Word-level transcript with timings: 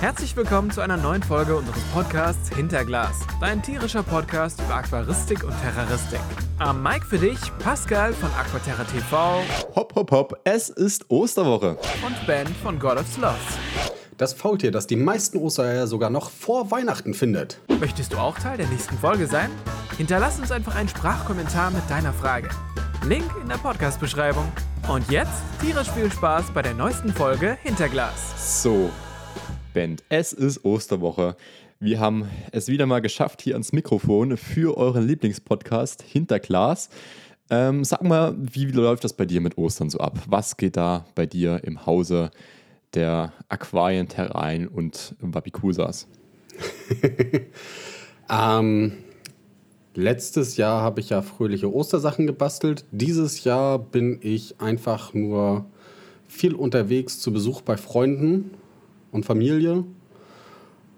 Herzlich 0.00 0.36
willkommen 0.36 0.70
zu 0.70 0.80
einer 0.80 0.96
neuen 0.96 1.24
Folge 1.24 1.56
unseres 1.56 1.82
Podcasts 1.92 2.54
Hinterglas, 2.54 3.18
dein 3.40 3.60
tierischer 3.60 4.04
Podcast 4.04 4.60
über 4.60 4.76
Aquaristik 4.76 5.42
und 5.42 5.52
Terroristik. 5.60 6.20
Am 6.60 6.84
Mic 6.84 7.04
für 7.04 7.18
dich 7.18 7.36
Pascal 7.58 8.12
von 8.12 8.30
Aquaterra 8.38 8.84
TV. 8.84 9.42
Hopp, 9.74 9.96
hopp, 9.96 10.10
hopp, 10.12 10.40
es 10.44 10.68
ist 10.68 11.10
Osterwoche. 11.10 11.76
Und 12.06 12.26
Ben 12.28 12.46
von 12.62 12.78
God 12.78 12.98
of 12.98 13.08
Sloths. 13.08 13.58
Das 14.16 14.34
Faultier, 14.34 14.70
das 14.70 14.86
die 14.86 14.94
meisten 14.94 15.36
Ostereier 15.36 15.88
sogar 15.88 16.10
noch 16.10 16.30
vor 16.30 16.70
Weihnachten 16.70 17.12
findet. 17.12 17.60
Möchtest 17.80 18.12
du 18.12 18.18
auch 18.18 18.38
Teil 18.38 18.56
der 18.56 18.68
nächsten 18.68 18.96
Folge 18.98 19.26
sein? 19.26 19.50
Hinterlass 19.96 20.38
uns 20.38 20.52
einfach 20.52 20.76
einen 20.76 20.88
Sprachkommentar 20.88 21.72
mit 21.72 21.82
deiner 21.90 22.12
Frage. 22.12 22.50
Link 23.04 23.28
in 23.42 23.48
der 23.48 23.56
Podcast-Beschreibung. 23.56 24.46
Und 24.86 25.10
jetzt 25.10 25.42
tierisch 25.60 25.90
viel 25.90 26.10
Spaß 26.10 26.52
bei 26.54 26.62
der 26.62 26.74
neuesten 26.74 27.12
Folge 27.12 27.58
Hinterglas. 27.62 28.62
So, 28.62 28.90
Band, 29.78 30.02
es 30.08 30.32
ist 30.32 30.64
Osterwoche. 30.64 31.36
Wir 31.78 32.00
haben 32.00 32.28
es 32.50 32.66
wieder 32.66 32.86
mal 32.86 32.98
geschafft 32.98 33.42
hier 33.42 33.54
ans 33.54 33.72
Mikrofon 33.72 34.36
für 34.36 34.76
euren 34.76 35.06
Lieblingspodcast 35.06 36.02
Hinterglas. 36.02 36.88
Ähm, 37.48 37.84
sag 37.84 38.02
mal, 38.02 38.34
wie 38.36 38.64
läuft 38.64 39.04
das 39.04 39.12
bei 39.12 39.24
dir 39.24 39.40
mit 39.40 39.56
Ostern 39.56 39.88
so 39.88 40.00
ab? 40.00 40.18
Was 40.26 40.56
geht 40.56 40.76
da 40.76 41.06
bei 41.14 41.26
dir 41.26 41.62
im 41.62 41.86
Hause 41.86 42.32
der 42.94 43.32
Aquarien, 43.48 44.08
Terrain 44.08 44.66
und 44.66 45.14
Wabikusas? 45.20 46.08
ähm, 48.28 48.94
letztes 49.94 50.56
Jahr 50.56 50.82
habe 50.82 50.98
ich 50.98 51.10
ja 51.10 51.22
fröhliche 51.22 51.72
Ostersachen 51.72 52.26
gebastelt. 52.26 52.84
Dieses 52.90 53.44
Jahr 53.44 53.78
bin 53.78 54.18
ich 54.22 54.60
einfach 54.60 55.14
nur 55.14 55.66
viel 56.26 56.56
unterwegs 56.56 57.20
zu 57.20 57.32
Besuch 57.32 57.60
bei 57.60 57.76
Freunden 57.76 58.57
und 59.12 59.24
Familie. 59.24 59.84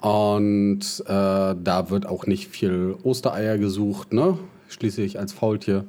Und 0.00 0.80
äh, 1.06 1.06
da 1.06 1.86
wird 1.90 2.06
auch 2.06 2.26
nicht 2.26 2.48
viel 2.48 2.96
Ostereier 3.02 3.58
gesucht. 3.58 4.12
Ne? 4.12 4.38
Schließlich 4.68 5.18
als 5.18 5.32
Faultier, 5.32 5.84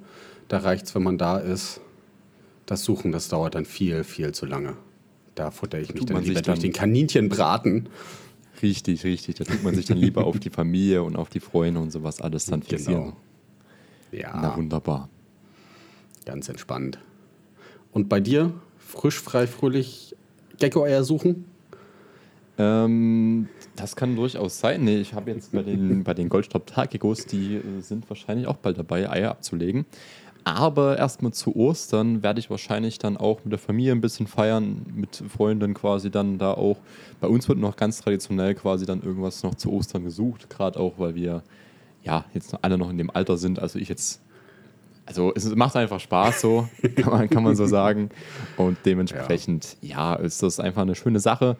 da 0.48 0.60
reicht 0.60 0.86
es, 0.86 0.96
wenn 0.96 1.04
man 1.04 1.18
da 1.18 1.38
ist. 1.38 1.80
Das 2.66 2.84
Suchen, 2.84 3.12
das 3.12 3.30
dauert 3.30 3.56
dann 3.56 3.66
viel, 3.66 4.04
viel 4.04 4.34
zu 4.34 4.46
lange. 4.46 4.76
Da 5.36 5.52
futter 5.52 5.80
ich 5.80 5.94
mich 5.94 6.06
dann 6.06 6.24
lieber 6.24 6.42
durch 6.42 6.60
den 6.60 6.74
Kaninchenbraten. 6.74 7.90
Richtig, 8.62 9.04
richtig. 9.04 9.36
Da 9.36 9.46
tut 9.46 9.64
man 9.64 9.76
sich 9.76 9.86
dann 9.86 9.98
lieber 9.98 10.26
auf 10.26 10.40
die 10.40 10.50
Familie 10.52 11.04
und 11.04 11.16
auf 11.16 11.30
die 11.30 11.40
Freunde 11.40 11.80
und 11.80 11.92
sowas 11.92 12.22
alles 12.22 12.46
dann 12.46 12.62
fixieren. 12.62 13.04
Genau. 13.04 13.18
Ja. 14.12 14.40
Na 14.42 14.58
wunderbar. 14.58 15.10
Ganz 16.26 16.50
entspannt. 16.50 17.00
Und 17.92 18.10
bei 18.10 18.20
dir? 18.20 18.54
Frisch, 18.78 19.20
frei, 19.20 19.48
fröhlich 19.48 20.16
Gecko-Eier 20.60 21.04
suchen? 21.04 21.46
Ähm, 22.62 23.48
das 23.76 23.96
kann 23.96 24.16
durchaus 24.16 24.60
sein. 24.60 24.84
Nee, 24.84 24.98
ich 24.98 25.14
habe 25.14 25.32
jetzt 25.32 25.52
bei 25.52 25.64
den, 25.64 26.04
bei 26.04 26.14
den 26.14 26.30
Goldstaub-Tagegos, 26.30 27.26
die 27.26 27.56
äh, 27.56 27.82
sind 27.82 28.10
wahrscheinlich 28.10 28.48
auch 28.48 28.58
bald 28.58 28.78
dabei, 28.78 29.10
Eier 29.10 29.32
abzulegen. 29.32 29.86
Aber 30.44 30.98
erstmal 30.98 31.34
zu 31.34 31.56
Ostern 31.56 32.24
werde 32.24 32.40
ich 32.40 32.50
wahrscheinlich 32.50 32.98
dann 32.98 33.16
auch 33.16 33.44
mit 33.44 33.52
der 33.52 33.60
Familie 33.60 33.92
ein 33.92 34.02
bisschen 34.02 34.26
feiern, 34.26 34.86
mit 34.94 35.24
Freunden 35.30 35.74
quasi 35.74 36.10
dann 36.10 36.40
da 36.40 36.54
auch. 36.54 36.78
Bei 37.20 37.28
uns 37.28 37.48
wird 37.48 37.60
noch 37.60 37.76
ganz 37.76 38.02
traditionell 38.02 38.56
quasi 38.56 38.86
dann 38.86 39.04
irgendwas 39.04 39.44
noch 39.44 39.56
zu 39.56 39.72
Ostern 39.72 40.04
gesucht, 40.04 40.50
gerade 40.50 40.80
auch, 40.80 40.94
weil 40.98 41.14
wir 41.14 41.44
ja 42.04 42.26
jetzt 42.34 42.56
alle 42.64 42.78
noch 42.78 42.90
in 42.90 42.98
dem 42.98 43.12
Alter 43.12 43.38
sind. 43.38 43.60
Also 43.60 43.78
ich 43.78 43.88
jetzt, 43.88 44.20
also 45.06 45.32
es 45.36 45.46
macht 45.56 45.76
einfach 45.76 46.00
Spaß 46.00 46.42
so, 46.42 46.68
kann 46.96 47.14
man, 47.14 47.30
kann 47.30 47.44
man 47.44 47.56
so 47.56 47.68
sagen. 47.68 48.10
Und 48.58 48.80
dementsprechend, 48.86 49.78
ja. 49.82 50.16
ja, 50.16 50.20
ist 50.24 50.42
das 50.42 50.60
einfach 50.60 50.82
eine 50.82 50.96
schöne 50.96 51.20
Sache. 51.20 51.56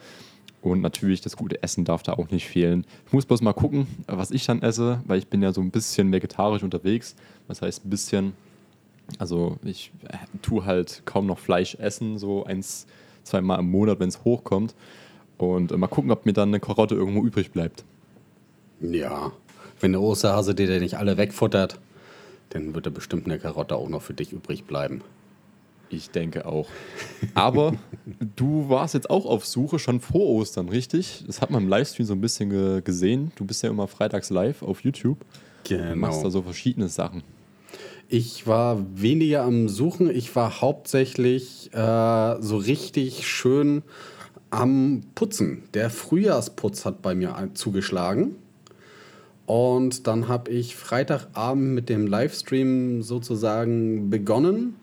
Und 0.62 0.82
natürlich, 0.82 1.22
das 1.22 1.38
gute 1.38 1.62
Essen 1.64 1.86
darf 1.86 2.04
da 2.04 2.14
auch 2.14 2.30
nicht 2.30 2.48
fehlen. 2.48 2.86
Ich 3.08 3.14
muss 3.14 3.26
bloß 3.26 3.42
mal 3.42 3.54
gucken, 3.54 3.88
was 4.08 4.30
ich 4.30 4.46
dann 4.46 4.62
esse, 4.62 5.02
weil 5.06 5.18
ich 5.18 5.28
bin 5.28 5.42
ja 5.42 5.54
so 5.54 5.62
ein 5.62 5.72
bisschen 5.72 6.12
vegetarisch 6.12 6.62
unterwegs. 6.62 7.16
Das 7.48 7.64
heißt, 7.64 7.86
ein 7.86 7.90
bisschen, 7.90 8.34
also 9.18 9.58
ich 9.64 9.92
äh, 10.08 10.18
tue 10.42 10.64
halt 10.66 11.02
kaum 11.06 11.26
noch 11.26 11.40
Fleisch 11.40 11.76
essen, 11.76 12.20
so 12.20 12.44
eins, 12.46 12.86
zweimal 13.24 13.60
im 13.60 13.72
Monat, 13.72 14.00
wenn 14.00 14.10
es 14.10 14.24
hochkommt. 14.24 14.76
Und 15.40 15.72
äh, 15.72 15.78
mal 15.78 15.88
gucken, 15.88 16.12
ob 16.12 16.28
mir 16.28 16.34
dann 16.34 16.50
eine 16.50 16.60
Karotte 16.60 16.94
irgendwo 16.94 17.24
übrig 17.24 17.52
bleibt. 17.52 17.84
Ja, 18.80 19.32
wenn 19.80 19.94
der 19.94 20.02
Osterhase 20.02 20.54
dir 20.54 20.80
nicht 20.80 20.98
alle 20.98 21.18
wegfuttert, 21.18 21.80
dann 22.50 22.76
wird 22.76 22.86
da 22.86 22.92
bestimmt 22.92 23.26
eine 23.26 23.40
Karotte 23.40 23.76
auch 23.76 23.90
noch 23.90 24.02
für 24.04 24.14
dich 24.14 24.32
übrig 24.32 24.66
bleiben. 24.66 25.02
Ich 25.92 26.10
denke 26.10 26.46
auch. 26.46 26.70
Aber 27.34 27.74
du 28.38 28.70
warst 28.70 28.94
jetzt 28.94 29.10
auch 29.10 29.26
auf 29.26 29.46
Suche 29.46 29.78
schon 29.78 30.00
vor 30.00 30.26
Ostern, 30.28 30.70
richtig? 30.70 31.24
Das 31.28 31.42
hat 31.42 31.52
man 31.52 31.64
im 31.64 31.70
Livestream 31.70 32.06
so 32.06 32.14
ein 32.14 32.22
bisschen 32.22 32.50
ge 32.50 32.82
gesehen. 32.82 33.32
Du 33.36 33.46
bist 33.46 33.62
ja 33.62 33.70
immer 33.70 33.88
freitags 33.88 34.30
live 34.30 34.64
auf 34.64 34.84
YouTube. 34.84 35.18
Genau. 35.68 35.90
Du 35.90 35.96
machst 35.98 36.24
da 36.24 36.30
so 36.30 36.42
verschiedene 36.42 36.88
Sachen. 36.88 37.24
Ich 38.08 38.48
war 38.48 38.86
weniger 38.94 39.44
am 39.44 39.70
Suchen. 39.70 40.10
Ich 40.10 40.36
war 40.36 40.62
hauptsächlich 40.62 41.74
äh, 41.74 42.42
so 42.42 42.58
richtig 42.58 43.28
schön 43.28 43.84
am 44.50 45.04
Putzen. 45.16 45.64
Der 45.74 45.90
Frühjahrsputz 45.90 46.86
hat 46.86 47.02
bei 47.02 47.16
mir 47.16 47.50
zugeschlagen. 47.54 48.36
Und 49.46 50.08
dann 50.08 50.28
habe 50.28 50.52
ich 50.52 50.76
Freitagabend 50.76 51.74
mit 51.74 51.90
dem 51.90 52.08
Livestream 52.08 53.02
sozusagen 53.02 54.10
begonnen 54.10 54.76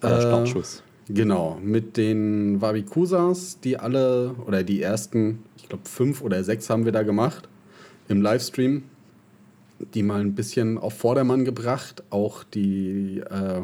das 0.00 0.10
war 0.10 0.20
der 0.20 0.20
Startschuss. 0.20 0.82
Äh, 1.08 1.12
genau, 1.12 1.58
mit 1.62 1.96
den 1.96 2.60
Wabikusas, 2.60 3.60
die 3.60 3.78
alle, 3.78 4.34
oder 4.46 4.62
die 4.62 4.82
ersten, 4.82 5.44
ich 5.56 5.68
glaube 5.68 5.84
fünf 5.88 6.22
oder 6.22 6.42
sechs 6.44 6.70
haben 6.70 6.84
wir 6.84 6.92
da 6.92 7.02
gemacht 7.02 7.48
im 8.08 8.22
Livestream. 8.22 8.84
Die 9.92 10.02
mal 10.02 10.22
ein 10.22 10.34
bisschen 10.34 10.78
auf 10.78 10.94
Vordermann 10.94 11.44
gebracht. 11.44 12.02
Auch 12.08 12.44
die 12.44 13.18
äh, 13.18 13.60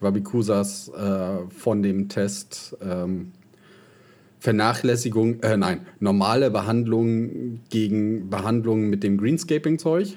Wabikusas 0.00 0.88
äh, 0.88 1.50
von 1.50 1.82
dem 1.82 2.08
Test 2.08 2.76
ähm, 2.82 3.32
Vernachlässigung, 4.44 5.40
äh, 5.40 5.56
nein, 5.56 5.86
normale 6.00 6.50
Behandlung 6.50 7.60
gegen 7.70 8.28
Behandlung 8.28 8.90
mit 8.90 9.02
dem 9.02 9.16
Greenscaping-Zeug. 9.16 10.16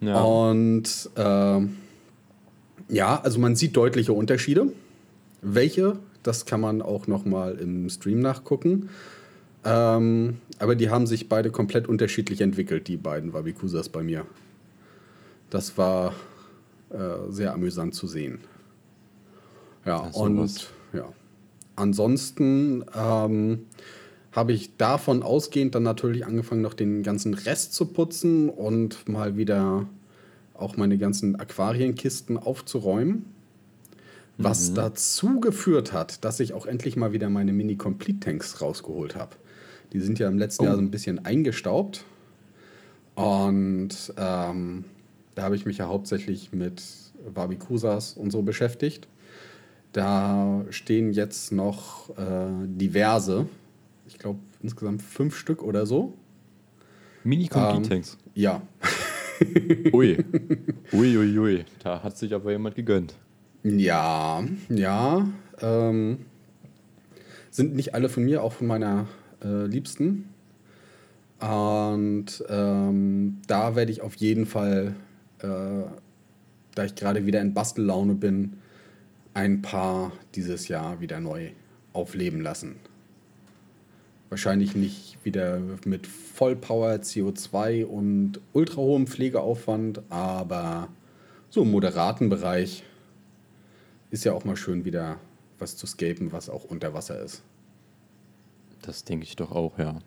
Ja. 0.00 0.20
Und 0.22 1.10
äh, 1.16 1.60
ja, 2.88 3.20
also 3.20 3.38
man 3.38 3.56
sieht 3.56 3.76
deutliche 3.76 4.12
Unterschiede. 4.12 4.72
Welche, 5.42 5.98
das 6.22 6.46
kann 6.46 6.60
man 6.60 6.82
auch 6.82 7.06
noch 7.06 7.24
mal 7.24 7.54
im 7.56 7.88
Stream 7.90 8.20
nachgucken. 8.20 8.88
Ähm, 9.64 10.38
aber 10.58 10.74
die 10.74 10.90
haben 10.90 11.06
sich 11.06 11.28
beide 11.28 11.50
komplett 11.50 11.88
unterschiedlich 11.88 12.40
entwickelt, 12.40 12.88
die 12.88 12.96
beiden 12.96 13.32
Wabikusas 13.32 13.88
bei 13.88 14.02
mir. 14.02 14.24
Das 15.50 15.76
war 15.78 16.14
äh, 16.90 17.30
sehr 17.30 17.52
amüsant 17.52 17.94
zu 17.94 18.06
sehen. 18.06 18.40
Ja, 19.84 19.98
und 19.98 20.38
was. 20.38 20.68
ja. 20.92 21.12
Ansonsten 21.76 22.84
ähm, 22.94 23.66
habe 24.32 24.52
ich 24.52 24.76
davon 24.76 25.22
ausgehend 25.22 25.74
dann 25.74 25.82
natürlich 25.82 26.26
angefangen, 26.26 26.60
noch 26.60 26.74
den 26.74 27.02
ganzen 27.02 27.34
Rest 27.34 27.74
zu 27.74 27.86
putzen 27.86 28.48
und 28.48 29.08
mal 29.08 29.36
wieder 29.36 29.86
auch 30.58 30.76
meine 30.76 30.98
ganzen 30.98 31.36
Aquarienkisten 31.36 32.36
aufzuräumen. 32.36 33.26
Was 34.36 34.70
mhm. 34.70 34.74
dazu 34.76 35.40
geführt 35.40 35.92
hat, 35.92 36.24
dass 36.24 36.38
ich 36.38 36.52
auch 36.52 36.66
endlich 36.66 36.96
mal 36.96 37.12
wieder 37.12 37.28
meine 37.28 37.52
Mini-Complete-Tanks 37.52 38.60
rausgeholt 38.60 39.16
habe. 39.16 39.34
Die 39.92 40.00
sind 40.00 40.18
ja 40.18 40.28
im 40.28 40.38
letzten 40.38 40.62
oh. 40.62 40.66
Jahr 40.66 40.76
so 40.76 40.82
ein 40.82 40.90
bisschen 40.90 41.24
eingestaubt. 41.24 42.04
Und 43.16 44.12
ähm, 44.16 44.84
da 45.34 45.42
habe 45.42 45.56
ich 45.56 45.66
mich 45.66 45.78
ja 45.78 45.88
hauptsächlich 45.88 46.52
mit 46.52 46.82
Barbikusas 47.34 48.12
und 48.12 48.30
so 48.30 48.42
beschäftigt. 48.42 49.08
Da 49.92 50.64
stehen 50.70 51.12
jetzt 51.12 51.50
noch 51.50 52.10
äh, 52.16 52.46
diverse, 52.66 53.48
ich 54.06 54.18
glaube 54.18 54.38
insgesamt 54.62 55.02
fünf 55.02 55.36
Stück 55.36 55.62
oder 55.62 55.86
so. 55.86 56.14
Mini-Complete-Tanks? 57.24 58.18
Ähm, 58.24 58.30
ja. 58.34 58.62
ui. 59.92 60.24
Ui, 60.92 61.16
ui, 61.18 61.38
ui. 61.38 61.64
Da 61.82 62.02
hat 62.02 62.16
sich 62.16 62.34
aber 62.34 62.50
jemand 62.50 62.74
gegönnt. 62.74 63.14
Ja, 63.62 64.42
ja. 64.68 65.28
Ähm, 65.60 66.18
sind 67.50 67.74
nicht 67.74 67.94
alle 67.94 68.08
von 68.08 68.24
mir, 68.24 68.42
auch 68.42 68.52
von 68.52 68.66
meiner 68.66 69.06
äh, 69.44 69.66
Liebsten. 69.66 70.28
Und 71.40 72.44
ähm, 72.48 73.38
da 73.46 73.76
werde 73.76 73.92
ich 73.92 74.00
auf 74.00 74.14
jeden 74.16 74.46
Fall, 74.46 74.94
äh, 75.40 75.46
da 76.74 76.84
ich 76.84 76.94
gerade 76.94 77.26
wieder 77.26 77.40
in 77.40 77.54
Bastellaune 77.54 78.14
bin, 78.14 78.54
ein 79.34 79.62
paar 79.62 80.12
dieses 80.34 80.68
Jahr 80.68 81.00
wieder 81.00 81.20
neu 81.20 81.50
aufleben 81.92 82.40
lassen. 82.40 82.76
Wahrscheinlich 84.28 84.76
nicht 84.76 85.18
wieder 85.24 85.60
mit 85.84 86.06
Vollpower, 86.06 86.94
CO2 86.96 87.84
und 87.84 88.40
ultra 88.52 88.76
hohem 88.76 89.06
Pflegeaufwand, 89.06 90.02
aber 90.10 90.88
so 91.50 91.62
im 91.62 91.70
moderaten 91.70 92.28
Bereich 92.28 92.84
ist 94.10 94.24
ja 94.24 94.32
auch 94.32 94.44
mal 94.44 94.56
schön 94.56 94.84
wieder 94.84 95.18
was 95.58 95.76
zu 95.76 95.86
scapen, 95.86 96.32
was 96.32 96.48
auch 96.48 96.64
unter 96.64 96.94
Wasser 96.94 97.20
ist. 97.20 97.42
Das 98.82 99.04
denke 99.04 99.24
ich 99.24 99.36
doch 99.36 99.50
auch, 99.52 99.78
ja. 99.78 99.98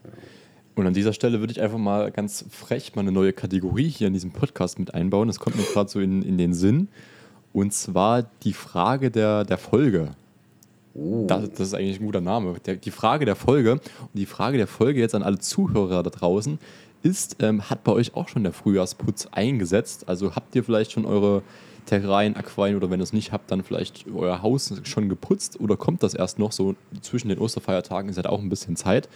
Und 0.75 0.87
an 0.87 0.93
dieser 0.93 1.13
Stelle 1.13 1.39
würde 1.39 1.51
ich 1.51 1.61
einfach 1.61 1.77
mal 1.77 2.11
ganz 2.11 2.45
frech 2.49 2.95
mal 2.95 3.01
eine 3.01 3.11
neue 3.11 3.33
Kategorie 3.33 3.89
hier 3.89 4.07
in 4.07 4.13
diesem 4.13 4.31
Podcast 4.31 4.79
mit 4.79 4.93
einbauen. 4.93 5.27
Das 5.27 5.39
kommt 5.39 5.57
mir 5.57 5.63
gerade 5.63 5.89
so 5.89 5.99
in, 5.99 6.21
in 6.21 6.37
den 6.37 6.53
Sinn. 6.53 6.87
Und 7.53 7.73
zwar 7.73 8.23
die 8.43 8.53
Frage 8.53 9.11
der, 9.11 9.43
der 9.43 9.57
Folge. 9.57 10.11
Oh. 10.93 11.25
Das, 11.27 11.49
das, 11.51 11.59
ist 11.59 11.73
eigentlich 11.73 11.99
ein 11.99 12.05
guter 12.05 12.21
Name. 12.21 12.55
Der, 12.65 12.75
die 12.75 12.91
Frage 12.91 13.25
der 13.25 13.35
Folge. 13.35 13.73
Und 13.73 13.81
die 14.13 14.25
Frage 14.25 14.57
der 14.57 14.67
Folge 14.67 14.99
jetzt 14.99 15.15
an 15.15 15.23
alle 15.23 15.39
Zuhörer 15.39 16.03
da 16.03 16.09
draußen 16.09 16.59
ist, 17.03 17.37
ähm, 17.39 17.69
hat 17.69 17.83
bei 17.83 17.91
euch 17.91 18.15
auch 18.15 18.27
schon 18.27 18.43
der 18.43 18.53
Frühjahrsputz 18.53 19.27
eingesetzt? 19.31 20.07
Also 20.07 20.35
habt 20.35 20.55
ihr 20.55 20.63
vielleicht 20.63 20.91
schon 20.91 21.05
eure 21.05 21.41
Terrarien, 21.85 22.35
Aquarien 22.35 22.75
oder 22.75 22.89
wenn 22.89 22.99
ihr 22.99 23.03
es 23.03 23.13
nicht 23.13 23.31
habt, 23.31 23.51
dann 23.51 23.63
vielleicht 23.63 24.05
euer 24.13 24.41
Haus 24.41 24.73
schon 24.83 25.09
geputzt 25.09 25.59
oder 25.59 25.77
kommt 25.77 26.03
das 26.03 26.13
erst 26.13 26.37
noch 26.37 26.51
so 26.51 26.75
zwischen 27.01 27.29
den 27.29 27.39
Osterfeiertagen? 27.39 28.09
Ist 28.09 28.17
halt 28.17 28.27
auch 28.27 28.39
ein 28.39 28.49
bisschen 28.49 28.75
Zeit. 28.75 29.09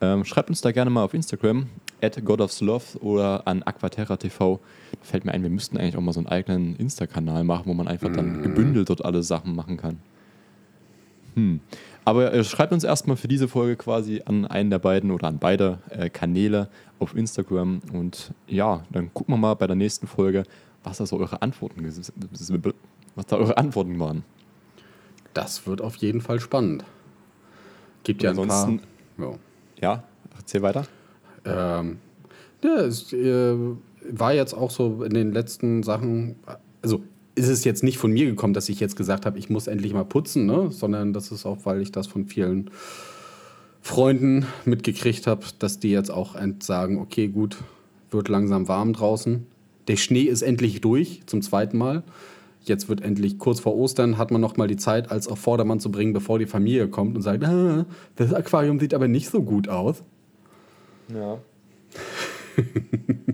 Ähm, 0.00 0.24
schreibt 0.24 0.50
uns 0.50 0.60
da 0.60 0.72
gerne 0.72 0.90
mal 0.90 1.04
auf 1.04 1.14
Instagram, 1.14 1.66
at 2.02 2.22
godofsloth 2.24 3.00
oder 3.00 3.46
an 3.46 3.62
Aquaterra 3.62 4.16
TV. 4.16 4.60
Da 4.92 4.98
fällt 5.02 5.24
mir 5.24 5.32
ein, 5.32 5.42
wir 5.42 5.50
müssten 5.50 5.78
eigentlich 5.78 5.96
auch 5.96 6.02
mal 6.02 6.12
so 6.12 6.20
einen 6.20 6.26
eigenen 6.26 6.76
Insta-Kanal 6.76 7.44
machen, 7.44 7.64
wo 7.66 7.74
man 7.74 7.88
einfach 7.88 8.12
dann 8.12 8.38
mhm. 8.38 8.42
gebündelt 8.42 8.90
dort 8.90 9.04
alle 9.04 9.22
Sachen 9.22 9.54
machen 9.54 9.76
kann. 9.76 9.98
Hm. 11.34 11.60
Aber 12.04 12.32
äh, 12.32 12.44
schreibt 12.44 12.72
uns 12.72 12.84
erstmal 12.84 13.16
für 13.16 13.28
diese 13.28 13.48
Folge 13.48 13.76
quasi 13.76 14.22
an 14.24 14.46
einen 14.46 14.70
der 14.70 14.78
beiden 14.78 15.10
oder 15.10 15.28
an 15.28 15.38
beide 15.38 15.78
äh, 15.90 16.10
Kanäle 16.10 16.68
auf 16.98 17.16
Instagram. 17.16 17.80
Und 17.92 18.32
ja, 18.46 18.84
dann 18.90 19.12
gucken 19.14 19.34
wir 19.34 19.38
mal 19.38 19.54
bei 19.54 19.66
der 19.66 19.76
nächsten 19.76 20.06
Folge, 20.06 20.44
was 20.82 20.98
da 20.98 21.06
so 21.06 21.18
eure 21.18 21.40
Antworten, 21.42 21.84
was 23.14 23.26
da 23.26 23.36
eure 23.36 23.56
Antworten 23.56 23.98
waren. 23.98 24.24
Das 25.32 25.66
wird 25.66 25.80
auf 25.80 25.96
jeden 25.96 26.20
Fall 26.20 26.40
spannend. 26.40 26.84
Gibt 28.04 28.22
ja 28.22 28.30
ein 28.30 28.46
paar. 28.46 28.78
Ja. 29.18 29.32
ja, 29.80 30.04
erzähl 30.36 30.62
weiter. 30.62 30.86
Ähm, 31.44 31.98
ja, 32.62 32.76
es 32.76 33.12
äh, 33.12 33.56
war 34.10 34.34
jetzt 34.34 34.54
auch 34.54 34.70
so 34.70 35.02
in 35.02 35.14
den 35.14 35.32
letzten 35.32 35.82
Sachen, 35.82 36.36
also 36.82 37.02
ist 37.34 37.48
es 37.48 37.64
jetzt 37.64 37.82
nicht 37.82 37.98
von 37.98 38.12
mir 38.12 38.26
gekommen, 38.26 38.54
dass 38.54 38.68
ich 38.68 38.80
jetzt 38.80 38.96
gesagt 38.96 39.26
habe, 39.26 39.38
ich 39.38 39.50
muss 39.50 39.66
endlich 39.66 39.92
mal 39.92 40.04
putzen, 40.04 40.46
ne? 40.46 40.70
sondern 40.70 41.12
das 41.12 41.32
ist 41.32 41.46
auch, 41.46 41.58
weil 41.64 41.80
ich 41.80 41.92
das 41.92 42.06
von 42.06 42.26
vielen 42.26 42.70
Freunden 43.82 44.46
mitgekriegt 44.64 45.26
habe, 45.26 45.44
dass 45.58 45.78
die 45.78 45.90
jetzt 45.90 46.10
auch 46.10 46.36
sagen, 46.60 46.98
okay, 46.98 47.28
gut, 47.28 47.58
wird 48.10 48.28
langsam 48.28 48.68
warm 48.68 48.92
draußen. 48.92 49.46
Der 49.88 49.96
Schnee 49.96 50.22
ist 50.22 50.42
endlich 50.42 50.80
durch, 50.80 51.22
zum 51.26 51.42
zweiten 51.42 51.76
Mal. 51.76 52.02
Jetzt 52.62 52.88
wird 52.88 53.02
endlich 53.02 53.38
kurz 53.38 53.60
vor 53.60 53.76
Ostern, 53.76 54.16
hat 54.16 54.30
man 54.30 54.40
noch 54.40 54.56
mal 54.56 54.68
die 54.68 54.78
Zeit, 54.78 55.10
als 55.10 55.28
auf 55.28 55.38
Vordermann 55.38 55.80
zu 55.80 55.90
bringen, 55.90 56.14
bevor 56.14 56.38
die 56.38 56.46
Familie 56.46 56.88
kommt 56.88 57.14
und 57.14 57.20
sagt, 57.20 57.44
ah, 57.44 57.84
das 58.16 58.32
Aquarium 58.32 58.80
sieht 58.80 58.94
aber 58.94 59.08
nicht 59.08 59.28
so 59.28 59.42
gut 59.42 59.68
aus. 59.68 60.02
Ja. 61.12 61.38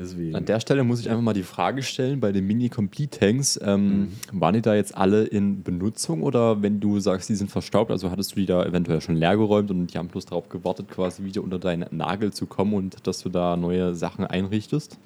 Deswegen. 0.00 0.34
An 0.34 0.44
der 0.44 0.60
Stelle 0.60 0.82
muss 0.84 1.00
ich 1.00 1.10
einfach 1.10 1.22
mal 1.22 1.34
die 1.34 1.42
Frage 1.42 1.82
stellen, 1.82 2.20
bei 2.20 2.32
den 2.32 2.46
Mini-Complete-Tanks, 2.46 3.60
ähm, 3.62 4.00
mhm. 4.00 4.10
waren 4.32 4.54
die 4.54 4.62
da 4.62 4.74
jetzt 4.74 4.96
alle 4.96 5.24
in 5.24 5.62
Benutzung 5.62 6.22
oder 6.22 6.62
wenn 6.62 6.80
du 6.80 7.00
sagst, 7.00 7.28
die 7.28 7.34
sind 7.34 7.50
verstaubt, 7.50 7.90
also 7.90 8.10
hattest 8.10 8.32
du 8.32 8.36
die 8.36 8.46
da 8.46 8.64
eventuell 8.64 9.00
schon 9.00 9.16
leer 9.16 9.36
geräumt 9.36 9.70
und 9.70 9.88
die 9.88 9.98
haben 9.98 10.08
bloß 10.08 10.26
darauf 10.26 10.48
gewartet, 10.48 10.88
quasi 10.88 11.24
wieder 11.24 11.42
unter 11.42 11.58
deinen 11.58 11.86
Nagel 11.90 12.32
zu 12.32 12.46
kommen 12.46 12.74
und 12.74 13.06
dass 13.06 13.22
du 13.22 13.28
da 13.28 13.56
neue 13.56 13.94
Sachen 13.94 14.24
einrichtest? 14.24 14.98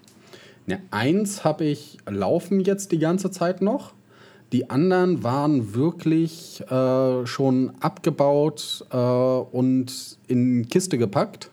Ja, 0.67 0.79
eins 0.91 1.45
habe 1.45 1.65
ich 1.65 1.99
laufen 2.09 2.61
jetzt 2.61 2.93
die 2.93 2.99
ganze 2.99 3.31
Zeit 3.31 3.61
noch. 3.61 3.93
Die 4.53 4.71
anderen 4.71 5.25
waren 5.25 5.75
wirklich 5.75 6.63
äh, 6.71 7.27
schon 7.27 7.73
abgebaut 7.81 8.87
äh, 8.91 8.97
und 8.97 10.19
in 10.29 10.69
Kiste 10.69 10.97
gepackt 10.97 11.51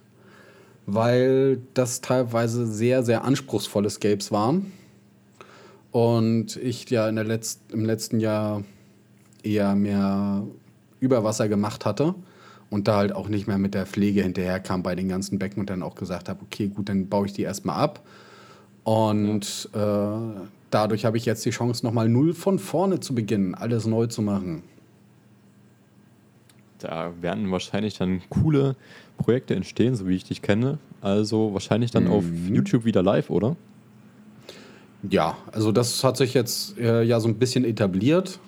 weil 0.85 1.61
das 1.73 2.01
teilweise 2.01 2.67
sehr, 2.67 3.03
sehr 3.03 3.23
anspruchsvolle 3.23 3.89
Scapes 3.89 4.31
waren. 4.31 4.71
Und 5.91 6.55
ich 6.55 6.89
ja 6.89 7.07
in 7.09 7.15
der 7.15 7.25
Letz 7.25 7.59
im 7.71 7.85
letzten 7.85 8.19
Jahr 8.19 8.63
eher 9.43 9.75
mehr 9.75 10.43
Überwasser 10.99 11.49
gemacht 11.49 11.85
hatte 11.85 12.15
und 12.69 12.87
da 12.87 12.95
halt 12.95 13.13
auch 13.13 13.27
nicht 13.27 13.47
mehr 13.47 13.57
mit 13.57 13.73
der 13.73 13.85
Pflege 13.85 14.23
hinterherkam 14.23 14.83
bei 14.83 14.95
den 14.95 15.09
ganzen 15.09 15.37
Becken 15.37 15.59
und 15.59 15.69
dann 15.69 15.83
auch 15.83 15.95
gesagt 15.95 16.29
habe, 16.29 16.39
okay, 16.43 16.69
gut, 16.69 16.87
dann 16.89 17.07
baue 17.09 17.25
ich 17.25 17.33
die 17.33 17.41
erstmal 17.41 17.75
ab. 17.75 18.01
Und 18.83 19.69
äh, 19.73 20.41
dadurch 20.69 21.05
habe 21.05 21.17
ich 21.17 21.25
jetzt 21.25 21.45
die 21.45 21.49
Chance, 21.51 21.85
nochmal 21.85 22.07
null 22.07 22.33
von 22.33 22.59
vorne 22.59 22.99
zu 22.99 23.13
beginnen, 23.13 23.53
alles 23.55 23.85
neu 23.85 24.07
zu 24.07 24.21
machen. 24.21 24.63
Da 26.83 27.13
werden 27.21 27.51
wahrscheinlich 27.51 27.97
dann 27.97 28.21
coole 28.29 28.75
Projekte 29.17 29.55
entstehen, 29.55 29.95
so 29.95 30.07
wie 30.07 30.15
ich 30.15 30.23
dich 30.23 30.41
kenne. 30.41 30.77
Also 31.01 31.53
wahrscheinlich 31.53 31.91
dann 31.91 32.05
mhm. 32.05 32.11
auf 32.11 32.23
YouTube 32.49 32.85
wieder 32.85 33.03
live, 33.03 33.29
oder? 33.29 33.55
Ja, 35.09 35.37
also 35.51 35.71
das 35.71 36.03
hat 36.03 36.17
sich 36.17 36.33
jetzt 36.33 36.77
äh, 36.77 37.03
ja 37.03 37.19
so 37.19 37.27
ein 37.27 37.35
bisschen 37.35 37.65
etabliert. 37.65 38.39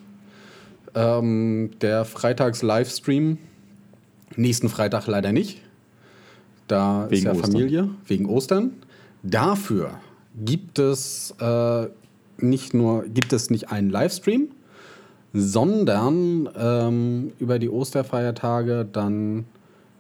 Ähm, 0.96 1.72
der 1.82 2.06
Freitags-Livestream, 2.06 3.40
nächsten 4.36 4.70
Freitag 4.70 5.08
leider 5.08 5.32
nicht. 5.32 5.62
Da 6.68 7.08
wegen 7.10 7.14
ist 7.16 7.24
ja 7.24 7.32
Ostern. 7.32 7.52
Familie, 7.52 7.90
wegen 8.06 8.26
Ostern. 8.28 8.72
Dafür 9.24 10.00
gibt 10.44 10.80
es 10.80 11.34
äh, 11.40 11.88
nicht 12.38 12.74
nur, 12.74 13.06
gibt 13.08 13.34
es 13.34 13.50
nicht 13.50 13.72
einen 13.72 13.90
Livestream, 13.90 14.50
sondern 15.34 16.48
ähm, 16.56 17.32
über 17.40 17.58
die 17.58 17.70
Osterfeiertage 17.70 18.88
dann 18.92 19.46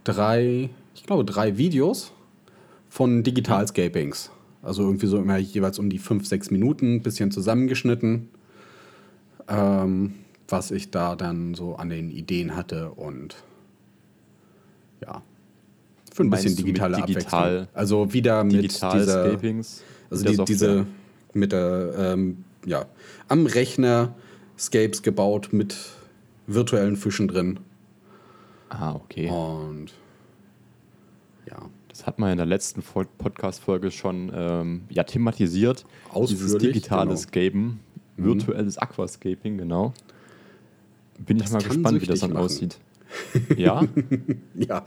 drei, 0.03 0.69
ich 0.93 1.03
glaube, 1.03 1.25
drei 1.25 1.57
Videos 1.57 2.13
von 2.89 3.23
Digitalscapings. 3.23 4.29
Also 4.61 4.83
irgendwie 4.83 5.07
so 5.07 5.17
immer 5.17 5.37
jeweils 5.37 5.79
um 5.79 5.89
die 5.89 5.97
fünf, 5.97 6.27
sechs 6.27 6.51
Minuten, 6.51 7.01
bisschen 7.01 7.31
zusammengeschnitten, 7.31 8.29
ähm, 9.49 10.13
was 10.47 10.71
ich 10.71 10.91
da 10.91 11.15
dann 11.15 11.55
so 11.55 11.75
an 11.75 11.89
den 11.89 12.11
Ideen 12.11 12.55
hatte 12.55 12.91
und 12.91 13.35
ja, 15.01 15.21
für 16.13 16.23
ein 16.23 16.29
Meinst 16.29 16.45
bisschen 16.45 16.63
digitale 16.63 16.97
digital, 16.97 17.43
Abwechslung. 17.43 17.67
Also 17.73 18.13
wieder 18.13 18.43
mit 18.43 18.63
dieser, 18.63 19.29
Scapings, 19.29 19.83
also 20.09 20.25
die, 20.25 20.45
diese 20.45 20.85
mit 21.33 21.51
der, 21.51 21.93
ähm, 21.97 22.45
ja, 22.65 22.85
am 23.27 23.47
Rechner 23.47 24.13
Scapes 24.57 25.01
gebaut 25.01 25.49
mit 25.51 25.75
virtuellen 26.47 26.95
Fischen 26.95 27.27
drin. 27.27 27.59
Ah, 28.69 28.95
okay. 28.95 29.29
Und 29.29 29.93
ja. 31.49 31.69
Das 31.89 32.07
hat 32.07 32.17
man 32.17 32.31
in 32.31 32.37
der 32.37 32.47
letzten 32.47 32.81
Podcast-Folge 32.81 33.91
schon 33.91 34.31
ähm, 34.33 34.81
ja, 34.89 35.03
thematisiert. 35.03 35.85
Ausführlich, 36.09 36.29
Dieses 36.29 36.57
digitales 36.57 37.27
genau. 37.27 37.45
Scapen, 37.45 37.79
mhm. 38.17 38.23
virtuelles 38.25 38.77
Aquascaping, 38.79 39.59
genau. 39.59 39.93
Bin 41.19 41.37
das 41.37 41.47
ich 41.47 41.53
mal 41.53 41.61
gespannt, 41.61 42.01
wie 42.01 42.05
das 42.07 42.21
dann 42.21 42.33
machen. 42.33 42.43
aussieht. 42.45 42.79
Ja? 43.57 43.83
ja. 44.55 44.83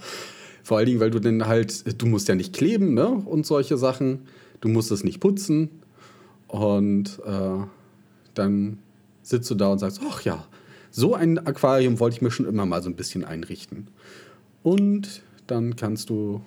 Vor 0.64 0.78
allen 0.78 0.86
Dingen, 0.86 0.98
weil 0.98 1.12
du 1.12 1.20
dann 1.20 1.46
halt, 1.46 2.02
du 2.02 2.06
musst 2.06 2.28
ja 2.28 2.34
nicht 2.34 2.52
kleben, 2.52 2.94
ne? 2.94 3.06
Und 3.06 3.46
solche 3.46 3.76
Sachen. 3.76 4.22
Du 4.60 4.68
musst 4.68 4.90
es 4.90 5.04
nicht 5.04 5.20
putzen. 5.20 5.70
Und 6.48 7.20
äh, 7.24 7.64
dann 8.34 8.78
sitzt 9.26 9.50
du 9.50 9.54
da 9.56 9.68
und 9.68 9.78
sagst, 9.78 10.00
ach 10.08 10.22
ja, 10.22 10.44
so 10.90 11.14
ein 11.14 11.44
Aquarium 11.46 11.98
wollte 11.98 12.16
ich 12.16 12.22
mir 12.22 12.30
schon 12.30 12.46
immer 12.46 12.64
mal 12.64 12.82
so 12.82 12.88
ein 12.88 12.94
bisschen 12.94 13.24
einrichten. 13.24 13.88
Und 14.62 15.22
dann 15.46 15.76
kannst 15.76 16.10
du 16.10 16.40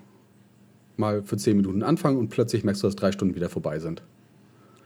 mal 0.97 1.23
für 1.23 1.37
zehn 1.37 1.57
Minuten 1.57 1.83
anfangen 1.83 2.17
und 2.17 2.29
plötzlich 2.29 2.63
merkst 2.63 2.83
du, 2.83 2.87
dass 2.87 2.95
drei 2.95 3.11
Stunden 3.11 3.35
wieder 3.35 3.49
vorbei 3.49 3.79
sind. 3.79 4.01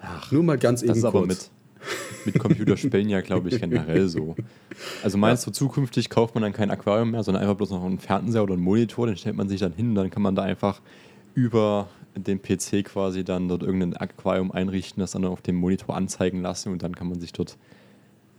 Ach, 0.01 0.31
Nur 0.31 0.43
mal 0.43 0.57
ganz 0.57 0.81
eben 0.81 0.99
kurz. 1.01 1.27
mit, 1.27 1.49
mit 2.25 2.39
Computerspielen 2.39 3.09
ja, 3.09 3.21
glaube 3.21 3.49
ich, 3.49 3.59
generell 3.59 4.07
so. 4.07 4.35
Also 5.03 5.17
meinst 5.17 5.45
du, 5.45 5.51
zukünftig 5.51 6.09
kauft 6.09 6.35
man 6.35 6.41
dann 6.41 6.53
kein 6.53 6.71
Aquarium 6.71 7.11
mehr, 7.11 7.23
sondern 7.23 7.43
einfach 7.43 7.55
bloß 7.55 7.69
noch 7.69 7.83
einen 7.83 7.99
Fernseher 7.99 8.43
oder 8.43 8.53
einen 8.53 8.63
Monitor, 8.63 9.07
den 9.07 9.17
stellt 9.17 9.35
man 9.35 9.47
sich 9.47 9.59
dann 9.59 9.73
hin 9.73 9.89
und 9.89 9.95
dann 9.95 10.09
kann 10.09 10.23
man 10.23 10.35
da 10.35 10.41
einfach 10.41 10.81
über 11.35 11.87
den 12.15 12.41
PC 12.41 12.83
quasi 12.85 13.23
dann 13.23 13.47
dort 13.47 13.63
irgendein 13.63 13.95
Aquarium 13.95 14.51
einrichten, 14.51 14.99
das 14.99 15.11
dann 15.11 15.25
auf 15.25 15.41
dem 15.41 15.55
Monitor 15.55 15.95
anzeigen 15.95 16.41
lassen 16.41 16.71
und 16.71 16.83
dann 16.83 16.95
kann 16.95 17.07
man 17.07 17.19
sich 17.19 17.33
dort 17.33 17.57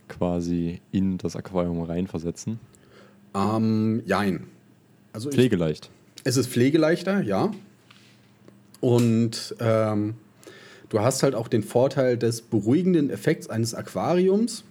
quasi 0.09 0.81
in 0.93 1.19
das 1.19 1.37
Aquarium 1.37 1.83
reinversetzen? 1.83 2.59
Ähm, 3.35 4.03
jein. 4.07 4.47
Also 5.13 5.31
Pflegeleicht. 5.31 5.91
Ich, 6.17 6.23
es 6.25 6.37
ist 6.37 6.49
pflegeleichter, 6.49 7.23
ja. 7.23 7.53
Und 8.81 9.55
ähm, 9.61 10.15
du 10.89 11.01
hast 11.01 11.23
halt 11.23 11.35
auch 11.35 11.49
den 11.49 11.63
Vorteil 11.63 12.19
des 12.19 12.43
beruhigenden 12.43 13.11
Effekts 13.11 13.49
eines 13.49 13.75
Aquariums, 13.75 14.65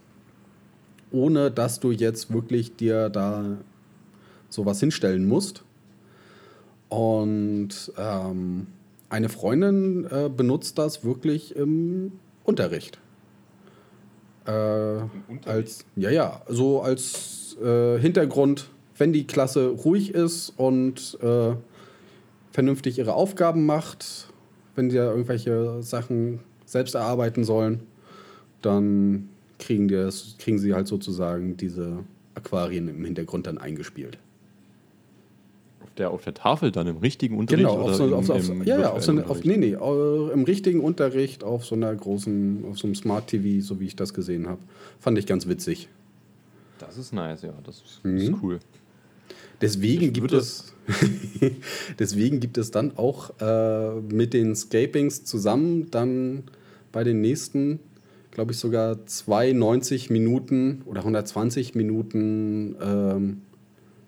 ohne 1.12 1.52
dass 1.52 1.80
du 1.80 1.92
jetzt 1.92 2.34
wirklich 2.34 2.76
dir 2.76 3.10
da 3.10 3.58
sowas 4.50 4.80
hinstellen 4.80 5.26
musst. 5.28 5.64
Und 6.90 7.92
ähm, 7.98 8.68
eine 9.10 9.30
Freundin 9.30 10.06
äh, 10.06 10.30
benutzt 10.30 10.78
das 10.78 11.04
wirklich 11.04 11.56
im 11.56 12.14
Unterricht. 12.44 13.00
Äh, 14.46 15.50
als, 15.50 15.86
ja, 15.96 16.10
ja, 16.10 16.42
so 16.48 16.82
als 16.82 17.58
äh, 17.64 17.98
Hintergrund 18.00 18.70
wenn 18.98 19.14
die 19.14 19.26
Klasse 19.26 19.68
ruhig 19.68 20.14
ist 20.14 20.54
und 20.58 21.18
äh, 21.22 21.56
vernünftig 22.52 23.00
ihre 23.00 23.14
Aufgaben 23.14 23.66
macht, 23.66 24.28
wenn 24.76 24.90
sie 24.90 24.98
ja 24.98 25.10
irgendwelche 25.10 25.82
Sachen 25.82 26.40
selbst 26.66 26.96
erarbeiten 26.96 27.44
sollen, 27.44 27.82
dann 28.62 29.30
kriegen, 29.60 29.88
die 29.88 30.10
kriegen 30.40 30.60
sie 30.60 30.74
halt 30.74 30.88
sozusagen 30.88 31.58
diese 31.58 32.00
Aquarien 32.36 32.88
im 32.88 33.04
Hintergrund 33.04 33.48
dann 33.48 33.58
eingespielt. 33.58 34.18
Der, 35.98 36.10
auf 36.10 36.24
der 36.24 36.34
Tafel 36.34 36.72
dann 36.72 36.88
im 36.88 36.98
richtigen 36.98 37.38
Unterricht? 37.38 37.68
Genau, 37.68 37.82
auf 37.82 37.96
so, 37.96 38.08
im, 38.08 38.14
auf, 38.14 38.30
auf, 38.30 38.50
ja, 38.66 38.80
ja, 38.80 38.92
auf 38.92 39.04
so 39.04 39.12
eine, 39.12 39.30
auf, 39.30 39.44
nee, 39.44 39.58
nee, 39.58 39.74
im 39.74 40.44
richtigen 40.44 40.80
Unterricht 40.80 41.44
auf 41.44 41.66
so 41.66 41.76
einer 41.76 41.94
großen, 41.94 42.66
auf 42.70 42.80
so 42.80 42.88
einem 42.88 42.96
Smart 42.96 43.28
TV, 43.28 43.64
so 43.64 43.80
wie 43.80 43.86
ich 43.86 43.96
das 43.96 44.14
gesehen 44.14 44.48
habe. 44.48 44.60
Fand 45.00 45.20
ich 45.20 45.28
ganz 45.28 45.48
witzig. 45.48 45.90
Das 46.80 46.98
ist 46.98 47.14
nice, 47.14 47.44
ja, 47.44 47.54
das 47.64 47.76
ist, 47.78 48.04
mhm. 48.04 48.18
ist 48.18 48.34
cool. 48.42 48.60
Deswegen 49.62 50.12
gibt, 50.12 50.34
es, 50.34 50.74
deswegen 52.00 52.40
gibt 52.40 52.58
es 52.58 52.72
dann 52.72 52.98
auch 52.98 53.32
äh, 53.40 54.02
mit 54.02 54.34
den 54.34 54.56
Scapings 54.56 55.24
zusammen 55.24 55.90
dann 55.92 56.44
bei 56.92 57.04
den 57.04 57.22
nächsten, 57.22 57.80
glaube 58.32 58.52
ich, 58.52 58.58
sogar 58.58 59.06
92 59.06 60.10
Minuten 60.10 60.82
oder 60.86 61.00
120 61.00 61.76
Minuten 61.76 62.76
ähm, 62.82 63.42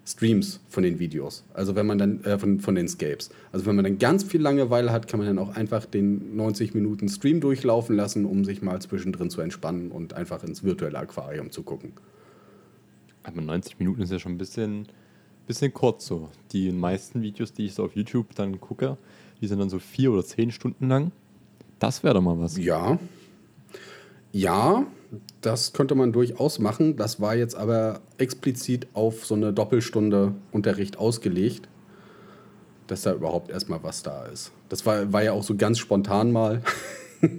Streams 0.06 0.60
von 0.70 0.84
den 0.84 1.00
Videos. 1.00 1.44
Also 1.54 1.76
wenn 1.76 1.88
man 1.88 1.98
dann, 1.98 2.24
äh, 2.24 2.38
von, 2.38 2.60
von 2.60 2.76
den 2.76 2.88
Scapes. 2.88 3.32
Also 3.52 3.66
wenn 3.66 3.76
man 3.76 3.86
dann 3.86 3.98
ganz 3.98 4.24
viel 4.24 4.42
Langeweile 4.42 4.92
hat, 4.92 5.08
kann 5.08 5.20
man 5.20 5.28
dann 5.28 5.40
auch 5.40 5.56
einfach 5.56 5.86
den 5.86 6.36
90 6.36 6.76
Minuten 6.76 7.10
Stream 7.10 7.42
durchlaufen 7.42 7.96
lassen, 7.96 8.26
um 8.26 8.46
sich 8.46 8.62
mal 8.62 8.80
zwischendrin 8.82 9.30
zu 9.30 9.42
entspannen 9.42 9.92
und 9.92 10.14
einfach 10.14 10.44
ins 10.44 10.64
virtuelle 10.64 11.00
Aquarium 11.00 11.52
zu 11.52 11.64
gucken. 11.64 11.94
Aber 13.24 13.42
90 13.42 13.80
Minuten 13.80 14.02
ist 14.04 14.12
ja 14.12 14.20
schon 14.20 14.34
ein 14.34 14.38
bisschen 14.38 14.88
bisschen 15.46 15.74
kurz 15.74 16.06
so. 16.06 16.30
Die 16.52 16.72
meisten 16.72 17.22
Videos, 17.22 17.54
die 17.54 17.66
ich 17.66 17.74
so 17.74 17.84
auf 17.86 17.96
YouTube 17.96 18.36
dann 18.36 18.60
gucke, 18.60 18.98
die 19.42 19.48
sind 19.48 19.60
dann 19.60 19.70
so 19.70 19.80
vier 19.80 20.12
oder 20.12 20.24
zehn 20.24 20.52
Stunden 20.52 20.88
lang. 20.88 21.12
Das 21.80 22.04
wäre 22.04 22.16
doch 22.16 22.22
mal 22.22 22.40
was. 22.40 22.58
Ja. 22.58 22.98
Ja, 24.32 24.86
das 25.42 25.74
könnte 25.74 25.96
man 25.96 26.12
durchaus 26.12 26.60
machen. 26.60 26.96
Das 26.96 27.20
war 27.22 27.36
jetzt 27.36 27.56
aber 27.56 28.02
explizit 28.18 28.88
auf 28.94 29.26
so 29.26 29.36
eine 29.36 29.54
Doppelstunde 29.54 30.34
Unterricht 30.52 30.98
ausgelegt, 30.98 31.68
dass 32.88 33.04
da 33.04 33.14
überhaupt 33.14 33.50
erstmal 33.50 33.84
was 33.84 34.04
da 34.04 34.26
ist. 34.26 34.52
Das 34.70 34.86
war, 34.86 35.12
war 35.14 35.24
ja 35.24 35.32
auch 35.34 35.44
so 35.44 35.56
ganz 35.56 35.80
spontan 35.80 36.32
mal. 36.32 36.62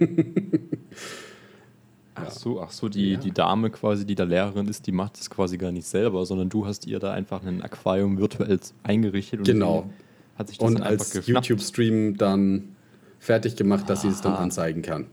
Ach 2.19 2.31
so, 2.31 2.59
ach 2.59 2.71
so, 2.71 2.89
die, 2.89 3.11
ja. 3.11 3.19
die 3.19 3.31
Dame 3.31 3.69
quasi, 3.69 4.03
die 4.03 4.15
da 4.15 4.23
Lehrerin 4.23 4.67
ist, 4.67 4.87
die 4.87 4.91
macht 4.91 5.19
das 5.19 5.29
quasi 5.29 5.57
gar 5.57 5.71
nicht 5.71 5.87
selber, 5.87 6.25
sondern 6.25 6.49
du 6.49 6.65
hast 6.65 6.87
ihr 6.87 6.97
da 6.97 7.11
einfach 7.11 7.45
ein 7.45 7.61
Aquarium 7.61 8.17
virtuell 8.17 8.59
eingerichtet. 8.81 9.41
Und 9.41 9.45
genau. 9.45 9.87
Hat 10.35 10.49
sich 10.49 10.57
das 10.57 10.67
und 10.67 10.81
als 10.81 11.27
YouTube-Stream 11.27 12.17
dann 12.17 12.75
fertig 13.19 13.55
gemacht, 13.55 13.89
dass 13.89 13.99
Aha. 13.99 14.07
sie 14.07 14.13
es 14.13 14.21
dann 14.21 14.33
anzeigen 14.33 14.81
kann. 14.81 15.05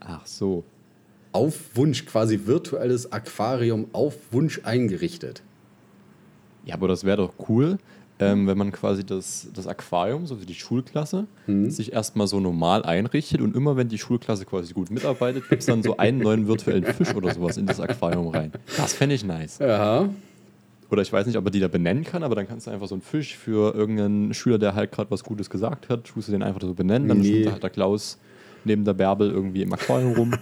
Ach 0.00 0.26
so. 0.26 0.64
Auf 1.32 1.76
Wunsch, 1.76 2.04
quasi 2.06 2.40
virtuelles 2.46 3.10
Aquarium 3.10 3.86
auf 3.92 4.14
Wunsch 4.30 4.60
eingerichtet. 4.64 5.42
Ja, 6.64 6.74
aber 6.74 6.88
das 6.88 7.04
wäre 7.04 7.16
doch 7.16 7.32
cool, 7.48 7.78
ähm, 8.22 8.46
wenn 8.46 8.58
man 8.58 8.72
quasi 8.72 9.04
das, 9.04 9.48
das 9.54 9.66
Aquarium, 9.66 10.26
so 10.26 10.40
wie 10.40 10.46
die 10.46 10.54
Schulklasse, 10.54 11.26
mhm. 11.46 11.70
sich 11.70 11.92
erstmal 11.92 12.26
so 12.26 12.40
normal 12.40 12.84
einrichtet 12.84 13.40
und 13.40 13.56
immer 13.56 13.76
wenn 13.76 13.88
die 13.88 13.98
Schulklasse 13.98 14.44
quasi 14.44 14.72
gut 14.74 14.90
mitarbeitet, 14.90 15.48
gibt 15.48 15.60
es 15.60 15.66
dann 15.66 15.82
so 15.82 15.96
einen 15.96 16.18
neuen 16.18 16.46
virtuellen 16.46 16.84
Fisch 16.84 17.14
oder 17.14 17.34
sowas 17.34 17.56
in 17.56 17.66
das 17.66 17.80
Aquarium 17.80 18.28
rein. 18.28 18.52
Das 18.76 18.92
fände 18.92 19.14
ich 19.14 19.24
nice. 19.24 19.58
Ja. 19.58 20.08
Oder 20.90 21.02
ich 21.02 21.12
weiß 21.12 21.26
nicht, 21.26 21.38
ob 21.38 21.46
er 21.46 21.50
die 21.50 21.60
da 21.60 21.68
benennen 21.68 22.04
kann, 22.04 22.22
aber 22.22 22.34
dann 22.34 22.46
kannst 22.46 22.66
du 22.66 22.70
einfach 22.70 22.86
so 22.86 22.94
einen 22.94 23.02
Fisch 23.02 23.36
für 23.36 23.74
irgendeinen 23.74 24.34
Schüler, 24.34 24.58
der 24.58 24.74
halt 24.74 24.92
gerade 24.92 25.10
was 25.10 25.24
Gutes 25.24 25.48
gesagt 25.48 25.88
hat, 25.88 26.04
tust 26.04 26.28
du 26.28 26.32
den 26.32 26.42
einfach 26.42 26.60
so 26.60 26.74
benennen, 26.74 27.08
dann 27.08 27.18
nee. 27.18 27.44
da 27.44 27.52
halt 27.52 27.62
der 27.62 27.70
Klaus 27.70 28.18
neben 28.64 28.84
der 28.84 28.94
Bärbel 28.94 29.30
irgendwie 29.30 29.62
im 29.62 29.72
Aquarium 29.72 30.12
rum. 30.12 30.34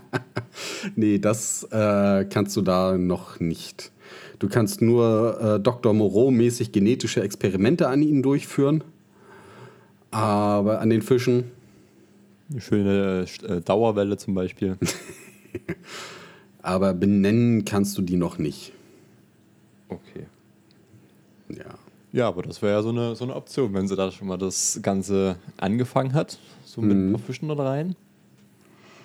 nee, 0.96 1.18
das 1.18 1.64
äh, 1.70 2.24
kannst 2.24 2.56
du 2.56 2.62
da 2.62 2.96
noch 2.96 3.40
nicht. 3.40 3.92
Du 4.38 4.48
kannst 4.48 4.80
nur 4.80 5.40
äh, 5.40 5.60
Dr. 5.60 5.92
Moreau-mäßig 5.92 6.72
genetische 6.72 7.22
Experimente 7.22 7.88
an 7.88 8.02
ihnen 8.02 8.22
durchführen. 8.22 8.82
Aber 10.10 10.80
an 10.80 10.90
den 10.90 11.02
Fischen. 11.02 11.44
Eine 12.50 12.60
schöne 12.60 13.26
äh, 13.46 13.60
Dauerwelle 13.60 14.16
zum 14.16 14.34
Beispiel. 14.34 14.76
aber 16.62 16.94
benennen 16.94 17.64
kannst 17.64 17.96
du 17.96 18.02
die 18.02 18.16
noch 18.16 18.38
nicht. 18.38 18.72
Okay. 19.88 20.26
Ja. 21.50 21.78
Ja, 22.12 22.26
aber 22.26 22.42
das 22.42 22.60
wäre 22.60 22.72
ja 22.72 22.82
so 22.82 22.88
eine, 22.88 23.14
so 23.14 23.24
eine 23.24 23.36
Option, 23.36 23.72
wenn 23.72 23.86
sie 23.86 23.94
da 23.94 24.10
schon 24.10 24.26
mal 24.26 24.36
das 24.36 24.80
Ganze 24.82 25.36
angefangen 25.56 26.12
hat. 26.12 26.38
So 26.70 26.80
mit 26.80 26.96
mhm. 26.96 27.08
ein 27.08 27.12
paar 27.12 27.20
Fischen 27.20 27.48
da 27.48 27.54
rein. 27.54 27.96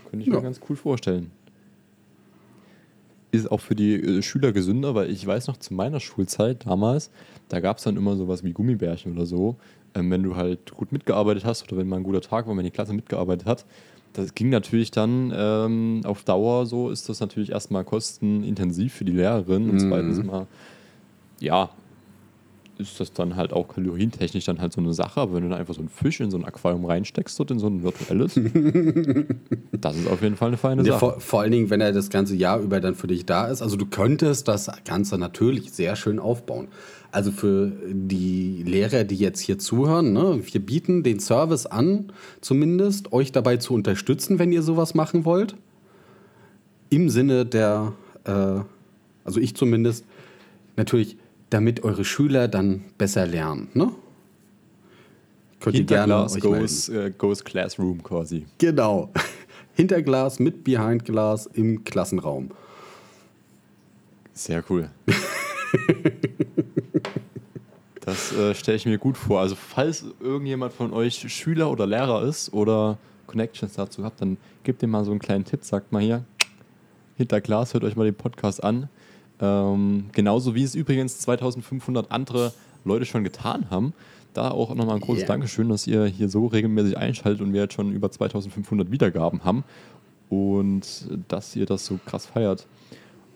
Könnte 0.09 0.25
ich 0.25 0.27
ja. 0.27 0.35
mir 0.35 0.41
ganz 0.41 0.59
cool 0.69 0.75
vorstellen 0.75 1.31
ist 3.35 3.51
auch 3.51 3.59
für 3.59 3.75
die 3.75 3.95
äh, 3.95 4.21
Schüler 4.21 4.51
gesünder, 4.51 4.95
weil 4.95 5.11
ich 5.11 5.25
weiß 5.25 5.47
noch 5.47 5.57
zu 5.57 5.73
meiner 5.73 5.99
Schulzeit 5.99 6.65
damals, 6.65 7.11
da 7.49 7.59
gab 7.59 7.77
es 7.77 7.83
dann 7.83 7.97
immer 7.97 8.15
sowas 8.15 8.43
wie 8.43 8.53
Gummibärchen 8.53 9.13
oder 9.13 9.25
so. 9.25 9.57
Ähm, 9.93 10.09
wenn 10.09 10.23
du 10.23 10.35
halt 10.35 10.71
gut 10.73 10.91
mitgearbeitet 10.91 11.45
hast 11.45 11.63
oder 11.63 11.77
wenn 11.77 11.87
mal 11.87 11.97
ein 11.97 12.03
guter 12.03 12.21
Tag 12.21 12.47
war, 12.47 12.57
wenn 12.57 12.63
die 12.63 12.71
Klasse 12.71 12.93
mitgearbeitet 12.93 13.45
hat, 13.45 13.65
das 14.13 14.33
ging 14.33 14.49
natürlich 14.49 14.91
dann 14.91 15.33
ähm, 15.35 16.01
auf 16.05 16.23
Dauer 16.23 16.65
so, 16.65 16.89
ist 16.89 17.09
das 17.09 17.19
natürlich 17.19 17.51
erstmal 17.51 17.83
kostenintensiv 17.83 18.93
für 18.93 19.05
die 19.05 19.11
Lehrerin 19.11 19.69
und 19.69 19.75
mhm. 19.75 19.89
zweitens 19.89 20.23
mal, 20.23 20.47
ja, 21.39 21.69
ist 22.77 22.99
das 22.99 23.13
dann 23.13 23.35
halt 23.35 23.53
auch 23.53 23.67
kalorientechnisch 23.67 24.45
dann 24.45 24.59
halt 24.59 24.73
so 24.73 24.81
eine 24.81 24.93
Sache. 24.93 25.21
Aber 25.21 25.35
wenn 25.35 25.43
du 25.43 25.49
dann 25.49 25.59
einfach 25.59 25.73
so 25.73 25.79
einen 25.79 25.89
Fisch 25.89 26.19
in 26.19 26.31
so 26.31 26.37
ein 26.37 26.45
Aquarium 26.45 26.85
reinsteckst, 26.85 27.39
dort 27.39 27.51
in 27.51 27.59
so 27.59 27.67
ein 27.67 27.83
virtuelles, 27.83 28.35
das 29.71 29.95
ist 29.95 30.07
auf 30.07 30.21
jeden 30.21 30.35
Fall 30.35 30.49
eine 30.49 30.57
feine 30.57 30.83
Sache. 30.83 30.99
vor, 30.99 31.19
vor, 31.19 31.41
allen 31.41 31.51
Dingen, 31.51 31.69
wenn 31.69 31.81
er 31.81 31.91
das 31.91 32.09
ganze 32.09 32.35
Jahr 32.35 32.59
über 32.59 32.79
dann 32.79 32.95
für 32.95 33.07
dich 33.07 33.25
da 33.25 33.47
ist. 33.47 33.61
Also 33.61 33.77
du 33.77 33.85
könntest 33.85 34.47
das 34.47 34.69
Ganze 34.85 35.17
natürlich 35.17 35.71
sehr 35.71 35.95
schön 35.95 36.19
aufbauen. 36.19 36.67
Also 37.11 37.31
für 37.31 37.71
die 37.89 38.63
Lehrer, 38.63 39.05
die 39.05 39.15
jetzt 39.15 39.39
hier 39.39 39.57
zuhören, 39.57 40.11
ne, 40.11 40.41
wir 40.43 40.65
bieten 40.65 41.01
den 41.01 41.21
Service 41.21 41.65
an, 41.65 42.11
zumindest 42.41 43.13
euch 43.13 43.31
dabei 43.31 43.57
zu 43.57 43.73
unterstützen, 43.73 44.37
wenn 44.37 44.51
ihr 44.51 44.61
sowas 44.61 44.95
machen 44.95 45.23
wollt. 45.23 45.55
Im 46.89 47.09
Sinne 47.09 47.45
der, 47.45 47.93
äh, 48.25 48.59
also 49.23 49.39
ich 49.39 49.55
zumindest, 49.55 50.05
natürlich 50.75 51.17
damit 51.49 51.83
eure 51.83 52.05
Schüler 52.05 52.47
dann 52.47 52.85
besser 52.97 53.25
lernen. 53.25 53.69
Ne? 53.73 53.91
Könnt 55.59 55.77
ihr 55.77 55.83
gerne 55.83 56.13
Glas 56.13 56.39
goes, 56.39 56.89
uh, 56.89 57.09
goes 57.17 57.43
Classroom 57.43 58.03
quasi. 58.03 58.45
Genau. 58.57 59.11
Hinter 59.75 60.01
Glas 60.01 60.39
mit 60.39 60.63
Behind 60.63 61.03
Glas 61.03 61.47
im 61.47 61.83
Klassenraum. 61.83 62.51
Sehr 64.33 64.63
cool. 64.69 64.89
das 68.01 68.33
äh, 68.33 68.53
stelle 68.53 68.77
ich 68.77 68.85
mir 68.85 68.97
gut 68.97 69.17
vor. 69.17 69.41
Also 69.41 69.55
falls 69.55 70.05
irgendjemand 70.19 70.73
von 70.73 70.93
euch 70.93 71.31
Schüler 71.33 71.71
oder 71.71 71.87
Lehrer 71.87 72.23
ist 72.23 72.53
oder 72.53 72.97
Connections 73.27 73.73
dazu 73.73 74.03
habt, 74.03 74.21
dann 74.21 74.37
gebt 74.63 74.83
ihm 74.83 74.91
mal 74.91 75.03
so 75.03 75.11
einen 75.11 75.19
kleinen 75.19 75.45
Tipp, 75.45 75.63
sagt 75.63 75.91
mal 75.91 76.01
hier, 76.01 76.23
hinter 77.17 77.41
Glas, 77.41 77.73
hört 77.73 77.83
euch 77.83 77.95
mal 77.95 78.05
den 78.05 78.15
Podcast 78.15 78.63
an. 78.63 78.89
Ähm, 79.41 80.05
genauso 80.11 80.55
wie 80.55 80.63
es 80.63 80.75
übrigens 80.75 81.19
2500 81.19 82.11
andere 82.11 82.53
Leute 82.83 83.05
schon 83.05 83.23
getan 83.23 83.69
haben. 83.69 83.93
Da 84.33 84.51
auch 84.51 84.73
nochmal 84.75 84.95
ein 84.95 85.01
großes 85.01 85.23
yeah. 85.23 85.27
Dankeschön, 85.27 85.69
dass 85.69 85.87
ihr 85.87 86.05
hier 86.05 86.29
so 86.29 86.47
regelmäßig 86.47 86.97
einschaltet 86.97 87.41
und 87.41 87.53
wir 87.53 87.61
jetzt 87.61 87.73
schon 87.73 87.93
über 87.93 88.11
2500 88.11 88.91
Wiedergaben 88.91 89.43
haben 89.43 89.63
und 90.29 91.07
dass 91.27 91.55
ihr 91.55 91.65
das 91.65 91.85
so 91.85 91.99
krass 92.05 92.25
feiert. 92.25 92.67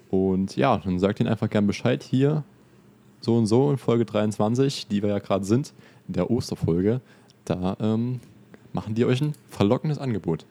Und 0.09 0.55
ja, 0.55 0.77
dann 0.77 0.99
sagt 0.99 1.19
ihnen 1.19 1.29
einfach 1.29 1.49
gern 1.49 1.67
Bescheid 1.67 2.03
hier, 2.03 2.43
so 3.21 3.37
und 3.37 3.45
so 3.45 3.69
in 3.71 3.77
Folge 3.77 4.05
23, 4.05 4.87
die 4.87 5.01
wir 5.01 5.09
ja 5.09 5.19
gerade 5.19 5.45
sind, 5.45 5.73
in 6.07 6.13
der 6.13 6.31
Osterfolge. 6.31 7.01
Da 7.45 7.77
ähm, 7.79 8.19
machen 8.73 8.95
die 8.95 9.05
euch 9.05 9.21
ein 9.21 9.33
verlockendes 9.49 9.99
Angebot. 9.99 10.45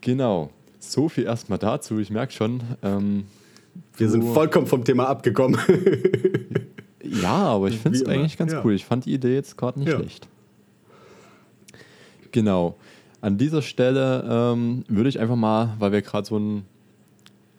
Genau. 0.00 0.50
So 0.80 1.08
viel 1.08 1.24
erstmal 1.24 1.58
dazu. 1.58 1.98
Ich 1.98 2.10
merke 2.10 2.32
schon. 2.32 2.62
Ähm, 2.82 3.24
Wir 3.96 4.08
sind 4.08 4.24
vollkommen 4.24 4.66
vom 4.66 4.82
Thema 4.84 5.08
abgekommen. 5.08 5.60
ja, 7.02 7.32
aber 7.32 7.68
ich 7.68 7.78
finde 7.78 7.98
es 7.98 8.06
eigentlich 8.06 8.36
ganz 8.36 8.52
ja. 8.52 8.64
cool. 8.64 8.74
Ich 8.74 8.86
fand 8.86 9.04
die 9.04 9.12
Idee 9.12 9.34
jetzt 9.34 9.56
gerade 9.56 9.78
nicht 9.78 9.90
ja. 9.90 9.98
schlecht. 9.98 10.26
Genau. 12.32 12.76
An 13.20 13.36
dieser 13.36 13.60
Stelle 13.60 14.24
ähm, 14.28 14.84
würde 14.88 15.10
ich 15.10 15.20
einfach 15.20 15.36
mal, 15.36 15.74
weil 15.78 15.92
wir 15.92 16.00
gerade 16.00 16.26
so, 16.26 16.38
ein, 16.38 16.64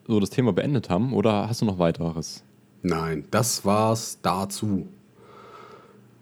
so 0.08 0.20
das 0.20 0.32
Thema 0.32 0.52
beendet 0.52 0.90
haben, 0.90 1.14
oder 1.14 1.48
hast 1.48 1.62
du 1.62 1.66
noch 1.66 1.78
weiteres? 1.78 2.44
Nein, 2.82 3.26
das 3.30 3.64
war's 3.64 4.18
dazu. 4.24 4.88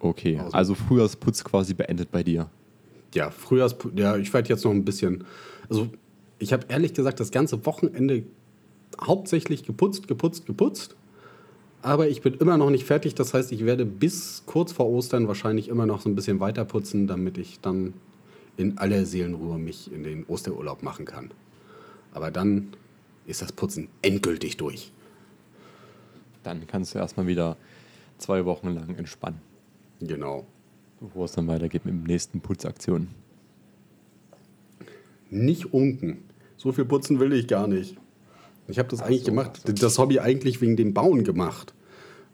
Okay, 0.01 0.37
also, 0.37 0.51
also 0.51 0.75
Frühjahrsputz 0.75 1.43
quasi 1.45 1.73
beendet 1.73 2.11
bei 2.11 2.23
dir. 2.23 2.49
Ja, 3.13 3.31
Frühjahrsputz, 3.31 3.93
ja, 3.95 4.17
ich 4.17 4.33
werde 4.33 4.49
jetzt 4.49 4.65
noch 4.65 4.71
ein 4.71 4.83
bisschen, 4.83 5.23
also 5.69 5.87
ich 6.39 6.53
habe 6.53 6.65
ehrlich 6.69 6.93
gesagt 6.93 7.19
das 7.19 7.31
ganze 7.31 7.65
Wochenende 7.65 8.24
hauptsächlich 9.00 9.63
geputzt, 9.63 10.08
geputzt, 10.08 10.46
geputzt. 10.46 10.96
Aber 11.81 12.10
ich 12.10 12.22
bin 12.22 12.34
immer 12.34 12.58
noch 12.58 12.69
nicht 12.69 12.86
fertig. 12.86 13.15
Das 13.15 13.34
heißt, 13.34 13.51
ich 13.51 13.65
werde 13.65 13.86
bis 13.86 14.43
kurz 14.46 14.72
vor 14.72 14.88
Ostern 14.88 15.27
wahrscheinlich 15.27 15.69
immer 15.69 15.86
noch 15.86 16.01
so 16.01 16.10
ein 16.10 16.15
bisschen 16.15 16.39
weiter 16.39 16.65
putzen, 16.65 17.08
damit 17.08 17.38
ich 17.38 17.60
dann 17.62 17.93
in 18.58 18.77
aller 18.77 19.05
Seelenruhe 19.05 19.58
mich 19.58 19.91
in 19.91 20.03
den 20.03 20.25
Osterurlaub 20.25 20.84
machen 20.84 21.05
kann. 21.05 21.31
Aber 22.13 22.31
dann 22.31 22.74
ist 23.25 23.41
das 23.41 23.53
Putzen 23.53 23.88
endgültig 24.01 24.58
durch. 24.58 24.91
Dann 26.43 26.67
kannst 26.67 26.93
du 26.93 27.00
erstmal 27.00 27.27
wieder 27.27 27.55
zwei 28.17 28.43
Wochen 28.43 28.69
lang 28.69 28.96
entspannen. 28.96 29.39
Genau. 30.01 30.46
Bevor 31.00 31.25
es 31.25 31.31
dann 31.31 31.48
weitergeht 31.48 31.86
mit 31.86 31.93
dem 31.93 32.03
nächsten 32.03 32.41
Putzaktion. 32.41 33.08
Nicht 35.29 35.74
unken. 35.74 36.24
So 36.57 36.71
viel 36.71 36.86
putzen 36.86 37.19
will 37.19 37.33
ich 37.33 37.48
gar 37.48 37.67
nicht. 37.67 37.95
Ich 38.67 38.77
habe 38.79 38.89
das 38.89 39.01
ach 39.01 39.07
eigentlich 39.07 39.24
gemacht, 39.24 39.62
so. 39.65 39.74
das 39.74 39.98
Hobby 39.98 40.19
eigentlich 40.19 40.62
wegen 40.62 40.75
dem 40.75 40.93
Bauen 40.93 41.24
gemacht. 41.24 41.74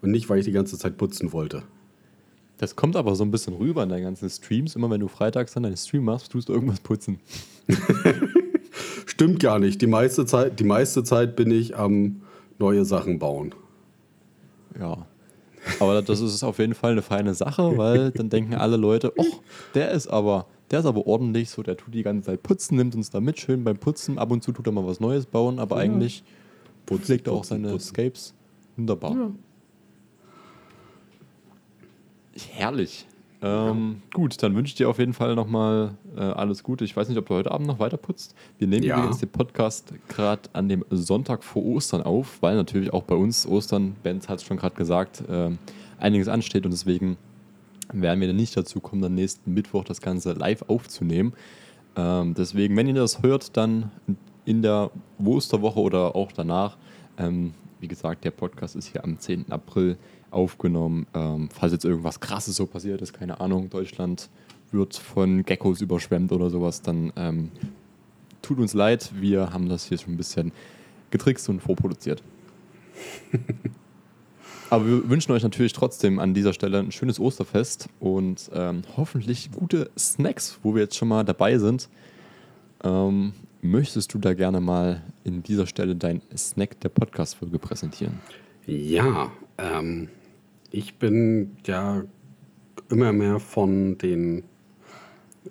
Und 0.02 0.12
nicht, 0.12 0.30
weil 0.30 0.40
ich 0.40 0.46
die 0.46 0.52
ganze 0.52 0.78
Zeit 0.78 0.98
putzen 0.98 1.32
wollte. 1.32 1.64
Das 2.58 2.76
kommt 2.76 2.96
aber 2.96 3.16
so 3.16 3.24
ein 3.24 3.32
bisschen 3.32 3.54
rüber 3.54 3.84
in 3.84 3.90
deinen 3.90 4.04
ganzen 4.04 4.30
Streams. 4.30 4.76
Immer 4.76 4.90
wenn 4.90 5.02
du 5.02 5.08
freitags 5.08 5.54
dann 5.54 5.64
deinen 5.64 5.78
Stream 5.78 6.04
machst, 6.06 6.32
tust 6.32 6.50
du 6.50 6.54
irgendwas 6.54 6.80
putzen. 6.80 7.20
Stimmt 9.06 9.40
gar 9.40 9.60
nicht. 9.60 9.82
Die 9.82 9.88
meiste, 9.88 10.26
Zeit, 10.26 10.60
die 10.60 10.64
meiste 10.64 11.04
Zeit 11.04 11.36
bin 11.36 11.52
ich 11.52 11.78
am 11.78 12.22
neue 12.60 12.86
Sachen 12.86 13.20
bauen. 13.20 13.54
Ja. 14.80 15.06
Aber 15.80 16.02
das 16.02 16.22
ist 16.22 16.44
auf 16.44 16.60
jeden 16.60 16.76
Fall 16.76 16.92
eine 16.92 17.02
feine 17.02 17.34
Sache, 17.34 17.78
weil 17.78 18.12
dann 18.12 18.30
denken 18.30 18.56
alle 18.56 18.78
Leute, 18.78 19.14
oh, 19.18 19.26
der 19.74 19.92
ist 19.92 20.08
aber, 20.08 20.48
der 20.72 20.80
ist 20.80 20.86
aber 20.86 21.06
ordentlich, 21.06 21.50
so 21.50 21.62
der 21.62 21.78
tut 21.78 21.94
die 21.94 22.04
ganze 22.04 22.28
Zeit 22.28 22.44
putzen, 22.44 22.78
nimmt 22.78 22.96
uns 22.96 23.10
da 23.10 23.20
mit, 23.20 23.40
schön 23.40 23.64
beim 23.64 23.78
Putzen. 23.78 24.18
Ab 24.18 24.32
und 24.32 24.44
zu 24.44 24.52
tut 24.52 24.66
er 24.68 24.72
mal 24.72 24.86
was 24.86 25.00
Neues 25.00 25.26
bauen, 25.26 25.60
aber 25.60 25.78
ja. 25.78 25.84
eigentlich 25.84 26.24
pflegt 26.86 27.28
er 27.28 27.34
auch 27.34 27.44
seine 27.44 27.70
putzen. 27.70 27.88
Scapes. 27.90 28.34
Wunderbar. 28.76 29.16
Ja. 29.16 29.32
Herrlich. 32.52 33.08
Ähm, 33.42 34.02
ja. 34.02 34.16
Gut, 34.16 34.42
dann 34.42 34.56
wünsche 34.56 34.72
ich 34.72 34.76
dir 34.76 34.90
auf 34.90 34.98
jeden 34.98 35.14
Fall 35.14 35.36
nochmal 35.36 35.96
äh, 36.16 36.22
alles 36.22 36.64
Gute. 36.64 36.84
Ich 36.84 36.96
weiß 36.96 37.10
nicht, 37.10 37.18
ob 37.18 37.28
du 37.28 37.36
heute 37.36 37.52
Abend 37.52 37.68
noch 37.68 37.80
weiter 37.80 37.98
putzt. 37.98 38.34
Wir 38.58 38.68
nehmen 38.68 38.84
ja. 38.84 38.98
übrigens 38.98 39.20
den 39.20 39.30
Podcast 39.30 39.94
gerade 40.08 40.50
an 40.54 40.68
dem 40.68 40.84
Sonntag 40.90 41.44
vor 41.44 41.64
Ostern 41.64 42.02
auf, 42.02 42.42
weil 42.42 42.56
natürlich 42.56 42.92
auch 42.92 43.04
bei 43.04 43.16
uns 43.16 43.46
Ostern, 43.46 43.96
Benz 44.04 44.28
hat 44.30 44.40
es 44.40 44.46
schon 44.46 44.58
gerade 44.58 44.76
gesagt, 44.76 45.24
äh, 45.30 45.52
einiges 46.00 46.28
ansteht 46.28 46.66
und 46.66 46.72
deswegen 46.72 47.18
werden 47.92 48.20
wir 48.20 48.28
dann 48.28 48.36
nicht 48.36 48.56
dazu 48.56 48.80
kommen, 48.80 49.02
dann 49.02 49.16
nächsten 49.16 49.54
Mittwoch 49.54 49.84
das 49.84 50.02
Ganze 50.02 50.34
live 50.34 50.64
aufzunehmen. 50.68 51.34
Ähm, 51.96 52.34
deswegen, 52.34 52.76
wenn 52.76 52.88
ihr 52.88 52.94
das 52.94 53.22
hört, 53.22 53.56
dann 53.58 53.92
in 54.46 54.62
der 54.62 54.92
Osterwoche 55.24 55.80
oder 55.80 56.16
auch 56.16 56.32
danach. 56.32 56.78
Ähm, 57.18 57.54
wie 57.80 57.88
gesagt, 57.88 58.24
der 58.24 58.32
Podcast 58.32 58.76
ist 58.76 58.88
hier 58.88 59.04
am 59.04 59.20
10. 59.20 59.52
April 59.52 59.98
aufgenommen. 60.32 61.08
Ähm, 61.14 61.50
falls 61.54 61.72
jetzt 61.72 61.86
irgendwas 61.86 62.20
Krasses 62.20 62.56
so 62.56 62.66
passiert 62.66 63.02
ist, 63.02 63.14
keine 63.14 63.40
Ahnung, 63.40 63.70
Deutschland 63.70 64.30
wird 64.72 64.96
von 64.96 65.44
Geckos 65.44 65.82
überschwemmt 65.82 66.32
oder 66.32 66.50
sowas, 66.50 66.82
dann 66.82 67.14
ähm, 67.16 67.52
tut 68.42 68.60
uns 68.60 68.74
leid. 68.74 69.12
Wir 69.16 69.54
haben 69.54 69.70
das 69.70 69.86
hier 69.86 69.98
schon 69.98 70.14
ein 70.14 70.18
bisschen 70.18 70.52
getrickst 71.12 71.48
und 71.50 71.62
vorproduziert. 71.62 72.22
Aber 74.70 74.88
wir 74.88 75.10
wünschen 75.10 75.32
euch 75.32 75.44
natürlich 75.44 75.74
trotzdem 75.74 76.20
an 76.20 76.34
dieser 76.34 76.54
Stelle 76.54 76.80
ein 76.80 76.92
schönes 76.92 77.20
Osterfest 77.20 77.88
und 78.00 78.50
ähm, 78.54 78.82
hoffentlich 78.98 79.52
gute 79.52 79.92
Snacks, 79.98 80.60
wo 80.64 80.74
wir 80.74 80.84
jetzt 80.84 80.96
schon 80.96 81.08
mal 81.08 81.24
dabei 81.24 81.58
sind. 81.60 81.88
Ähm, 82.84 83.34
möchtest 83.62 84.14
du 84.14 84.18
da 84.18 84.34
gerne 84.34 84.62
mal 84.62 85.04
in 85.24 85.44
dieser 85.44 85.68
Stelle 85.68 85.96
dein 85.96 86.22
Snack 86.36 86.80
der 86.82 86.90
Podcast-Folge 86.90 87.60
präsentieren? 87.60 88.20
Ja, 88.66 89.32
ähm, 89.58 90.10
ich 90.72 90.96
bin 90.96 91.58
ja 91.66 92.04
immer 92.90 93.14
mehr 93.14 93.40
von 93.40 93.98
den 93.98 94.44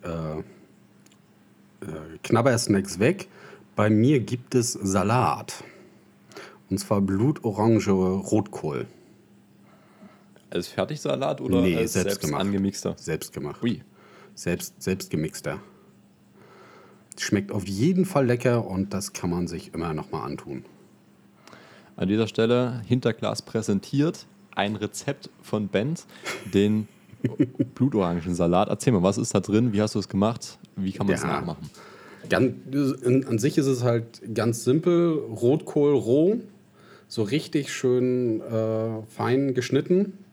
äh, 0.02 0.38
äh, 0.38 0.42
Knabbersnacks 2.22 2.98
weg. 2.98 3.28
Bei 3.76 3.90
mir 3.90 4.20
gibt 4.20 4.54
es 4.54 4.72
Salat. 4.72 5.64
Und 6.70 6.78
zwar 6.78 7.00
blutorange 7.00 7.90
Rotkohl. 7.90 8.86
Als 10.54 10.68
Fertigsalat 10.68 11.40
oder 11.40 11.60
nee, 11.60 11.76
als 11.76 11.94
selbst, 11.94 12.20
selbst 12.20 12.32
angemixter? 12.32 12.94
Selbst 12.96 13.32
gemacht. 13.32 13.60
Ui. 13.62 13.82
Selbst, 14.36 14.80
selbst 14.80 15.10
gemixter. 15.10 15.58
Schmeckt 17.18 17.50
auf 17.50 17.66
jeden 17.66 18.04
Fall 18.04 18.26
lecker 18.26 18.64
und 18.64 18.94
das 18.94 19.12
kann 19.12 19.30
man 19.30 19.48
sich 19.48 19.74
immer 19.74 19.92
noch 19.94 20.12
mal 20.12 20.22
antun. 20.22 20.64
An 21.96 22.08
dieser 22.08 22.28
Stelle 22.28 22.82
Hinterglas 22.86 23.42
präsentiert 23.42 24.26
ein 24.54 24.76
Rezept 24.76 25.28
von 25.42 25.68
Benz, 25.68 26.06
den 26.52 26.86
Blutorangensalat. 27.74 28.68
Erzähl 28.68 28.92
mal, 28.92 29.02
was 29.02 29.18
ist 29.18 29.34
da 29.34 29.40
drin? 29.40 29.72
Wie 29.72 29.82
hast 29.82 29.96
du 29.96 29.98
es 29.98 30.08
gemacht? 30.08 30.58
Wie 30.76 30.92
kann 30.92 31.06
man 31.06 31.16
es 31.16 31.22
ja, 31.22 31.28
nachmachen? 31.28 31.68
Ganz, 32.28 32.54
an 33.04 33.38
sich 33.38 33.58
ist 33.58 33.66
es 33.66 33.82
halt 33.82 34.22
ganz 34.34 34.62
simpel: 34.64 35.18
Rotkohl 35.18 35.94
roh, 35.94 36.40
so 37.08 37.22
richtig 37.22 37.72
schön 37.72 38.40
äh, 38.40 39.02
fein 39.08 39.54
geschnitten, 39.54 40.23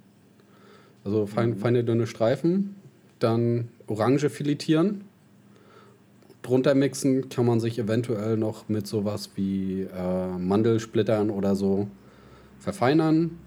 also 1.04 1.26
fein, 1.26 1.52
mhm. 1.52 1.58
feine 1.58 1.84
dünne 1.84 2.08
Streifen. 2.08 2.76
Dann 3.20 3.70
Orange 3.88 4.30
filetieren. 4.30 5.04
Drunter 6.42 6.74
mixen 6.74 7.30
kann 7.30 7.46
man 7.46 7.60
sich 7.60 7.78
eventuell 7.78 8.36
noch 8.36 8.68
mit 8.68 8.88
sowas 8.88 9.32
wie 9.36 9.82
äh, 9.82 10.28
Mandelsplittern 10.38 11.30
oder 11.30 11.56
so 11.56 11.88
verfeinern. 12.60 13.38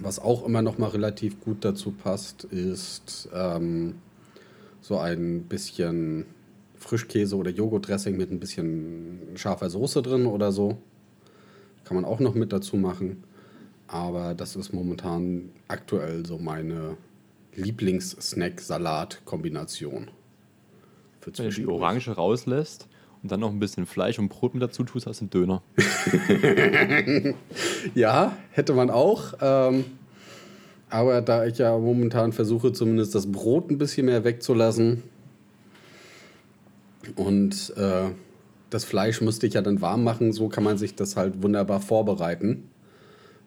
Was 0.00 0.18
auch 0.18 0.44
immer 0.44 0.60
noch 0.60 0.78
mal 0.78 0.88
relativ 0.88 1.40
gut 1.40 1.64
dazu 1.64 1.92
passt, 1.92 2.44
ist 2.44 3.28
ähm, 3.32 3.96
so 4.80 4.98
ein 4.98 5.44
bisschen 5.44 6.26
Frischkäse 6.74 7.36
oder 7.36 7.50
Joghurtdressing 7.50 8.16
mit 8.16 8.30
ein 8.30 8.40
bisschen 8.40 9.20
scharfer 9.36 9.70
Soße 9.70 10.02
drin 10.02 10.26
oder 10.26 10.52
so. 10.52 10.78
Kann 11.84 11.94
man 11.94 12.04
auch 12.04 12.20
noch 12.20 12.34
mit 12.34 12.52
dazu 12.52 12.76
machen. 12.76 13.22
Aber 13.88 14.34
das 14.34 14.56
ist 14.56 14.72
momentan 14.72 15.50
aktuell 15.68 16.26
so 16.26 16.38
meine 16.38 16.96
Lieblings-Snack-Salat-Kombination. 17.54 20.10
Wenn 21.20 21.32
du 21.32 21.50
die 21.50 21.66
Orange 21.66 22.10
rauslässt 22.10 22.88
und 23.22 23.30
dann 23.32 23.40
noch 23.40 23.50
ein 23.50 23.58
bisschen 23.58 23.86
Fleisch 23.86 24.18
und 24.18 24.28
Brot 24.28 24.52
mit 24.54 24.62
dazu 24.62 24.84
tust, 24.84 25.06
hast 25.06 25.20
du 25.20 25.24
einen 25.24 25.30
Döner. 25.30 25.62
ja, 27.94 28.36
hätte 28.52 28.74
man 28.74 28.90
auch. 28.90 29.32
Ähm, 29.40 29.86
aber 30.88 31.20
da 31.22 31.44
ich 31.46 31.58
ja 31.58 31.76
momentan 31.76 32.32
versuche, 32.32 32.72
zumindest 32.72 33.16
das 33.16 33.30
Brot 33.30 33.70
ein 33.70 33.78
bisschen 33.78 34.06
mehr 34.06 34.22
wegzulassen 34.22 35.02
und 37.14 37.72
äh, 37.76 38.10
das 38.70 38.84
Fleisch 38.84 39.20
musste 39.20 39.46
ich 39.46 39.54
ja 39.54 39.62
dann 39.62 39.80
warm 39.80 40.02
machen, 40.02 40.32
so 40.32 40.48
kann 40.48 40.64
man 40.64 40.76
sich 40.76 40.94
das 40.94 41.16
halt 41.16 41.42
wunderbar 41.42 41.80
vorbereiten. 41.80 42.68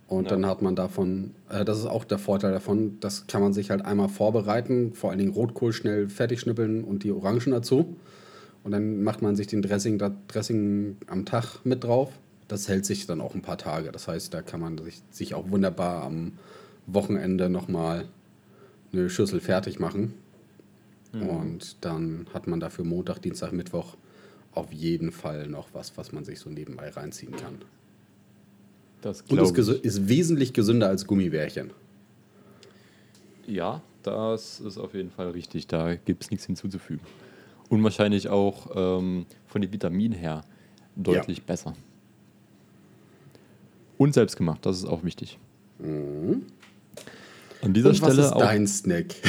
Und 0.10 0.24
ja. 0.24 0.32
dann 0.32 0.48
hat 0.48 0.63
man 0.63 0.76
davon, 0.76 1.36
äh, 1.50 1.63
das 1.63 1.78
ist 1.78 1.86
auch 1.86 2.04
der 2.04 2.17
Vorteil 2.17 2.52
davon, 2.52 2.98
das 3.00 3.28
kann 3.28 3.41
man 3.41 3.54
sich 3.54 3.69
halt 3.69 3.86
einmal 3.86 4.10
vorbereiten, 4.10 4.93
vor 4.93 5.12
allen 5.12 5.19
Dingen 5.19 5.32
Rotkohl 5.32 5.72
schnell 5.72 6.10
fertig 6.10 6.39
schnippeln 6.39 6.84
und 6.84 7.04
die 7.04 7.12
Orangen 7.12 7.52
dazu. 7.52 7.95
Und 8.63 8.72
dann 8.72 9.04
macht 9.04 9.22
man 9.22 9.36
sich 9.36 9.45
den 9.45 9.62
Dressing, 9.62 10.02
Dressing 10.28 10.98
am 11.08 11.26
Tag 11.26 11.63
mit 11.63 11.84
drauf. 11.84 12.12
Das 12.48 12.67
hält 12.67 12.88
sich 12.88 13.06
dann 13.06 13.22
auch 13.22 13.36
ein 13.36 13.43
paar 13.43 13.60
Tage. 13.60 13.91
Das 13.91 14.08
heißt, 14.08 14.34
da 14.34 14.41
kann 14.41 14.60
man 14.60 14.80
sich, 14.80 15.02
sich 15.12 15.36
auch 15.36 15.52
wunderbar 15.52 16.04
am 16.04 16.34
Wochenende 16.88 17.48
nochmal 17.48 18.06
eine 18.91 19.12
Schüssel 19.12 19.39
fertig 19.39 19.80
machen. 19.80 20.15
Mhm. 21.13 21.22
Und 21.22 21.78
dann 21.82 22.26
hat 22.34 22.48
man 22.48 22.60
dafür 22.60 22.84
Montag, 22.84 23.19
Dienstag, 23.19 23.52
Mittwoch 23.52 23.95
auf 24.54 24.74
jeden 24.74 25.12
Fall 25.12 25.48
noch 25.48 25.69
was, 25.74 25.95
was 25.98 26.12
man 26.12 26.26
sich 26.26 26.39
so 26.39 26.50
nebenbei 26.50 26.89
reinziehen 26.89 27.36
kann. 27.36 27.60
Das 29.01 29.21
Und 29.21 29.39
es 29.39 29.67
ist 29.67 30.07
wesentlich 30.09 30.53
gesünder 30.53 30.88
als 30.88 31.07
Gummibärchen. 31.07 31.71
Ja, 33.47 33.81
das 34.03 34.59
ist 34.59 34.77
auf 34.77 34.93
jeden 34.93 35.12
Fall 35.12 35.31
richtig. 35.31 35.67
Da 35.67 35.95
gibt 35.95 36.23
es 36.23 36.31
nichts 36.31 36.45
hinzuzufügen. 36.45 37.01
Und 37.69 37.83
wahrscheinlich 37.83 38.29
auch 38.29 38.69
ähm, 38.75 39.25
von 39.47 39.62
den 39.62 39.71
Vitaminen 39.71 40.17
her 40.17 40.43
deutlich 40.95 41.38
ja. 41.39 41.43
besser. 41.45 41.73
Und 43.97 44.13
selbstgemacht, 44.13 44.65
das 44.65 44.77
ist 44.77 44.85
auch 44.85 45.03
wichtig. 45.03 45.38
Mhm. 45.79 46.43
An 47.62 47.73
dieser 47.73 47.89
Und 47.89 47.95
Stelle 47.95 48.17
was 48.17 48.25
ist 48.27 48.33
auch. 48.33 48.39
Dein 48.39 48.67
Snack. 48.67 49.15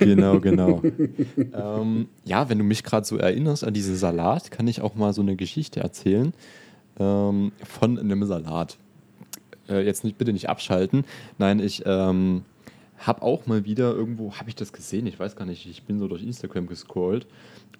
Genau, 0.00 0.40
genau. 0.40 0.82
ähm, 1.36 2.08
ja, 2.24 2.48
wenn 2.48 2.58
du 2.58 2.64
mich 2.64 2.82
gerade 2.82 3.06
so 3.06 3.16
erinnerst 3.16 3.62
an 3.62 3.72
diesen 3.72 3.94
Salat, 3.94 4.50
kann 4.50 4.66
ich 4.66 4.80
auch 4.80 4.96
mal 4.96 5.12
so 5.12 5.22
eine 5.22 5.36
Geschichte 5.36 5.78
erzählen 5.78 6.34
ähm, 6.98 7.52
von 7.62 7.98
einem 7.98 8.24
Salat 8.24 8.78
äh, 9.68 9.84
jetzt 9.84 10.04
nicht, 10.04 10.18
bitte 10.18 10.32
nicht 10.32 10.48
abschalten. 10.48 11.04
Nein, 11.38 11.60
ich 11.60 11.82
ähm, 11.86 12.42
habe 12.98 13.22
auch 13.22 13.46
mal 13.46 13.64
wieder 13.64 13.92
irgendwo, 13.94 14.34
habe 14.34 14.48
ich 14.48 14.54
das 14.54 14.72
gesehen? 14.72 15.06
Ich 15.06 15.18
weiß 15.18 15.36
gar 15.36 15.44
nicht, 15.44 15.66
ich 15.66 15.82
bin 15.82 15.98
so 15.98 16.08
durch 16.08 16.22
Instagram 16.22 16.66
gescrollt 16.66 17.26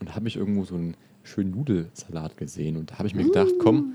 und 0.01 0.15
habe 0.15 0.29
ich 0.29 0.37
irgendwo 0.37 0.65
so 0.65 0.75
einen 0.75 0.97
schönen 1.23 1.53
Nudelsalat 1.53 2.37
gesehen 2.37 2.77
und 2.77 2.91
da 2.91 2.99
habe 2.99 3.07
ich 3.07 3.15
mir 3.15 3.25
gedacht, 3.25 3.53
komm, 3.61 3.95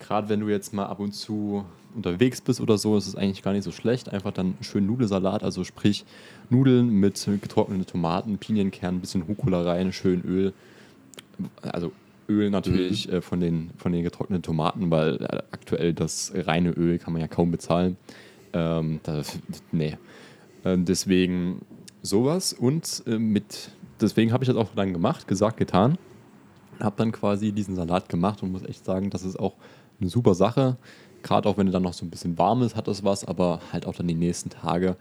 gerade 0.00 0.28
wenn 0.28 0.40
du 0.40 0.48
jetzt 0.48 0.72
mal 0.74 0.86
ab 0.86 0.98
und 1.00 1.12
zu 1.12 1.64
unterwegs 1.94 2.40
bist 2.40 2.60
oder 2.60 2.76
so, 2.76 2.96
ist 2.96 3.06
es 3.06 3.14
eigentlich 3.14 3.42
gar 3.42 3.52
nicht 3.52 3.62
so 3.62 3.70
schlecht. 3.70 4.08
Einfach 4.12 4.32
dann 4.32 4.46
einen 4.46 4.62
schönen 4.62 4.88
Nudelsalat, 4.88 5.44
also 5.44 5.62
sprich 5.62 6.04
Nudeln 6.50 6.88
mit 6.88 7.28
getrockneten 7.40 7.86
Tomaten, 7.86 8.38
Pinienkern, 8.38 8.96
ein 8.96 9.00
bisschen 9.00 9.22
Rucola 9.22 9.62
rein, 9.62 9.92
schön 9.92 10.22
Öl. 10.22 10.52
Also 11.62 11.92
Öl 12.28 12.50
natürlich 12.50 13.08
mhm. 13.08 13.14
äh, 13.14 13.20
von, 13.20 13.40
den, 13.40 13.70
von 13.76 13.92
den 13.92 14.02
getrockneten 14.02 14.42
Tomaten, 14.42 14.90
weil 14.90 15.16
äh, 15.22 15.42
aktuell 15.50 15.92
das 15.92 16.32
reine 16.34 16.70
Öl 16.70 16.98
kann 16.98 17.12
man 17.12 17.20
ja 17.20 17.28
kaum 17.28 17.50
bezahlen. 17.50 17.96
Ähm, 18.52 19.00
das, 19.02 19.38
nee. 19.72 19.96
Äh, 20.64 20.78
deswegen 20.78 21.62
sowas 22.02 22.52
und 22.52 23.02
äh, 23.06 23.18
mit, 23.18 23.70
deswegen 24.00 24.32
habe 24.32 24.44
ich 24.44 24.48
das 24.48 24.56
auch 24.56 24.70
dann 24.74 24.92
gemacht, 24.92 25.26
gesagt, 25.28 25.56
getan. 25.56 25.98
Habe 26.80 26.96
dann 26.96 27.12
quasi 27.12 27.52
diesen 27.52 27.76
Salat 27.76 28.08
gemacht 28.08 28.42
und 28.42 28.52
muss 28.52 28.64
echt 28.64 28.84
sagen, 28.84 29.10
das 29.10 29.24
ist 29.24 29.38
auch 29.38 29.54
eine 30.00 30.10
super 30.10 30.34
Sache. 30.34 30.76
Gerade 31.22 31.48
auch 31.48 31.56
wenn 31.56 31.68
er 31.68 31.72
dann 31.72 31.82
noch 31.82 31.94
so 31.94 32.04
ein 32.04 32.10
bisschen 32.10 32.36
warm 32.36 32.62
ist, 32.62 32.76
hat 32.76 32.88
das 32.88 33.04
was, 33.04 33.24
aber 33.24 33.60
halt 33.72 33.86
auch 33.86 33.94
dann 33.94 34.08
die 34.08 34.14
nächsten 34.14 34.50
Tage 34.50 34.96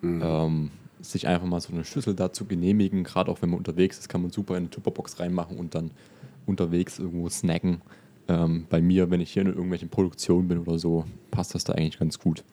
mhm. 0.00 0.22
ähm, 0.24 0.70
sich 1.00 1.26
einfach 1.26 1.46
mal 1.46 1.60
so 1.60 1.72
eine 1.72 1.84
Schüssel 1.84 2.14
dazu 2.14 2.44
genehmigen. 2.44 3.04
Gerade 3.04 3.30
auch 3.30 3.42
wenn 3.42 3.50
man 3.50 3.58
unterwegs 3.58 3.98
ist, 3.98 4.08
kann 4.08 4.22
man 4.22 4.30
super 4.30 4.54
in 4.54 4.64
eine 4.64 4.70
Tupperbox 4.70 5.20
reinmachen 5.20 5.58
und 5.58 5.74
dann 5.74 5.90
unterwegs 6.50 6.98
irgendwo 6.98 7.28
snacken. 7.28 7.80
Ähm, 8.28 8.66
bei 8.68 8.80
mir, 8.80 9.10
wenn 9.10 9.20
ich 9.20 9.32
hier 9.32 9.42
in 9.42 9.48
irgendwelchen 9.48 9.88
Produktionen 9.88 10.48
bin 10.48 10.58
oder 10.58 10.78
so, 10.78 11.04
passt 11.30 11.54
das 11.54 11.64
da 11.64 11.72
eigentlich 11.72 11.98
ganz 11.98 12.18
gut. 12.18 12.44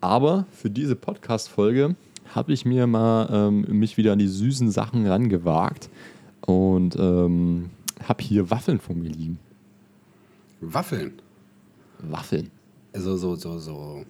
Aber 0.00 0.46
für 0.50 0.70
diese 0.70 0.96
Podcast-Folge 0.96 1.96
habe 2.34 2.52
ich 2.52 2.64
mir 2.64 2.86
mal 2.86 3.28
ähm, 3.32 3.78
mich 3.78 3.96
wieder 3.96 4.12
an 4.12 4.18
die 4.18 4.28
süßen 4.28 4.70
Sachen 4.70 5.06
rangewagt 5.06 5.88
und 6.42 6.96
ähm, 6.96 7.70
habe 8.06 8.22
hier 8.22 8.50
Waffeln 8.50 8.78
vor 8.78 8.94
mir 8.94 9.08
liegen. 9.08 9.38
Waffeln? 10.60 11.14
Waffeln. 11.98 12.50
Also 12.92 13.16
so, 13.16 13.34
so, 13.36 13.58
so. 13.58 14.04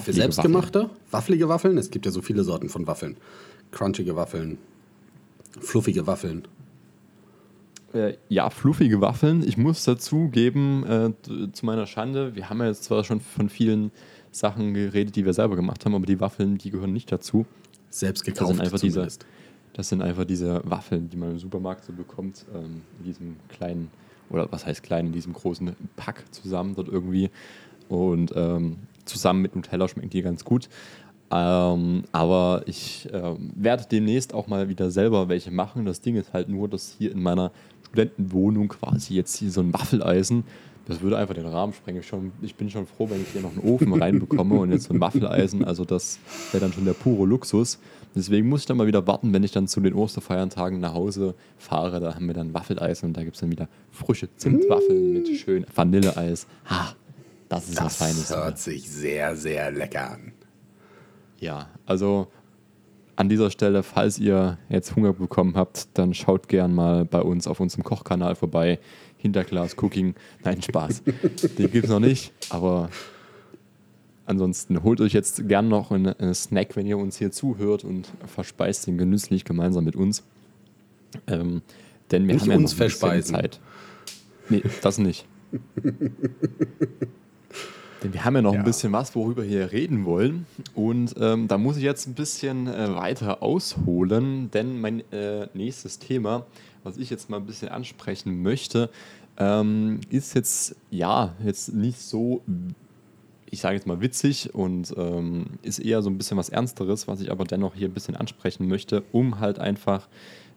Für 0.00 0.12
selbstgemachte? 0.12 0.80
Waffeln. 0.82 0.98
Waffelige 1.10 1.48
Waffeln? 1.48 1.78
Es 1.78 1.90
gibt 1.90 2.06
ja 2.06 2.12
so 2.12 2.22
viele 2.22 2.44
Sorten 2.44 2.68
von 2.68 2.86
Waffeln. 2.86 3.16
Crunchige 3.70 4.16
Waffeln, 4.16 4.58
fluffige 5.60 6.06
Waffeln. 6.06 6.46
Äh, 7.94 8.14
ja, 8.28 8.50
fluffige 8.50 9.00
Waffeln. 9.00 9.42
Ich 9.46 9.56
muss 9.56 9.84
dazu 9.84 10.28
geben, 10.28 10.84
äh, 10.86 11.52
zu 11.52 11.64
meiner 11.64 11.86
Schande, 11.86 12.34
wir 12.34 12.50
haben 12.50 12.60
ja 12.60 12.66
jetzt 12.66 12.84
zwar 12.84 13.02
schon 13.04 13.20
von 13.20 13.48
vielen 13.48 13.90
Sachen 14.30 14.74
geredet, 14.74 15.16
die 15.16 15.24
wir 15.24 15.32
selber 15.32 15.56
gemacht 15.56 15.84
haben, 15.84 15.94
aber 15.94 16.06
die 16.06 16.20
Waffeln, 16.20 16.58
die 16.58 16.70
gehören 16.70 16.92
nicht 16.92 17.10
dazu. 17.10 17.46
Selbst 17.90 18.24
gekauft 18.24 18.50
das 18.50 18.56
sind 18.56 18.60
einfach 18.60 18.80
diese, 18.80 19.08
Das 19.72 19.88
sind 19.88 20.02
einfach 20.02 20.24
diese 20.24 20.60
Waffeln, 20.64 21.08
die 21.08 21.16
man 21.16 21.32
im 21.32 21.38
Supermarkt 21.38 21.84
so 21.84 21.92
bekommt, 21.92 22.44
ähm, 22.54 22.82
in 22.98 23.04
diesem 23.04 23.36
kleinen, 23.48 23.90
oder 24.28 24.50
was 24.50 24.66
heißt 24.66 24.82
klein, 24.82 25.06
in 25.06 25.12
diesem 25.12 25.32
großen 25.32 25.74
Pack 25.96 26.24
zusammen 26.30 26.74
dort 26.74 26.88
irgendwie. 26.88 27.30
Und 27.88 28.32
ähm, 28.36 28.76
zusammen 29.06 29.40
mit 29.40 29.56
Nutella 29.56 29.88
schmecken 29.88 30.10
die 30.10 30.20
ganz 30.20 30.44
gut. 30.44 30.68
Ähm, 31.30 32.04
aber 32.12 32.62
ich 32.66 33.08
ähm, 33.12 33.50
werde 33.54 33.84
demnächst 33.90 34.32
auch 34.32 34.46
mal 34.46 34.68
wieder 34.68 34.90
selber 34.90 35.28
welche 35.28 35.50
machen. 35.50 35.84
Das 35.84 36.00
Ding 36.00 36.16
ist 36.16 36.32
halt 36.32 36.48
nur, 36.48 36.68
dass 36.68 36.94
hier 36.96 37.12
in 37.12 37.22
meiner 37.22 37.52
Studentenwohnung 37.88 38.68
quasi 38.68 39.14
jetzt 39.14 39.36
hier 39.36 39.50
so 39.50 39.60
ein 39.60 39.72
Waffeleisen, 39.72 40.44
das 40.88 41.02
würde 41.02 41.18
einfach 41.18 41.34
den 41.34 41.44
Rahmen 41.44 41.74
sprengen. 41.74 42.00
Ich, 42.00 42.08
schon, 42.08 42.32
ich 42.40 42.54
bin 42.54 42.70
schon 42.70 42.86
froh, 42.86 43.10
wenn 43.10 43.20
ich 43.20 43.28
hier 43.28 43.42
noch 43.42 43.50
einen 43.52 43.60
Ofen 43.60 43.92
reinbekomme 43.92 44.58
und 44.58 44.72
jetzt 44.72 44.84
so 44.84 44.94
ein 44.94 45.00
Waffeleisen. 45.00 45.62
Also 45.62 45.84
das 45.84 46.18
wäre 46.50 46.62
dann 46.62 46.72
schon 46.72 46.86
der 46.86 46.94
pure 46.94 47.26
Luxus. 47.26 47.78
Deswegen 48.14 48.48
muss 48.48 48.60
ich 48.60 48.66
dann 48.66 48.78
mal 48.78 48.86
wieder 48.86 49.06
warten, 49.06 49.34
wenn 49.34 49.44
ich 49.44 49.52
dann 49.52 49.68
zu 49.68 49.80
den 49.80 49.92
Osterfeiertagen 49.92 50.80
nach 50.80 50.94
Hause 50.94 51.34
fahre. 51.58 52.00
Da 52.00 52.14
haben 52.14 52.26
wir 52.26 52.32
dann 52.32 52.54
Waffeleisen 52.54 53.08
und 53.08 53.18
da 53.18 53.22
gibt 53.22 53.36
es 53.36 53.40
dann 53.42 53.50
wieder 53.50 53.68
frische 53.92 54.34
Zimtwaffeln 54.34 55.12
mit 55.12 55.28
schön 55.36 55.66
Vanilleeis. 55.74 56.46
Ha, 56.70 56.94
das 57.50 57.68
ist 57.68 57.76
das 57.76 57.84
was 57.84 57.96
Feines. 57.96 58.28
Das 58.28 58.36
hört 58.38 58.58
sich 58.58 58.90
sehr, 58.90 59.36
sehr 59.36 59.70
lecker 59.70 60.12
an. 60.12 60.32
Ja, 61.38 61.68
also 61.84 62.28
an 63.18 63.28
dieser 63.28 63.50
Stelle, 63.50 63.82
falls 63.82 64.20
ihr 64.20 64.58
jetzt 64.68 64.94
Hunger 64.94 65.12
bekommen 65.12 65.56
habt, 65.56 65.88
dann 65.94 66.14
schaut 66.14 66.46
gern 66.46 66.72
mal 66.72 67.04
bei 67.04 67.20
uns 67.20 67.48
auf 67.48 67.58
unserem 67.58 67.82
Kochkanal 67.82 68.36
vorbei. 68.36 68.78
Hinterglas 69.16 69.74
Cooking. 69.76 70.14
Nein, 70.44 70.62
Spaß. 70.62 71.02
Den 71.58 71.70
gibt 71.72 71.86
es 71.86 71.90
noch 71.90 71.98
nicht, 71.98 72.32
aber 72.48 72.90
ansonsten 74.24 74.84
holt 74.84 75.00
euch 75.00 75.14
jetzt 75.14 75.48
gern 75.48 75.68
noch 75.68 75.90
einen, 75.90 76.32
Snack, 76.32 76.76
wenn 76.76 76.86
ihr 76.86 76.96
uns 76.96 77.18
hier 77.18 77.32
zuhört 77.32 77.82
und 77.82 78.06
verspeist 78.24 78.86
den 78.86 78.98
genüsslich 78.98 79.44
gemeinsam 79.44 79.82
mit 79.82 79.96
uns. 79.96 80.22
Ähm, 81.26 81.62
denn 82.12 82.28
wir 82.28 82.34
nicht 82.34 82.42
haben 82.42 82.52
ja 82.52 82.56
uns 82.56 82.70
noch 82.70 82.78
verspeisen. 82.78 83.34
Zeit. 83.34 83.58
Nee, 84.48 84.62
das 84.80 84.98
nicht. 84.98 85.26
Denn 88.02 88.12
wir 88.12 88.24
haben 88.24 88.36
ja 88.36 88.42
noch 88.42 88.52
ja. 88.52 88.60
ein 88.60 88.64
bisschen 88.64 88.92
was, 88.92 89.14
worüber 89.16 89.42
wir 89.42 89.48
hier 89.48 89.72
reden 89.72 90.04
wollen. 90.04 90.46
Und 90.74 91.14
ähm, 91.18 91.48
da 91.48 91.58
muss 91.58 91.76
ich 91.76 91.82
jetzt 91.82 92.06
ein 92.06 92.14
bisschen 92.14 92.66
äh, 92.68 92.94
weiter 92.94 93.42
ausholen, 93.42 94.50
denn 94.52 94.80
mein 94.80 95.00
äh, 95.12 95.48
nächstes 95.54 95.98
Thema, 95.98 96.46
was 96.84 96.96
ich 96.96 97.10
jetzt 97.10 97.28
mal 97.28 97.38
ein 97.38 97.46
bisschen 97.46 97.68
ansprechen 97.70 98.42
möchte, 98.42 98.90
ähm, 99.36 100.00
ist 100.10 100.34
jetzt 100.34 100.76
ja 100.90 101.34
jetzt 101.44 101.74
nicht 101.74 102.00
so, 102.00 102.42
ich 103.50 103.60
sage 103.60 103.74
jetzt 103.74 103.86
mal 103.86 104.00
witzig 104.00 104.54
und 104.54 104.94
ähm, 104.96 105.46
ist 105.62 105.78
eher 105.78 106.02
so 106.02 106.10
ein 106.10 106.18
bisschen 106.18 106.36
was 106.36 106.48
Ernsteres, 106.48 107.08
was 107.08 107.20
ich 107.20 107.30
aber 107.30 107.44
dennoch 107.44 107.74
hier 107.74 107.88
ein 107.88 107.94
bisschen 107.94 108.16
ansprechen 108.16 108.68
möchte, 108.68 109.02
um 109.10 109.40
halt 109.40 109.58
einfach 109.58 110.08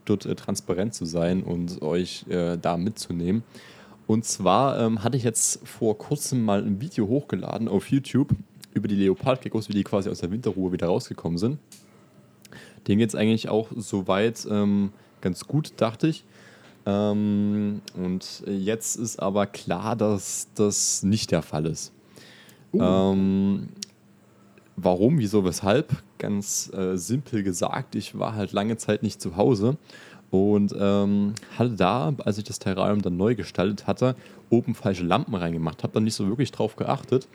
dort 0.06 0.26
äh, 0.26 0.36
transparent 0.36 0.94
zu 0.94 1.06
sein 1.06 1.44
und 1.44 1.82
euch 1.82 2.26
äh, 2.30 2.58
da 2.58 2.78
mitzunehmen. 2.78 3.44
Und 4.12 4.26
zwar 4.26 4.78
ähm, 4.78 5.06
hatte 5.06 5.16
ich 5.16 5.24
jetzt 5.24 5.66
vor 5.66 5.98
kurzem 5.98 6.44
mal 6.44 6.62
ein 6.62 6.82
Video 6.82 7.08
hochgeladen 7.08 7.70
auf 7.70 7.90
YouTube 7.90 8.32
über 8.74 8.90
die 8.90 8.96
Leopardgeckos, 8.96 9.70
wie 9.70 9.74
die 9.74 9.86
quasi 9.86 10.10
aus 10.10 10.20
der 10.20 10.32
Winterruhe 10.32 10.74
wieder 10.74 10.88
rausgekommen 10.88 11.38
sind. 11.38 11.60
Den 12.90 12.98
geht 12.98 13.08
es 13.08 13.16
eigentlich 13.16 13.48
auch 13.48 13.70
soweit 13.74 14.46
ähm, 14.52 14.92
ganz 15.22 15.48
gut, 15.48 15.72
dachte 15.78 16.10
ich. 16.10 16.26
Ähm, 16.86 17.80
und 17.96 18.44
jetzt 18.48 18.98
ist 18.98 19.18
aber 19.18 19.46
klar, 19.48 19.96
dass 19.96 20.50
das 20.56 21.04
nicht 21.04 21.32
der 21.32 21.42
Fall 21.42 21.66
ist. 21.66 21.94
Uh. 22.74 22.82
Ähm, 22.82 23.70
warum, 24.76 25.20
wieso, 25.20 25.46
weshalb? 25.46 26.04
Ganz 26.18 26.70
äh, 26.74 26.98
simpel 26.98 27.44
gesagt, 27.44 27.96
ich 27.96 28.20
war 28.20 28.36
halt 28.36 28.52
lange 28.52 28.76
Zeit 28.76 29.04
nicht 29.04 29.22
zu 29.22 29.38
Hause 29.38 29.78
und 30.32 30.74
ähm, 30.80 31.34
hatte 31.58 31.72
da, 31.72 32.14
als 32.24 32.38
ich 32.38 32.46
das 32.46 32.58
Terrarium 32.58 33.02
dann 33.02 33.18
neu 33.18 33.36
gestaltet 33.36 33.86
hatte, 33.86 34.16
oben 34.50 34.76
falsche 34.76 35.04
Lampen 35.04 35.36
reingemacht. 35.36 35.84
Habe 35.84 35.94
dann 35.94 36.06
nicht 36.06 36.16
so 36.16 36.28
wirklich 36.28 36.52
drauf 36.52 36.78
geachtet 36.78 37.28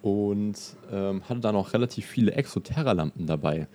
und 0.00 0.54
ähm, 0.90 1.22
hatte 1.28 1.40
dann 1.40 1.54
auch 1.54 1.74
relativ 1.74 2.06
viele 2.06 2.32
Exoterra-Lampen 2.32 3.26
dabei. 3.26 3.68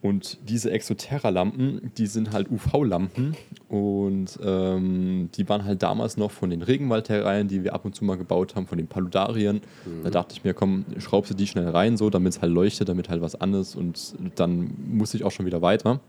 Und 0.00 0.38
diese 0.48 0.72
Exoterra-Lampen, 0.72 1.92
die 1.96 2.06
sind 2.06 2.32
halt 2.32 2.50
UV-Lampen 2.50 3.36
und 3.68 4.36
ähm, 4.44 5.28
die 5.36 5.48
waren 5.48 5.64
halt 5.64 5.84
damals 5.84 6.16
noch 6.16 6.32
von 6.32 6.50
den 6.50 6.62
Regenwaldterrarien, 6.62 7.46
die 7.46 7.62
wir 7.62 7.72
ab 7.72 7.84
und 7.84 7.94
zu 7.94 8.04
mal 8.04 8.16
gebaut 8.16 8.56
haben, 8.56 8.66
von 8.66 8.78
den 8.78 8.88
Paludarien. 8.88 9.60
Mhm. 9.86 10.02
Da 10.02 10.10
dachte 10.10 10.34
ich 10.34 10.42
mir, 10.42 10.54
komm, 10.54 10.84
schraubst 10.98 11.30
du 11.30 11.36
die 11.36 11.46
schnell 11.46 11.68
rein, 11.68 11.96
so, 11.96 12.10
damit 12.10 12.32
es 12.32 12.42
halt 12.42 12.52
leuchtet, 12.52 12.88
damit 12.88 13.08
halt 13.08 13.22
was 13.22 13.36
an 13.36 13.54
ist 13.54 13.76
und 13.76 14.16
dann 14.34 14.74
musste 14.88 15.16
ich 15.16 15.22
auch 15.22 15.30
schon 15.30 15.46
wieder 15.46 15.62
weiter 15.62 16.00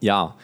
ja, 0.00 0.34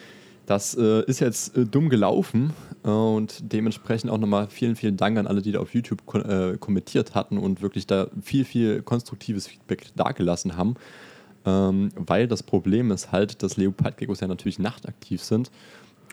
das 0.46 0.74
äh, 0.74 1.04
ist 1.04 1.20
jetzt 1.20 1.56
äh, 1.56 1.64
dumm 1.64 1.88
gelaufen 1.88 2.52
äh, 2.84 2.88
und 2.88 3.52
dementsprechend 3.52 4.10
auch 4.10 4.18
nochmal 4.18 4.48
vielen, 4.48 4.76
vielen 4.76 4.96
Dank 4.96 5.18
an 5.18 5.26
alle, 5.26 5.42
die 5.42 5.52
da 5.52 5.60
auf 5.60 5.72
YouTube 5.72 6.02
äh, 6.14 6.56
kommentiert 6.58 7.14
hatten 7.14 7.38
und 7.38 7.62
wirklich 7.62 7.86
da 7.86 8.08
viel, 8.22 8.44
viel 8.44 8.82
konstruktives 8.82 9.46
Feedback 9.46 9.86
dagelassen 9.94 10.56
haben. 10.56 10.74
Ähm, 11.44 11.90
weil 11.96 12.28
das 12.28 12.42
Problem 12.42 12.90
ist 12.90 13.12
halt, 13.12 13.42
dass 13.42 13.56
Leopardgeckos 13.56 14.20
ja 14.20 14.28
natürlich 14.28 14.58
nachtaktiv 14.58 15.22
sind 15.22 15.50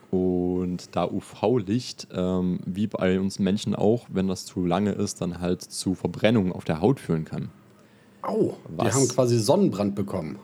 und 0.09 0.95
da 0.95 1.05
UV-Licht, 1.05 2.07
ähm, 2.13 2.59
wie 2.65 2.87
bei 2.87 3.19
uns 3.19 3.37
Menschen 3.37 3.75
auch, 3.75 4.07
wenn 4.09 4.27
das 4.27 4.45
zu 4.45 4.65
lange 4.65 4.91
ist, 4.91 5.21
dann 5.21 5.39
halt 5.39 5.61
zu 5.61 5.93
Verbrennungen 5.93 6.51
auf 6.51 6.65
der 6.65 6.81
Haut 6.81 6.99
führen 6.99 7.25
kann. 7.25 7.49
Au, 8.21 8.57
Was? 8.75 8.85
wir 8.85 8.93
haben 8.93 9.07
quasi 9.07 9.37
Sonnenbrand 9.39 9.95
bekommen 9.95 10.39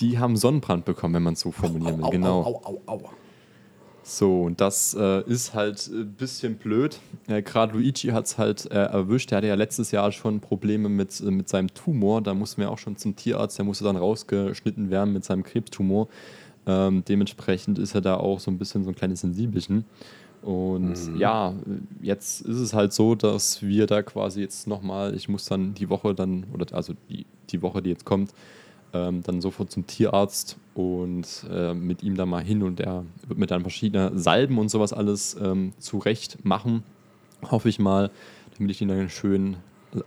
die 0.00 0.18
haben 0.18 0.36
Sonnenbrand 0.36 0.84
bekommen, 0.84 1.14
wenn 1.14 1.22
man 1.22 1.34
es 1.34 1.40
so 1.40 1.50
formulieren 1.50 1.98
will. 1.98 2.04
Au, 2.04 2.10
genau. 2.10 2.42
Au, 2.42 2.62
au, 2.64 2.82
au. 2.86 3.10
So, 4.02 4.44
und 4.44 4.58
das 4.60 4.94
äh, 4.98 5.22
ist 5.28 5.52
halt 5.52 5.86
ein 5.88 6.14
bisschen 6.14 6.56
blöd. 6.56 6.98
Äh, 7.26 7.42
Gerade 7.42 7.74
Luigi 7.74 8.08
hat 8.08 8.24
es 8.24 8.38
halt 8.38 8.64
äh, 8.70 8.74
erwischt. 8.74 9.30
Der 9.30 9.38
hatte 9.38 9.48
ja 9.48 9.54
letztes 9.54 9.90
Jahr 9.90 10.12
schon 10.12 10.40
Probleme 10.40 10.88
mit, 10.88 11.20
äh, 11.20 11.30
mit 11.30 11.50
seinem 11.50 11.68
Tumor. 11.74 12.22
Da 12.22 12.32
mussten 12.32 12.62
wir 12.62 12.70
auch 12.70 12.78
schon 12.78 12.96
zum 12.96 13.16
Tierarzt. 13.16 13.58
Der 13.58 13.66
musste 13.66 13.84
dann 13.84 13.96
rausgeschnitten 13.96 14.88
werden 14.88 15.12
mit 15.12 15.24
seinem 15.24 15.42
Krebstumor. 15.42 16.08
Ähm, 16.66 17.04
dementsprechend 17.06 17.78
ist 17.78 17.94
er 17.94 18.00
da 18.00 18.16
auch 18.16 18.40
so 18.40 18.50
ein 18.50 18.56
bisschen 18.56 18.82
so 18.82 18.90
ein 18.90 18.96
kleines 18.96 19.20
Sensibelchen. 19.20 19.84
Und 20.40 21.12
mhm. 21.12 21.16
ja, 21.18 21.54
jetzt 22.00 22.40
ist 22.42 22.60
es 22.60 22.72
halt 22.72 22.94
so, 22.94 23.14
dass 23.14 23.60
wir 23.60 23.86
da 23.86 24.02
quasi 24.02 24.40
jetzt 24.40 24.66
nochmal, 24.66 25.14
ich 25.14 25.28
muss 25.28 25.44
dann 25.44 25.74
die 25.74 25.90
Woche 25.90 26.14
dann, 26.14 26.44
oder 26.54 26.74
also 26.74 26.94
die, 27.10 27.26
die 27.50 27.60
Woche, 27.60 27.82
die 27.82 27.90
jetzt 27.90 28.06
kommt, 28.06 28.32
ähm, 28.92 29.22
dann 29.22 29.40
sofort 29.40 29.70
zum 29.70 29.86
Tierarzt 29.86 30.56
und 30.74 31.46
äh, 31.50 31.74
mit 31.74 32.02
ihm 32.02 32.16
da 32.16 32.26
mal 32.26 32.42
hin 32.42 32.62
und 32.62 32.80
er 32.80 33.04
wird 33.26 33.38
mir 33.38 33.46
dann 33.46 33.62
verschiedene 33.62 34.18
Salben 34.18 34.58
und 34.58 34.70
sowas 34.70 34.92
alles 34.92 35.36
ähm, 35.40 35.72
zurecht 35.78 36.44
machen. 36.44 36.82
hoffe 37.50 37.68
ich 37.68 37.78
mal, 37.78 38.10
damit 38.56 38.70
ich 38.70 38.80
ihn 38.80 38.88
dann 38.88 39.08
schön 39.08 39.56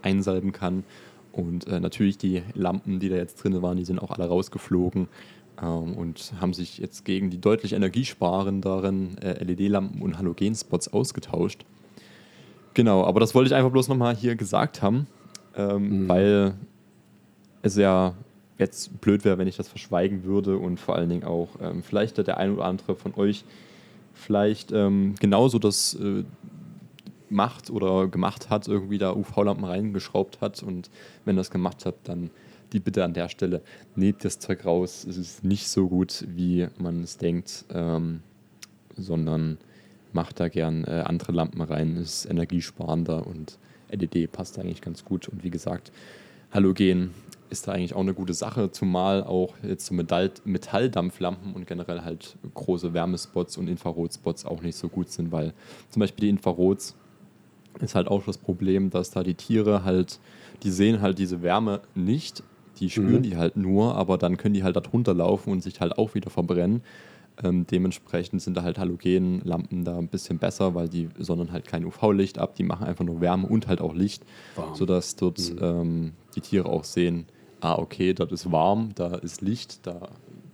einsalben 0.02 0.52
kann. 0.52 0.84
Und 1.32 1.66
äh, 1.66 1.80
natürlich 1.80 2.18
die 2.18 2.42
Lampen, 2.54 3.00
die 3.00 3.08
da 3.08 3.16
jetzt 3.16 3.42
drin 3.42 3.60
waren, 3.62 3.78
die 3.78 3.84
sind 3.84 3.98
auch 3.98 4.10
alle 4.10 4.28
rausgeflogen 4.28 5.08
ähm, 5.60 5.94
und 5.94 6.34
haben 6.40 6.52
sich 6.52 6.78
jetzt 6.78 7.04
gegen 7.04 7.30
die 7.30 7.40
deutlich 7.40 7.72
energiesparenderen 7.72 9.18
äh, 9.18 9.42
LED-Lampen 9.42 10.02
und 10.02 10.18
Halogenspots 10.18 10.92
ausgetauscht. 10.92 11.64
Genau, 12.74 13.04
aber 13.04 13.20
das 13.20 13.34
wollte 13.34 13.48
ich 13.48 13.54
einfach 13.54 13.70
bloß 13.70 13.88
nochmal 13.88 14.14
hier 14.14 14.36
gesagt 14.36 14.82
haben, 14.82 15.06
ähm, 15.56 16.04
mhm. 16.04 16.08
weil 16.08 16.54
es 17.62 17.76
ja 17.76 18.14
jetzt 18.62 19.00
blöd 19.00 19.24
wäre, 19.24 19.38
wenn 19.38 19.48
ich 19.48 19.56
das 19.56 19.68
verschweigen 19.68 20.24
würde 20.24 20.56
und 20.56 20.78
vor 20.78 20.96
allen 20.96 21.08
Dingen 21.08 21.24
auch 21.24 21.48
ähm, 21.60 21.82
vielleicht 21.82 22.18
der 22.18 22.38
ein 22.38 22.54
oder 22.54 22.64
andere 22.64 22.96
von 22.96 23.14
euch 23.14 23.44
vielleicht 24.14 24.72
ähm, 24.72 25.14
genauso 25.20 25.58
das 25.58 25.94
äh, 25.94 26.24
macht 27.28 27.70
oder 27.70 28.08
gemacht 28.08 28.50
hat, 28.50 28.68
irgendwie 28.68 28.98
da 28.98 29.12
UV-Lampen 29.12 29.64
reingeschraubt 29.64 30.40
hat 30.40 30.62
und 30.62 30.90
wenn 31.24 31.36
das 31.36 31.50
gemacht 31.50 31.86
hat, 31.86 31.96
dann 32.04 32.30
die 32.72 32.80
Bitte 32.80 33.04
an 33.04 33.14
der 33.14 33.28
Stelle, 33.28 33.62
nehmt 33.96 34.24
das 34.24 34.38
Zeug 34.38 34.64
raus, 34.64 35.06
es 35.08 35.16
ist 35.16 35.44
nicht 35.44 35.68
so 35.68 35.88
gut, 35.88 36.24
wie 36.28 36.68
man 36.78 37.02
es 37.02 37.18
denkt, 37.18 37.64
ähm, 37.72 38.20
sondern 38.96 39.58
macht 40.12 40.40
da 40.40 40.48
gern 40.48 40.84
äh, 40.84 41.02
andere 41.06 41.32
Lampen 41.32 41.60
rein, 41.60 41.96
ist 41.96 42.26
energiesparender 42.26 43.26
und 43.26 43.58
LED 43.90 44.30
passt 44.32 44.58
eigentlich 44.58 44.80
ganz 44.80 45.04
gut. 45.04 45.28
Und 45.28 45.42
wie 45.44 45.50
gesagt, 45.50 45.92
Halogen 46.50 47.10
ist 47.52 47.68
da 47.68 47.72
eigentlich 47.72 47.94
auch 47.94 48.00
eine 48.00 48.14
gute 48.14 48.34
Sache, 48.34 48.72
zumal 48.72 49.22
auch 49.22 49.54
jetzt 49.62 49.86
so 49.86 49.94
Metall 49.94 50.32
Metalldampflampen 50.44 51.52
und 51.52 51.66
generell 51.66 52.02
halt 52.02 52.36
große 52.54 52.94
Wärmespots 52.94 53.58
und 53.58 53.68
Infrarotspots 53.68 54.44
auch 54.44 54.62
nicht 54.62 54.76
so 54.76 54.88
gut 54.88 55.10
sind, 55.10 55.30
weil 55.30 55.52
zum 55.90 56.00
Beispiel 56.00 56.22
die 56.22 56.30
Infrarots 56.30 56.96
ist 57.80 57.94
halt 57.94 58.08
auch 58.08 58.24
das 58.24 58.38
Problem, 58.38 58.90
dass 58.90 59.10
da 59.10 59.22
die 59.22 59.34
Tiere 59.34 59.84
halt, 59.84 60.18
die 60.62 60.70
sehen 60.70 61.00
halt 61.00 61.18
diese 61.18 61.42
Wärme 61.42 61.80
nicht, 61.94 62.42
die 62.80 62.90
spüren 62.90 63.16
mhm. 63.16 63.22
die 63.22 63.36
halt 63.36 63.56
nur, 63.56 63.94
aber 63.94 64.18
dann 64.18 64.36
können 64.36 64.54
die 64.54 64.64
halt 64.64 64.76
darunter 64.76 65.14
laufen 65.14 65.50
und 65.52 65.62
sich 65.62 65.80
halt 65.80 65.98
auch 65.98 66.14
wieder 66.14 66.30
verbrennen. 66.30 66.82
Ähm, 67.42 67.66
dementsprechend 67.66 68.42
sind 68.42 68.56
da 68.56 68.62
halt 68.62 68.78
Halogenlampen 68.78 69.84
da 69.84 69.98
ein 69.98 70.08
bisschen 70.08 70.38
besser, 70.38 70.74
weil 70.74 70.88
die 70.88 71.08
sondern 71.18 71.50
halt 71.50 71.66
kein 71.66 71.84
UV-Licht 71.84 72.38
ab, 72.38 72.54
die 72.56 72.62
machen 72.62 72.86
einfach 72.86 73.04
nur 73.04 73.20
Wärme 73.20 73.46
und 73.46 73.68
halt 73.68 73.80
auch 73.80 73.94
Licht, 73.94 74.22
warm. 74.54 74.74
sodass 74.74 75.16
dort 75.16 75.38
mhm. 75.38 75.58
ähm, 75.62 76.12
die 76.34 76.40
Tiere 76.40 76.68
auch 76.68 76.84
sehen, 76.84 77.26
ah 77.62 77.78
okay, 77.78 78.12
dort 78.12 78.32
ist 78.32 78.50
warm, 78.50 78.90
da 78.94 79.14
ist 79.14 79.40
Licht, 79.40 79.86
da 79.86 80.08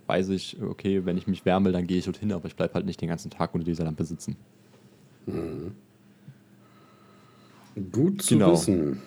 weiß 0.07 0.29
ich, 0.29 0.57
okay, 0.61 1.05
wenn 1.05 1.17
ich 1.17 1.27
mich 1.27 1.43
wärme, 1.43 1.71
dann 1.71 1.87
gehe 1.87 1.97
ich 1.97 2.05
dorthin, 2.05 2.31
aber 2.31 2.47
ich 2.47 2.55
bleibe 2.55 2.75
halt 2.75 2.85
nicht 2.85 3.01
den 3.01 3.09
ganzen 3.09 3.31
Tag 3.31 3.53
unter 3.53 3.65
dieser 3.65 3.83
Lampe 3.83 4.05
sitzen. 4.05 4.37
Mhm. 5.25 5.75
Gut 7.91 8.21
zu 8.21 8.35
genau. 8.35 8.53
wissen. 8.53 9.01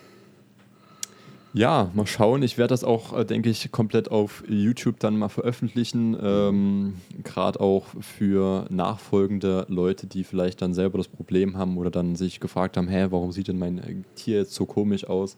Ja, 1.55 1.91
mal 1.93 2.07
schauen. 2.07 2.43
Ich 2.43 2.57
werde 2.57 2.73
das 2.73 2.83
auch, 2.83 3.17
äh, 3.17 3.25
denke 3.27 3.51
ich, 3.51 3.71
komplett 3.71 4.11
auf 4.11 4.43
YouTube 4.49 4.99
dann 5.01 5.19
mal 5.19 5.29
veröffentlichen. 5.29 6.17
Ähm, 6.21 6.95
Gerade 7.25 7.61
auch 7.61 7.85
für 8.01 8.67
nachfolgende 8.71 9.67
Leute, 9.69 10.07
die 10.07 10.25
vielleicht 10.25 10.63
dann 10.63 10.73
selber 10.73 10.97
das 10.97 11.09
Problem 11.09 11.59
haben 11.59 11.77
oder 11.77 11.91
dann 11.91 12.17
sich 12.17 12.41
gefragt 12.41 12.79
haben, 12.79 12.89
hä, 12.89 13.09
warum 13.11 13.33
sieht 13.33 13.49
denn 13.49 13.59
mein 13.59 14.05
Tier 14.15 14.39
jetzt 14.39 14.55
so 14.55 14.65
komisch 14.65 15.05
aus? 15.05 15.37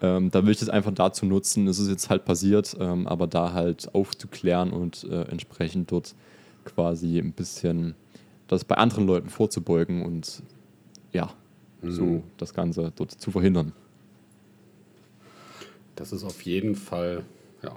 Ähm, 0.00 0.30
da 0.30 0.44
will 0.44 0.52
ich 0.52 0.60
das 0.60 0.68
einfach 0.68 0.92
dazu 0.92 1.26
nutzen. 1.26 1.66
Es 1.66 1.78
ist 1.78 1.88
jetzt 1.88 2.08
halt 2.08 2.24
passiert, 2.24 2.76
ähm, 2.78 3.06
aber 3.06 3.26
da 3.26 3.52
halt 3.52 3.94
aufzuklären 3.94 4.70
und 4.70 5.04
äh, 5.04 5.22
entsprechend 5.22 5.90
dort 5.90 6.14
quasi 6.64 7.18
ein 7.18 7.32
bisschen 7.32 7.94
das 8.46 8.64
bei 8.64 8.76
anderen 8.76 9.06
Leuten 9.06 9.28
vorzubeugen 9.28 10.02
und 10.04 10.42
ja, 11.12 11.32
mhm. 11.82 11.90
so 11.90 12.22
das 12.36 12.54
Ganze 12.54 12.92
dort 12.94 13.12
zu 13.12 13.30
verhindern. 13.30 13.72
Das 15.96 16.12
ist 16.12 16.22
auf 16.22 16.42
jeden 16.42 16.76
Fall 16.76 17.24
ja, 17.62 17.74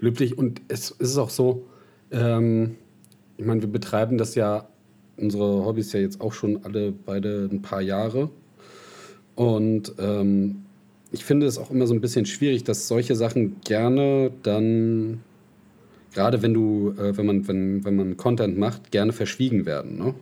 löblich. 0.00 0.38
Und 0.38 0.62
es, 0.68 0.90
ist 0.90 1.18
auch 1.18 1.30
so, 1.30 1.66
ähm, 2.10 2.76
ich 3.36 3.44
meine, 3.44 3.60
wir 3.60 3.68
betreiben 3.68 4.16
das 4.16 4.34
ja, 4.34 4.66
unsere 5.18 5.64
Hobbys 5.64 5.92
ja 5.92 6.00
jetzt 6.00 6.20
auch 6.20 6.32
schon 6.32 6.64
alle 6.64 6.92
beide 6.92 7.48
ein 7.50 7.60
paar 7.60 7.82
Jahre. 7.82 8.30
Und 9.34 9.92
ähm, 9.98 10.61
ich 11.12 11.24
finde 11.24 11.46
es 11.46 11.58
auch 11.58 11.70
immer 11.70 11.86
so 11.86 11.94
ein 11.94 12.00
bisschen 12.00 12.26
schwierig, 12.26 12.64
dass 12.64 12.88
solche 12.88 13.14
Sachen 13.14 13.60
gerne 13.60 14.32
dann, 14.42 15.20
gerade 16.14 16.42
wenn 16.42 16.54
du, 16.54 16.94
äh, 16.98 17.16
wenn 17.16 17.26
man, 17.26 17.46
wenn, 17.48 17.84
wenn 17.84 17.96
man 17.96 18.16
Content 18.16 18.58
macht, 18.58 18.90
gerne 18.90 19.12
verschwiegen 19.12 19.66
werden. 19.66 19.98
Ne? 19.98 20.14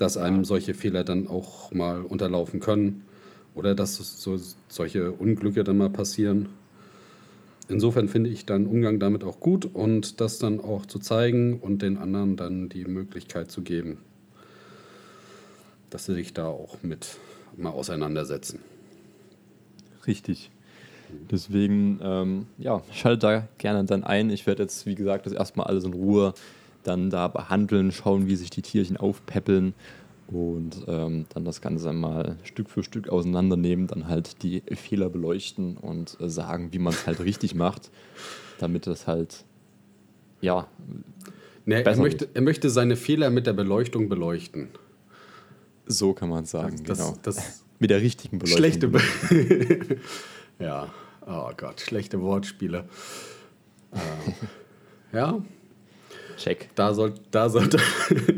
dass 0.00 0.16
einem 0.16 0.46
solche 0.46 0.72
Fehler 0.72 1.04
dann 1.04 1.28
auch 1.28 1.72
mal 1.72 2.00
unterlaufen 2.00 2.58
können 2.58 3.02
oder 3.54 3.74
dass 3.74 3.96
so, 3.96 4.40
solche 4.68 5.12
Unglücke 5.12 5.62
dann 5.62 5.76
mal 5.76 5.90
passieren. 5.90 6.48
Insofern 7.68 8.08
finde 8.08 8.30
ich 8.30 8.46
dann 8.46 8.66
Umgang 8.66 8.98
damit 8.98 9.24
auch 9.24 9.40
gut 9.40 9.66
und 9.66 10.22
das 10.22 10.38
dann 10.38 10.58
auch 10.58 10.86
zu 10.86 11.00
zeigen 11.00 11.60
und 11.60 11.82
den 11.82 11.98
anderen 11.98 12.36
dann 12.36 12.70
die 12.70 12.86
Möglichkeit 12.86 13.50
zu 13.50 13.60
geben, 13.60 13.98
dass 15.90 16.06
sie 16.06 16.14
sich 16.14 16.32
da 16.32 16.46
auch 16.46 16.82
mit 16.82 17.18
mal 17.56 17.70
auseinandersetzen. 17.70 18.60
Richtig. 20.06 20.50
Deswegen, 21.30 21.98
ähm, 22.02 22.46
ja, 22.58 22.82
schalte 22.92 23.18
da 23.18 23.48
gerne 23.58 23.84
dann 23.84 24.04
ein. 24.04 24.30
Ich 24.30 24.46
werde 24.46 24.62
jetzt, 24.62 24.86
wie 24.86 24.94
gesagt, 24.94 25.26
das 25.26 25.32
erstmal 25.32 25.66
alles 25.66 25.84
in 25.84 25.92
Ruhe 25.92 26.34
dann 26.82 27.10
da 27.10 27.28
behandeln, 27.28 27.92
schauen, 27.92 28.26
wie 28.26 28.36
sich 28.36 28.50
die 28.50 28.62
Tierchen 28.62 28.96
aufpäppeln 28.96 29.74
und 30.28 30.84
ähm, 30.86 31.26
dann 31.34 31.44
das 31.44 31.60
Ganze 31.60 31.92
mal 31.92 32.36
Stück 32.44 32.70
für 32.70 32.82
Stück 32.82 33.08
auseinandernehmen, 33.08 33.86
dann 33.86 34.08
halt 34.08 34.42
die 34.42 34.62
Fehler 34.74 35.10
beleuchten 35.10 35.76
und 35.76 36.16
äh, 36.20 36.28
sagen, 36.28 36.72
wie 36.72 36.78
man 36.78 36.92
es 36.92 37.06
halt 37.06 37.20
richtig 37.20 37.54
macht, 37.54 37.90
damit 38.58 38.86
es 38.86 39.06
halt, 39.06 39.44
ja. 40.40 40.68
Nee, 41.66 41.82
er, 41.82 41.96
möchte, 41.96 42.28
er 42.32 42.40
möchte 42.40 42.70
seine 42.70 42.96
Fehler 42.96 43.30
mit 43.30 43.46
der 43.46 43.52
Beleuchtung 43.52 44.08
beleuchten. 44.08 44.68
So 45.86 46.14
kann 46.14 46.28
man 46.28 46.44
sagen, 46.44 46.82
das, 46.84 46.98
genau. 46.98 47.16
Das, 47.22 47.36
das 47.36 47.64
mit 47.80 47.90
der 47.90 48.00
richtigen 48.00 48.38
Beleuchtung. 48.38 48.58
Schlechte 48.58 48.88
Be 48.88 49.00
Ja, 50.60 50.92
oh 51.26 51.50
Gott, 51.56 51.80
schlechte 51.80 52.20
Wortspiele. 52.20 52.84
äh, 53.92 55.16
ja, 55.16 55.42
Check. 56.40 56.70
Da, 56.74 56.94
soll, 56.94 57.14
da, 57.30 57.50
sollte, 57.50 57.78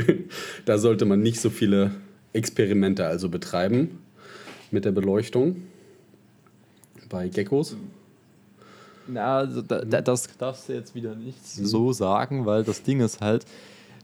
da 0.65 0.79
sollte 0.79 1.05
man 1.05 1.21
nicht 1.21 1.41
so 1.41 1.51
viele 1.51 1.93
Experimente 2.33 3.07
also 3.07 3.29
betreiben 3.29 4.01
mit 4.73 4.85
der 4.85 4.91
Beleuchtung 4.91 5.63
bei 7.09 7.29
Geckos. 7.29 7.77
Na, 9.07 9.39
also 9.39 9.63
da, 9.63 9.83
das 9.83 10.29
darfst 10.37 10.69
du 10.69 10.73
jetzt 10.73 10.95
wieder 10.97 11.15
nicht 11.15 11.47
so 11.47 11.93
sagen, 11.93 12.45
weil 12.45 12.65
das 12.65 12.83
Ding 12.83 13.01
ist 13.01 13.21
halt, 13.21 13.47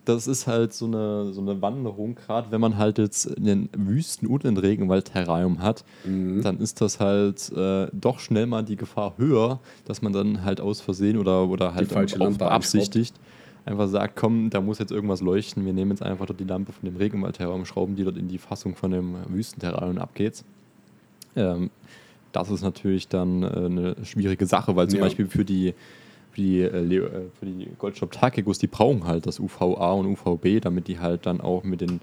das 0.09 0.27
ist 0.27 0.47
halt 0.47 0.73
so 0.73 0.87
eine, 0.87 1.33
so 1.33 1.41
eine 1.41 1.61
Wanderung, 1.61 2.15
gerade 2.15 2.51
wenn 2.51 2.61
man 2.61 2.77
halt 2.79 2.99
jetzt 2.99 3.37
einen 3.37 3.69
Wüsten- 3.77 4.27
und 4.27 4.45
einen 4.45 4.57
Regenwald-Terrarium 4.57 5.61
hat, 5.61 5.85
mhm. 6.05 6.43
dann 6.43 6.59
ist 6.59 6.81
das 6.81 7.01
halt 7.01 7.53
äh, 7.53 7.89
doch 7.93 8.19
schnell 8.19 8.47
mal 8.47 8.65
die 8.65 8.77
Gefahr 8.77 9.15
höher, 9.19 9.61
dass 9.85 10.03
man 10.03 10.13
dann 10.13 10.45
halt 10.45 10.61
aus 10.61 10.81
Versehen 10.81 11.19
oder, 11.19 11.49
oder 11.49 11.75
halt 11.75 11.95
auch 11.95 12.37
beabsichtigt 12.37 13.15
einfach 13.69 13.89
sagt, 13.89 14.17
komm, 14.17 14.51
da 14.51 14.61
muss 14.61 14.79
jetzt 14.79 14.93
irgendwas 14.93 15.21
leuchten, 15.21 15.65
wir 15.67 15.73
nehmen 15.73 15.91
jetzt 15.91 16.03
einfach 16.03 16.27
dort 16.27 16.41
die 16.41 16.45
Lampe 16.45 16.73
von 16.73 16.89
dem 16.89 16.97
Regenwaldterrarium, 16.97 17.67
schrauben 17.67 17.97
die 17.97 18.05
dort 18.05 18.17
in 18.17 18.29
die 18.29 18.39
Fassung 18.39 18.75
von 18.75 18.91
dem 18.91 19.17
Wüstenterrarium 19.29 19.97
und 19.97 19.99
ab 19.99 20.15
geht's. 20.15 20.45
Ähm, 21.37 21.71
das 22.33 22.51
ist 22.51 22.63
natürlich 22.63 23.09
dann 23.09 23.43
äh, 23.43 23.47
eine 23.47 23.97
schwierige 24.05 24.47
Sache, 24.47 24.75
weil 24.75 24.89
zum 24.89 24.99
ja. 24.99 25.05
Beispiel 25.05 25.27
für 25.27 25.45
die, 25.45 25.75
für 26.31 26.41
die, 26.41 26.61
äh, 26.61 26.97
äh 26.97 27.31
für 27.39 27.47
die 27.47 27.69
Goldstop 27.79 28.13
Takegos, 28.13 28.59
die 28.59 28.67
brauchen 28.67 29.07
halt 29.07 29.27
das 29.27 29.41
UVA 29.41 29.93
und 29.93 30.07
UVB, 30.07 30.61
damit 30.61 30.89
die 30.89 30.99
halt 30.99 31.27
dann 31.27 31.41
auch 31.41 31.65
mit 31.65 31.81
den 31.81 32.01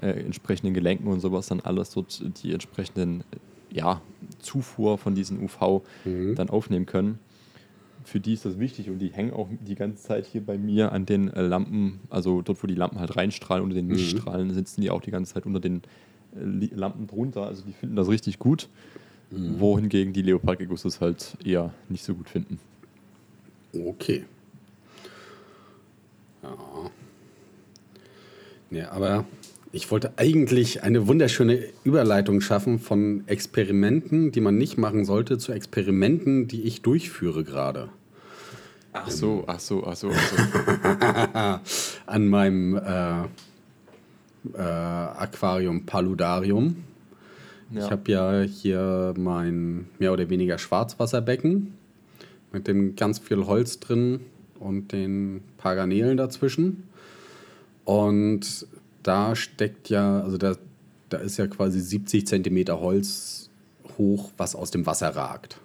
äh, 0.00 0.10
entsprechenden 0.10 0.74
Gelenken 0.74 1.08
und 1.08 1.20
sowas 1.20 1.48
dann 1.48 1.60
alles 1.60 1.90
dort 1.90 2.22
die 2.42 2.52
entsprechenden 2.52 3.24
ja, 3.70 4.00
Zufuhr 4.38 4.98
von 4.98 5.14
diesen 5.14 5.42
UV 5.42 5.82
mhm. 6.04 6.34
dann 6.34 6.50
aufnehmen 6.50 6.86
können 6.86 7.18
für 8.08 8.20
die 8.20 8.32
ist 8.32 8.44
das 8.44 8.58
wichtig 8.58 8.90
und 8.90 8.98
die 8.98 9.08
hängen 9.08 9.32
auch 9.32 9.48
die 9.60 9.74
ganze 9.74 10.02
Zeit 10.02 10.26
hier 10.26 10.44
bei 10.44 10.58
mir 10.58 10.92
an 10.92 11.06
den 11.06 11.28
äh, 11.28 11.42
Lampen, 11.42 12.00
also 12.10 12.42
dort, 12.42 12.62
wo 12.62 12.66
die 12.66 12.74
Lampen 12.74 12.98
halt 12.98 13.16
reinstrahlen, 13.16 13.62
unter 13.62 13.76
den 13.76 13.86
mhm. 13.86 13.94
Lichtstrahlen, 13.94 14.52
sitzen 14.52 14.80
die 14.80 14.90
auch 14.90 15.02
die 15.02 15.10
ganze 15.10 15.34
Zeit 15.34 15.46
unter 15.46 15.60
den 15.60 15.82
äh, 16.34 16.74
Lampen 16.74 17.06
drunter. 17.06 17.46
Also 17.46 17.62
die 17.64 17.72
finden 17.72 17.96
das 17.96 18.08
richtig 18.08 18.38
gut, 18.38 18.68
mhm. 19.30 19.60
wohingegen 19.60 20.12
die 20.12 20.22
Leopardgeckos 20.22 20.82
das 20.82 21.00
halt 21.00 21.36
eher 21.44 21.72
nicht 21.88 22.04
so 22.04 22.14
gut 22.14 22.28
finden. 22.28 22.58
Okay. 23.72 24.24
Ja. 26.42 26.56
Ja, 28.70 28.90
aber 28.90 29.24
ich 29.72 29.90
wollte 29.90 30.12
eigentlich 30.16 30.82
eine 30.82 31.06
wunderschöne 31.06 31.62
Überleitung 31.84 32.40
schaffen 32.40 32.78
von 32.78 33.24
Experimenten, 33.26 34.32
die 34.32 34.40
man 34.40 34.56
nicht 34.56 34.78
machen 34.78 35.04
sollte, 35.04 35.38
zu 35.38 35.52
Experimenten, 35.52 36.48
die 36.48 36.62
ich 36.62 36.82
durchführe 36.82 37.44
gerade. 37.44 37.88
Ach 38.92 39.10
so, 39.10 39.44
ach 39.46 39.60
so, 39.60 39.84
ach 39.86 39.96
so. 39.96 40.10
Ach 40.12 41.60
so. 41.64 41.82
An 42.06 42.28
meinem 42.28 42.76
äh, 42.76 43.22
äh, 44.54 44.60
Aquarium 44.60 45.84
Paludarium. 45.86 46.84
Ja. 47.70 47.84
Ich 47.84 47.90
habe 47.90 48.10
ja 48.10 48.40
hier 48.42 49.14
mein 49.16 49.88
mehr 49.98 50.12
oder 50.12 50.28
weniger 50.30 50.58
Schwarzwasserbecken 50.58 51.77
mit 52.52 52.66
dem 52.66 52.96
ganz 52.96 53.18
viel 53.18 53.46
Holz 53.46 53.80
drin 53.80 54.20
und 54.58 54.92
den 54.92 55.42
paar 55.56 55.76
Garnelen 55.76 56.16
dazwischen. 56.16 56.84
Und 57.84 58.66
da 59.02 59.34
steckt 59.34 59.88
ja, 59.88 60.20
also 60.20 60.36
da, 60.36 60.56
da 61.08 61.18
ist 61.18 61.36
ja 61.36 61.46
quasi 61.46 61.80
70 61.80 62.26
Zentimeter 62.26 62.80
Holz 62.80 63.50
hoch, 63.96 64.30
was 64.36 64.54
aus 64.54 64.70
dem 64.70 64.86
Wasser 64.86 65.08
ragt. 65.08 65.58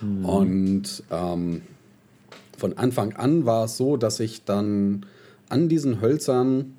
Mhm. 0.00 0.24
Und 0.24 1.02
ähm, 1.10 1.62
von 2.56 2.76
Anfang 2.76 3.14
an 3.14 3.46
war 3.46 3.64
es 3.64 3.76
so, 3.76 3.96
dass 3.96 4.20
ich 4.20 4.44
dann 4.44 5.06
an 5.48 5.68
diesen 5.68 6.00
Hölzern 6.00 6.74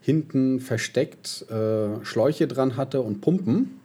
hinten 0.00 0.60
versteckt 0.60 1.46
äh, 1.50 2.04
Schläuche 2.04 2.46
dran 2.46 2.76
hatte 2.76 3.00
und 3.00 3.20
Pumpen 3.20 3.80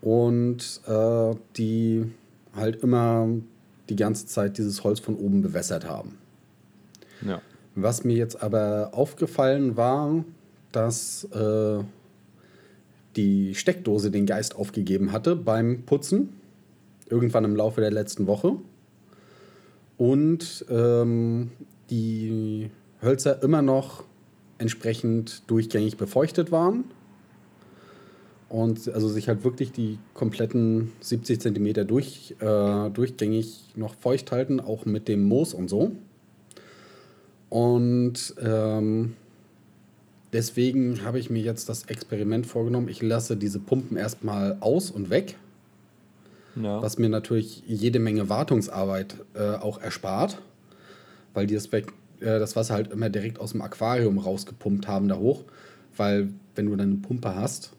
und 0.00 0.80
äh, 0.86 1.34
die 1.56 2.04
halt 2.54 2.82
immer 2.82 3.28
die 3.90 3.96
ganze 3.96 4.26
Zeit 4.26 4.56
dieses 4.56 4.84
Holz 4.84 5.00
von 5.00 5.16
oben 5.16 5.42
bewässert 5.42 5.84
haben. 5.84 6.16
Ja. 7.26 7.42
Was 7.74 8.04
mir 8.04 8.16
jetzt 8.16 8.42
aber 8.42 8.90
aufgefallen 8.92 9.76
war, 9.76 10.24
dass 10.72 11.24
äh, 11.32 11.82
die 13.16 13.54
Steckdose 13.54 14.10
den 14.10 14.26
Geist 14.26 14.56
aufgegeben 14.56 15.12
hatte 15.12 15.36
beim 15.36 15.82
Putzen, 15.82 16.30
irgendwann 17.08 17.44
im 17.44 17.56
Laufe 17.56 17.80
der 17.80 17.90
letzten 17.90 18.26
Woche. 18.26 18.56
Und 19.98 20.64
ähm, 20.70 21.50
die 21.90 22.70
Hölzer 23.02 23.42
immer 23.42 23.62
noch 23.62 24.04
entsprechend 24.58 25.42
durchgängig 25.50 25.96
befeuchtet 25.96 26.52
waren. 26.52 26.84
Und 28.50 28.92
also 28.92 29.08
sich 29.08 29.28
halt 29.28 29.44
wirklich 29.44 29.70
die 29.70 30.00
kompletten 30.12 30.90
70 31.00 31.40
cm 31.40 31.86
durch, 31.86 32.34
äh, 32.40 32.90
durchgängig 32.90 33.64
noch 33.76 33.94
feucht 33.94 34.32
halten, 34.32 34.58
auch 34.58 34.84
mit 34.84 35.06
dem 35.06 35.22
Moos 35.22 35.54
und 35.54 35.70
so. 35.70 35.92
Und 37.48 38.34
ähm, 38.42 39.14
deswegen 40.32 41.04
habe 41.04 41.20
ich 41.20 41.30
mir 41.30 41.42
jetzt 41.42 41.68
das 41.68 41.84
Experiment 41.84 42.44
vorgenommen. 42.44 42.88
Ich 42.88 43.00
lasse 43.02 43.36
diese 43.36 43.60
Pumpen 43.60 43.96
erstmal 43.96 44.56
aus 44.58 44.90
und 44.90 45.10
weg. 45.10 45.36
Ja. 46.60 46.82
Was 46.82 46.98
mir 46.98 47.08
natürlich 47.08 47.62
jede 47.68 48.00
Menge 48.00 48.28
Wartungsarbeit 48.28 49.14
äh, 49.34 49.54
auch 49.54 49.80
erspart, 49.80 50.38
weil 51.34 51.46
die 51.46 51.54
das, 51.54 51.70
weg, 51.70 51.92
äh, 52.18 52.40
das 52.40 52.56
Wasser 52.56 52.74
halt 52.74 52.90
immer 52.90 53.10
direkt 53.10 53.38
aus 53.38 53.52
dem 53.52 53.62
Aquarium 53.62 54.18
rausgepumpt 54.18 54.88
haben 54.88 55.06
da 55.06 55.18
hoch. 55.18 55.44
Weil 55.96 56.30
wenn 56.56 56.66
du 56.66 56.74
dann 56.74 56.90
eine 56.90 56.98
Pumpe 56.98 57.36
hast 57.36 57.74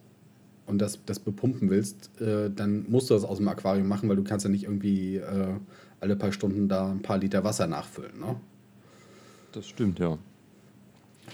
und 0.65 0.79
das, 0.79 0.99
das 1.05 1.19
bepumpen 1.19 1.69
willst, 1.69 2.09
äh, 2.21 2.49
dann 2.49 2.85
musst 2.89 3.09
du 3.09 3.13
das 3.13 3.23
aus 3.23 3.37
dem 3.37 3.47
Aquarium 3.47 3.87
machen, 3.87 4.07
weil 4.09 4.15
du 4.15 4.23
kannst 4.23 4.45
ja 4.45 4.51
nicht 4.51 4.63
irgendwie 4.63 5.17
äh, 5.17 5.55
alle 5.99 6.15
paar 6.15 6.31
Stunden 6.31 6.67
da 6.67 6.91
ein 6.91 7.01
paar 7.01 7.17
Liter 7.17 7.43
Wasser 7.43 7.67
nachfüllen. 7.67 8.19
Ne? 8.19 8.35
Das 9.51 9.67
stimmt, 9.67 9.99
ja. 9.99 10.17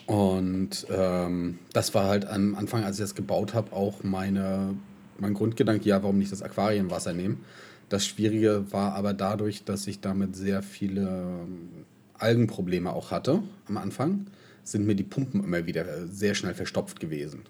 Und 0.06 0.86
ähm, 0.90 1.60
das 1.74 1.94
war 1.94 2.06
halt 2.06 2.26
am 2.26 2.56
Anfang, 2.56 2.84
als 2.84 2.98
ich 2.98 3.04
das 3.04 3.16
gebaut 3.16 3.54
habe, 3.54 3.74
auch 3.74 4.04
meine, 4.04 4.76
mein 5.20 5.34
Grundgedanke, 5.34 5.88
ja, 5.88 6.02
warum 6.04 6.18
nicht 6.18 6.32
das 6.32 6.42
Aquariumwasser 6.42 7.14
nehmen. 7.14 7.44
Das 7.90 8.06
Schwierige 8.06 8.66
war 8.72 8.94
aber 8.96 9.14
dadurch, 9.14 9.64
dass 9.64 9.88
ich 9.88 10.02
damit 10.02 10.36
sehr 10.36 10.62
viele 10.62 11.02
ähm, 11.02 11.70
Algenprobleme 12.18 12.92
auch 12.92 13.12
hatte 13.12 13.42
am 13.68 13.78
Anfang, 13.78 14.28
sind 14.64 14.86
mir 14.86 14.96
die 14.96 15.04
Pumpen 15.04 15.44
immer 15.44 15.66
wieder 15.66 16.08
sehr 16.08 16.36
schnell 16.36 16.54
verstopft 16.54 17.00
gewesen. 17.00 17.44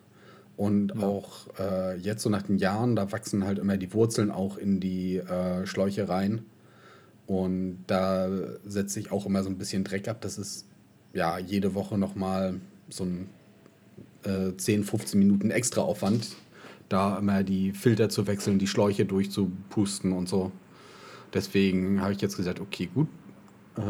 Und 0.57 0.93
ja. 0.95 1.07
auch 1.07 1.47
äh, 1.59 1.97
jetzt 1.97 2.23
so 2.23 2.29
nach 2.29 2.41
den 2.41 2.57
Jahren, 2.57 2.95
da 2.95 3.11
wachsen 3.11 3.45
halt 3.45 3.59
immer 3.59 3.77
die 3.77 3.93
Wurzeln 3.93 4.31
auch 4.31 4.57
in 4.57 4.79
die 4.79 5.17
äh, 5.17 5.65
Schläuche 5.67 6.09
rein. 6.09 6.43
Und 7.27 7.83
da 7.87 8.27
setzt 8.65 8.93
sich 8.93 9.11
auch 9.11 9.25
immer 9.25 9.43
so 9.43 9.49
ein 9.49 9.57
bisschen 9.57 9.83
Dreck 9.83 10.07
ab. 10.07 10.17
Das 10.21 10.37
ist 10.37 10.65
ja 11.13 11.37
jede 11.37 11.75
Woche 11.75 11.97
nochmal 11.97 12.55
so 12.89 13.03
ein 13.03 13.29
äh, 14.23 14.55
10, 14.55 14.83
15 14.83 15.19
Minuten 15.19 15.51
extra 15.51 15.81
Aufwand, 15.81 16.29
da 16.89 17.17
immer 17.17 17.43
die 17.43 17.73
Filter 17.73 18.09
zu 18.09 18.27
wechseln, 18.27 18.59
die 18.59 18.67
Schläuche 18.67 19.05
durchzupusten 19.05 20.11
und 20.11 20.27
so. 20.27 20.51
Deswegen 21.33 22.01
habe 22.01 22.13
ich 22.13 22.21
jetzt 22.21 22.37
gesagt, 22.37 22.59
okay, 22.59 22.89
gut, 22.93 23.07
äh, 23.77 23.81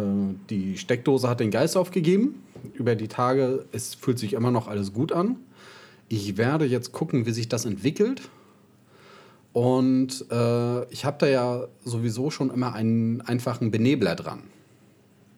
die 0.49 0.77
Steckdose 0.77 1.29
hat 1.29 1.39
den 1.39 1.51
Geist 1.51 1.77
aufgegeben. 1.77 2.43
Über 2.73 2.95
die 2.95 3.07
Tage, 3.07 3.65
es 3.71 3.93
fühlt 3.93 4.19
sich 4.19 4.33
immer 4.33 4.51
noch 4.51 4.67
alles 4.67 4.93
gut 4.93 5.11
an. 5.11 5.37
Ich 6.09 6.37
werde 6.37 6.65
jetzt 6.65 6.91
gucken, 6.91 7.25
wie 7.25 7.31
sich 7.31 7.49
das 7.49 7.65
entwickelt. 7.65 8.29
Und 9.53 10.25
äh, 10.31 10.85
ich 10.91 11.05
habe 11.05 11.17
da 11.19 11.27
ja 11.27 11.67
sowieso 11.83 12.29
schon 12.29 12.51
immer 12.51 12.73
einen 12.73 13.21
einfachen 13.21 13.71
Benebler 13.71 14.15
dran. 14.15 14.43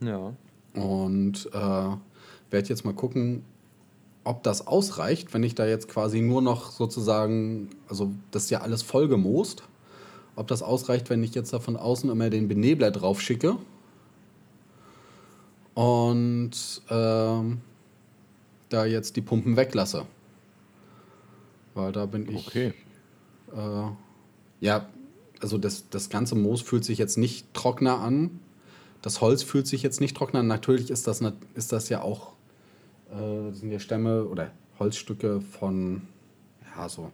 Ja. 0.02 0.34
Und 0.74 1.50
äh, 1.54 1.58
werde 2.52 2.70
jetzt 2.70 2.86
mal 2.86 2.94
gucken, 2.94 3.44
ob 4.24 4.44
das 4.44 4.68
ausreicht, 4.68 5.34
wenn 5.34 5.44
ich 5.44 5.56
da 5.56 5.66
jetzt 5.66 5.88
quasi 5.88 6.22
nur 6.22 6.42
noch 6.42 6.72
sozusagen, 6.72 7.70
also 7.88 8.12
das 8.32 8.44
ist 8.44 8.50
ja 8.50 8.62
alles 8.62 8.82
voll 8.84 9.08
gemoost, 9.08 9.64
ob 10.36 10.48
das 10.48 10.62
ausreicht, 10.62 11.10
wenn 11.10 11.24
ich 11.24 11.34
jetzt 11.34 11.54
da 11.54 11.60
von 11.60 11.78
außen 11.78 12.10
immer 12.10 12.30
den 12.30 12.48
Benebler 12.48 12.92
drauf 12.92 13.22
schicke. 13.22 13.56
Und 15.74 16.52
äh, 16.90 17.42
da 18.70 18.86
jetzt 18.86 19.16
die 19.16 19.22
Pumpen 19.22 19.56
weglasse. 19.56 20.06
Weil 21.80 21.92
da 21.92 22.06
bin 22.06 22.30
ich. 22.30 22.48
Okay. 22.48 22.74
Äh, 23.56 23.92
ja, 24.60 24.90
also 25.40 25.58
das, 25.58 25.90
das 25.90 26.10
ganze 26.10 26.36
Moos 26.36 26.62
fühlt 26.62 26.84
sich 26.84 26.98
jetzt 26.98 27.18
nicht 27.18 27.54
trockener 27.54 28.00
an. 28.00 28.40
Das 29.02 29.22
Holz 29.22 29.44
fühlt 29.44 29.68
sich 29.68 29.82
jetzt 29.82 30.02
nicht 30.02 30.16
trockener 30.18 30.42
an. 30.42 30.48
Natürlich 30.48 30.90
ist 30.90 31.08
das, 31.08 31.24
ist 31.54 31.72
das 31.72 31.90
ja 31.90 32.02
auch, 32.02 32.34
äh, 33.12 33.54
sind 33.54 33.72
ja 33.72 33.80
Stämme 33.80 34.26
oder 34.26 34.52
Holzstücke 34.78 35.42
von, 35.42 36.02
ja, 36.76 36.90
so 36.90 37.12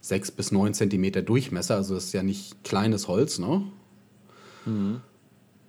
6 0.00 0.32
bis 0.32 0.50
9 0.50 0.74
Zentimeter 0.74 1.22
Durchmesser. 1.22 1.76
Also 1.76 1.94
das 1.94 2.06
ist 2.06 2.12
ja 2.12 2.22
nicht 2.22 2.64
kleines 2.64 3.06
Holz, 3.06 3.38
ne? 3.38 3.62
Mhm. 4.66 5.00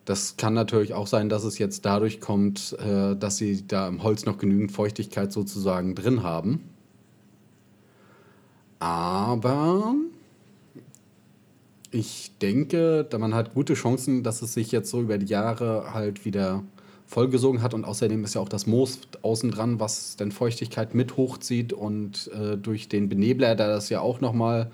Das 0.04 0.38
kann 0.38 0.54
natürlich 0.54 0.94
auch 0.94 1.08
sein, 1.08 1.30
dass 1.30 1.44
es 1.44 1.58
jetzt 1.58 1.86
dadurch 1.86 2.22
kommt, 2.22 2.76
äh, 2.80 3.16
dass 3.16 3.38
sie 3.38 3.66
da 3.68 3.88
im 3.88 4.04
Holz 4.04 4.26
noch 4.26 4.38
genügend 4.38 4.72
Feuchtigkeit 4.72 5.32
sozusagen 5.32 5.96
drin 5.96 6.22
haben. 6.22 6.75
Aber 8.86 9.96
ich 11.90 12.32
denke, 12.40 13.10
man 13.18 13.34
hat 13.34 13.56
gute 13.56 13.74
Chancen, 13.74 14.22
dass 14.22 14.44
es 14.44 14.54
sich 14.54 14.72
jetzt 14.72 14.92
so 14.92 15.02
über 15.02 15.18
die 15.18 15.26
Jahre 15.26 15.96
halt 15.96 16.24
wieder 16.24 16.64
vollgesogen 17.08 17.64
hat 17.64 17.74
und 17.74 17.84
außerdem 17.84 18.24
ist 18.24 18.36
ja 18.36 18.42
auch 18.42 18.50
das 18.50 18.68
Moos 18.68 19.00
außen 19.24 19.50
dran, 19.50 19.80
was 19.80 20.18
dann 20.18 20.32
Feuchtigkeit 20.32 20.94
mit 20.94 21.18
hochzieht 21.18 21.74
und 21.74 22.30
äh, 22.40 22.58
durch 22.58 22.88
den 22.88 23.10
Benebler, 23.10 23.56
der 23.56 23.70
das 23.70 23.90
ja 23.90 24.02
auch 24.02 24.22
nochmal 24.22 24.70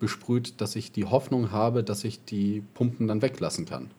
besprüht, 0.00 0.60
dass 0.60 0.74
ich 0.74 0.90
die 0.90 1.04
Hoffnung 1.04 1.52
habe, 1.52 1.84
dass 1.84 2.02
ich 2.02 2.24
die 2.24 2.64
Pumpen 2.74 3.06
dann 3.06 3.22
weglassen 3.22 3.64
kann. 3.64 3.92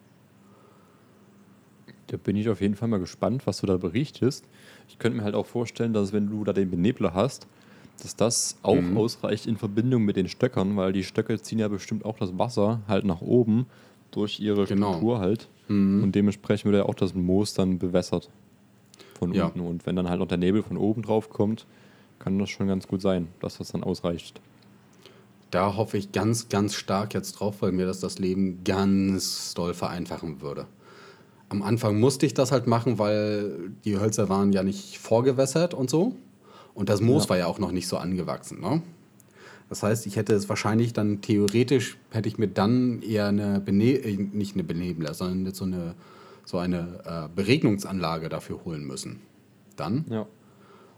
Da 2.08 2.18
bin 2.18 2.36
ich 2.36 2.50
auf 2.50 2.60
jeden 2.60 2.76
Fall 2.76 2.90
mal 2.90 3.00
gespannt, 3.00 3.48
was 3.48 3.62
du 3.62 3.68
da 3.68 3.78
berichtest. 3.78 4.44
Ich 4.90 5.00
könnte 5.00 5.20
mir 5.20 5.24
halt 5.24 5.36
auch 5.36 5.46
vorstellen, 5.46 5.94
dass 5.94 6.12
wenn 6.12 6.30
du 6.30 6.44
da 6.44 6.52
den 6.52 6.70
Benebler 6.70 7.14
hast, 7.14 7.48
dass 8.02 8.16
das 8.16 8.58
auch 8.64 8.76
mhm. 8.76 8.98
ausreicht 8.98 9.46
in 9.46 9.58
Verbindung 9.58 10.04
mit 10.04 10.16
den 10.16 10.28
Stöckern, 10.28 10.76
weil 10.76 10.94
die 10.94 11.04
Stöcke 11.04 11.42
ziehen 11.42 11.60
ja 11.60 11.68
bestimmt 11.68 12.06
auch 12.06 12.18
das 12.18 12.38
Wasser 12.38 12.82
halt 12.88 13.06
nach 13.06 13.22
oben 13.22 13.66
durch 14.12 14.40
ihre 14.40 14.66
genau. 14.66 14.90
Struktur 14.90 15.20
halt. 15.20 15.48
Mhm. 15.68 16.04
Und 16.04 16.16
dementsprechend 16.16 16.66
wird 16.72 16.84
ja 16.84 16.90
auch 16.90 16.96
das 16.96 17.14
Moos 17.14 17.54
dann 17.54 17.80
bewässert 17.80 18.30
von 19.18 19.34
ja. 19.34 19.46
unten. 19.46 19.62
Und 19.62 19.86
wenn 19.86 19.96
dann 19.96 20.10
halt 20.10 20.20
noch 20.20 20.28
der 20.28 20.38
Nebel 20.38 20.64
von 20.64 20.78
oben 20.78 21.02
drauf 21.02 21.30
kommt, 21.30 21.66
kann 22.20 22.40
das 22.40 22.50
schon 22.50 22.68
ganz 22.68 22.88
gut 22.88 23.02
sein, 23.02 23.28
dass 23.40 23.58
das 23.58 23.72
dann 23.72 23.84
ausreicht. 23.84 24.40
Da 25.52 25.76
hoffe 25.76 25.98
ich 25.98 26.12
ganz, 26.12 26.50
ganz 26.50 26.74
stark 26.74 27.14
jetzt 27.14 27.34
drauf, 27.34 27.62
weil 27.62 27.72
mir 27.72 27.86
das 27.86 28.00
das 28.00 28.18
Leben 28.18 28.64
ganz 28.64 29.54
doll 29.54 29.74
vereinfachen 29.74 30.42
würde. 30.42 30.66
Am 31.50 31.62
Anfang 31.62 32.00
musste 32.00 32.26
ich 32.26 32.34
das 32.34 32.52
halt 32.52 32.66
machen, 32.66 32.98
weil 32.98 33.72
die 33.86 34.00
Hölzer 34.00 34.30
waren 34.30 34.52
ja 34.52 34.64
nicht 34.64 34.98
vorgewässert 34.98 35.76
und 35.76 35.90
so. 35.90 36.16
Und 36.76 36.90
das 36.90 37.02
Moos 37.02 37.24
ja. 37.24 37.30
war 37.30 37.38
ja 37.38 37.48
auch 37.48 37.60
noch 37.60 37.72
nicht 37.72 37.88
so 37.88 37.98
angewachsen. 37.98 38.60
Ne? 38.60 38.82
Das 39.70 39.84
heißt, 39.84 40.06
ich 40.06 40.16
hätte 40.16 40.34
es 40.34 40.50
wahrscheinlich 40.50 40.94
dann 40.94 41.22
theoretisch, 41.22 41.98
hätte 42.12 42.30
ich 42.30 42.38
mir 42.38 42.48
dann 42.48 43.02
eher 43.02 43.28
eine, 43.28 43.60
Bene 43.60 43.94
äh, 43.94 44.18
nicht 44.18 44.56
eine 44.56 44.64
Benebler, 44.64 45.14
sondern 45.14 45.54
so 45.54 45.66
eine, 45.66 45.96
so 46.46 46.58
eine 46.58 47.00
äh, 47.06 47.36
Beregnungsanlage 47.36 48.30
dafür 48.30 48.66
holen 48.66 48.86
müssen. 48.86 49.20
Dann. 49.76 50.06
Ja. 50.10 50.28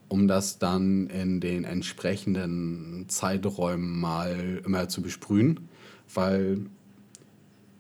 Um 0.08 0.28
das 0.28 0.60
dann 0.60 1.08
in 1.08 1.40
den 1.40 1.64
entsprechenden 1.64 3.06
Zeiträumen 3.08 4.00
mal 4.00 4.62
immer 4.66 4.88
zu 4.88 5.02
besprühen. 5.02 5.70
Weil 6.14 6.66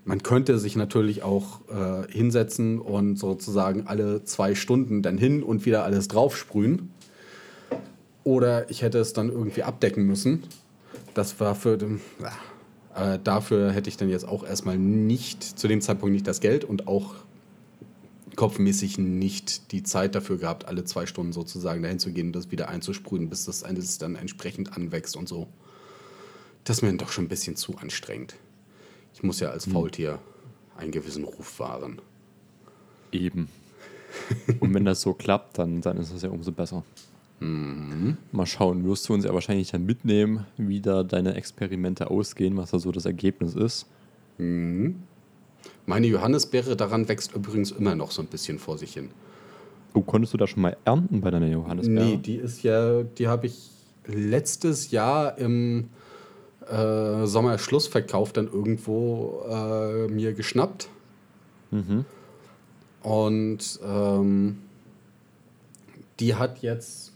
man 0.05 0.23
könnte 0.23 0.57
sich 0.59 0.75
natürlich 0.75 1.23
auch 1.23 1.61
äh, 1.67 2.11
hinsetzen 2.11 2.79
und 2.79 3.17
sozusagen 3.17 3.87
alle 3.87 4.23
zwei 4.23 4.55
Stunden 4.55 5.01
dann 5.01 5.17
hin 5.17 5.43
und 5.43 5.65
wieder 5.65 5.83
alles 5.83 6.07
draufsprühen. 6.07 6.91
Oder 8.25 8.69
ich 8.69 8.81
hätte 8.81 8.99
es 8.99 9.13
dann 9.13 9.29
irgendwie 9.29 9.63
abdecken 9.63 10.05
müssen. 10.05 10.43
Das 11.13 11.39
war 11.39 11.55
für 11.55 11.77
den. 11.77 12.01
Äh, 12.93 13.19
dafür 13.23 13.71
hätte 13.71 13.87
ich 13.87 13.95
dann 13.95 14.09
jetzt 14.09 14.27
auch 14.27 14.43
erstmal 14.45 14.77
nicht, 14.77 15.43
zu 15.43 15.69
dem 15.69 15.79
Zeitpunkt 15.79 16.11
nicht 16.11 16.27
das 16.27 16.41
Geld 16.41 16.65
und 16.65 16.89
auch 16.89 17.15
kopfmäßig 18.35 18.97
nicht 18.97 19.71
die 19.71 19.83
Zeit 19.83 20.15
dafür 20.15 20.37
gehabt, 20.37 20.65
alle 20.65 20.83
zwei 20.83 21.05
Stunden 21.05 21.31
sozusagen 21.31 21.81
dahin 21.81 21.99
zu 21.99 22.11
gehen 22.11 22.27
und 22.27 22.35
das 22.35 22.51
wieder 22.51 22.67
einzusprühen, 22.67 23.29
bis 23.29 23.45
das 23.45 23.63
dann 23.99 24.15
entsprechend 24.15 24.75
anwächst 24.75 25.15
und 25.15 25.29
so. 25.29 25.47
Das 26.63 26.77
ist 26.77 26.81
mir 26.81 26.89
dann 26.89 26.97
doch 26.97 27.11
schon 27.11 27.25
ein 27.25 27.29
bisschen 27.29 27.55
zu 27.55 27.77
anstrengend. 27.77 28.35
Ich 29.13 29.23
muss 29.23 29.39
ja 29.39 29.51
als 29.51 29.67
hm. 29.67 29.73
Faultier 29.73 30.19
einen 30.77 30.91
gewissen 30.91 31.23
Ruf 31.23 31.59
wahren. 31.59 32.01
Eben. 33.11 33.49
und 34.59 34.73
wenn 34.73 34.83
das 34.83 35.01
so 35.01 35.13
klappt, 35.13 35.59
dann, 35.59 35.81
dann 35.81 35.97
ist 35.97 36.11
es 36.11 36.23
ja 36.23 36.29
umso 36.29 36.51
besser. 36.51 36.83
Mhm. 37.39 38.17
Mal 38.31 38.45
schauen, 38.45 38.85
wirst 38.85 39.09
du 39.09 39.13
uns 39.13 39.25
ja 39.25 39.33
wahrscheinlich 39.33 39.71
dann 39.71 39.85
mitnehmen, 39.85 40.45
wie 40.57 40.81
da 40.81 41.03
deine 41.03 41.35
Experimente 41.35 42.09
ausgehen, 42.09 42.55
was 42.57 42.71
da 42.71 42.79
so 42.79 42.91
das 42.91 43.05
Ergebnis 43.05 43.55
ist. 43.55 43.87
Mhm. 44.37 45.03
Meine 45.85 46.07
Johannisbeere 46.07 46.75
daran 46.75 47.07
wächst 47.07 47.35
übrigens 47.35 47.71
immer 47.71 47.95
noch 47.95 48.11
so 48.11 48.21
ein 48.21 48.27
bisschen 48.27 48.59
vor 48.59 48.77
sich 48.77 48.93
hin. 48.93 49.09
Oh, 49.93 50.01
konntest 50.01 50.33
du 50.33 50.37
da 50.37 50.47
schon 50.47 50.61
mal 50.61 50.75
ernten 50.83 51.21
bei 51.21 51.31
deiner 51.31 51.47
Johannisbeere? 51.47 52.05
Nee, 52.05 52.17
die 52.17 52.35
ist 52.35 52.63
ja, 52.63 53.03
die 53.03 53.27
habe 53.27 53.47
ich 53.47 53.69
letztes 54.07 54.91
Jahr 54.91 55.37
im 55.37 55.89
äh, 56.69 57.25
Sommerschlussverkauf 57.25 58.33
dann 58.33 58.47
irgendwo 58.47 59.43
äh, 59.49 60.07
mir 60.07 60.33
geschnappt. 60.33 60.89
Mhm. 61.71 62.05
Und 63.03 63.79
ähm, 63.85 64.57
die 66.19 66.35
hat 66.35 66.59
jetzt, 66.59 67.13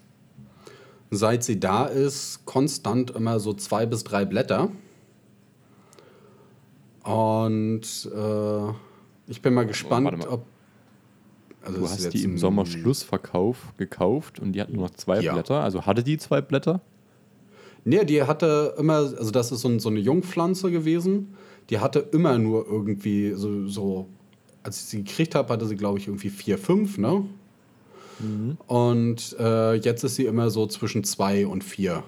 seit 1.12 1.44
sie 1.44 1.60
da 1.60 1.86
ist, 1.86 2.46
konstant 2.46 3.12
immer 3.12 3.40
so 3.40 3.54
zwei 3.54 3.86
bis 3.86 4.04
drei 4.04 4.26
Blätter. 4.26 4.70
Und 7.04 7.82
äh, 8.16 8.72
ich 9.28 9.42
bin 9.42 9.54
mal 9.54 9.66
gespannt, 9.66 10.18
mal. 10.18 10.28
ob. 10.28 10.46
Also 11.62 11.80
du 11.80 11.90
hast 11.90 12.14
die 12.14 12.24
im 12.24 12.38
Sommerschlussverkauf 12.38 13.74
gekauft 13.78 14.40
und 14.40 14.54
die 14.54 14.62
hat 14.62 14.70
nur 14.70 14.84
noch 14.84 14.92
zwei 14.92 15.20
ja. 15.20 15.34
Blätter. 15.34 15.62
Also 15.62 15.86
hatte 15.86 16.04
die 16.04 16.18
zwei 16.18 16.42
Blätter? 16.42 16.82
Nee, 17.84 18.06
die 18.06 18.24
hatte 18.24 18.76
immer, 18.78 18.96
also 18.96 19.32
das 19.32 19.52
ist 19.52 19.62
so, 19.62 19.80
so 19.80 19.90
eine 19.90 20.00
Jungpflanze 20.00 20.72
gewesen. 20.72 21.36
Die 21.70 21.80
hatte 21.80 22.00
immer 22.00 22.38
nur 22.38 22.66
irgendwie 22.66 23.34
so, 23.34 23.68
so 23.68 24.08
als 24.64 24.80
ich 24.80 24.86
sie 24.86 25.04
gekriegt 25.04 25.36
habe, 25.36 25.52
hatte 25.52 25.66
sie, 25.66 25.76
glaube 25.76 26.00
ich, 26.00 26.08
irgendwie 26.08 26.30
vier, 26.30 26.58
fünf, 26.58 26.98
ne? 26.98 27.26
Mhm. 28.20 28.58
Und 28.68 29.36
äh, 29.40 29.76
jetzt 29.76 30.04
ist 30.04 30.16
sie 30.16 30.26
immer 30.26 30.50
so 30.50 30.68
zwischen 30.68 31.04
zwei 31.04 31.48
und 31.48 31.64
vier 31.64 32.04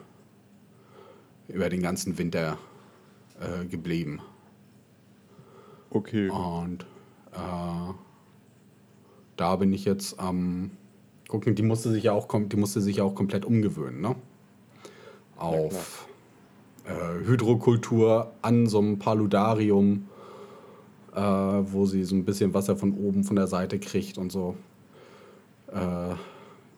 über 1.47 1.69
den 1.69 1.81
ganzen 1.81 2.17
Winter 2.17 2.57
äh, 3.39 3.65
geblieben. 3.65 4.21
Okay. 5.89 6.29
Und 6.29 6.85
äh, 7.33 7.93
da 9.35 9.55
bin 9.55 9.73
ich 9.73 9.85
jetzt 9.85 10.19
am 10.19 10.37
ähm, 10.37 10.71
gucken, 11.27 11.55
die 11.55 11.63
musste 11.63 11.89
sich 11.89 12.03
ja 12.03 12.11
auch, 12.11 12.27
die 12.29 12.57
musste 12.57 12.81
sich 12.81 12.97
ja 12.97 13.03
auch 13.03 13.15
komplett 13.15 13.45
umgewöhnen, 13.45 14.01
ne? 14.01 14.15
Auf 15.37 16.07
äh, 16.85 17.25
Hydrokultur 17.25 18.31
an 18.41 18.67
so 18.67 18.79
einem 18.79 18.99
Paludarium, 18.99 20.07
äh, 21.15 21.19
wo 21.19 21.85
sie 21.85 22.03
so 22.03 22.15
ein 22.15 22.25
bisschen 22.25 22.53
Wasser 22.53 22.75
von 22.75 22.93
oben 22.93 23.23
von 23.23 23.35
der 23.35 23.47
Seite 23.47 23.79
kriegt 23.79 24.17
und 24.17 24.31
so. 24.31 24.55
Äh, 25.73 26.15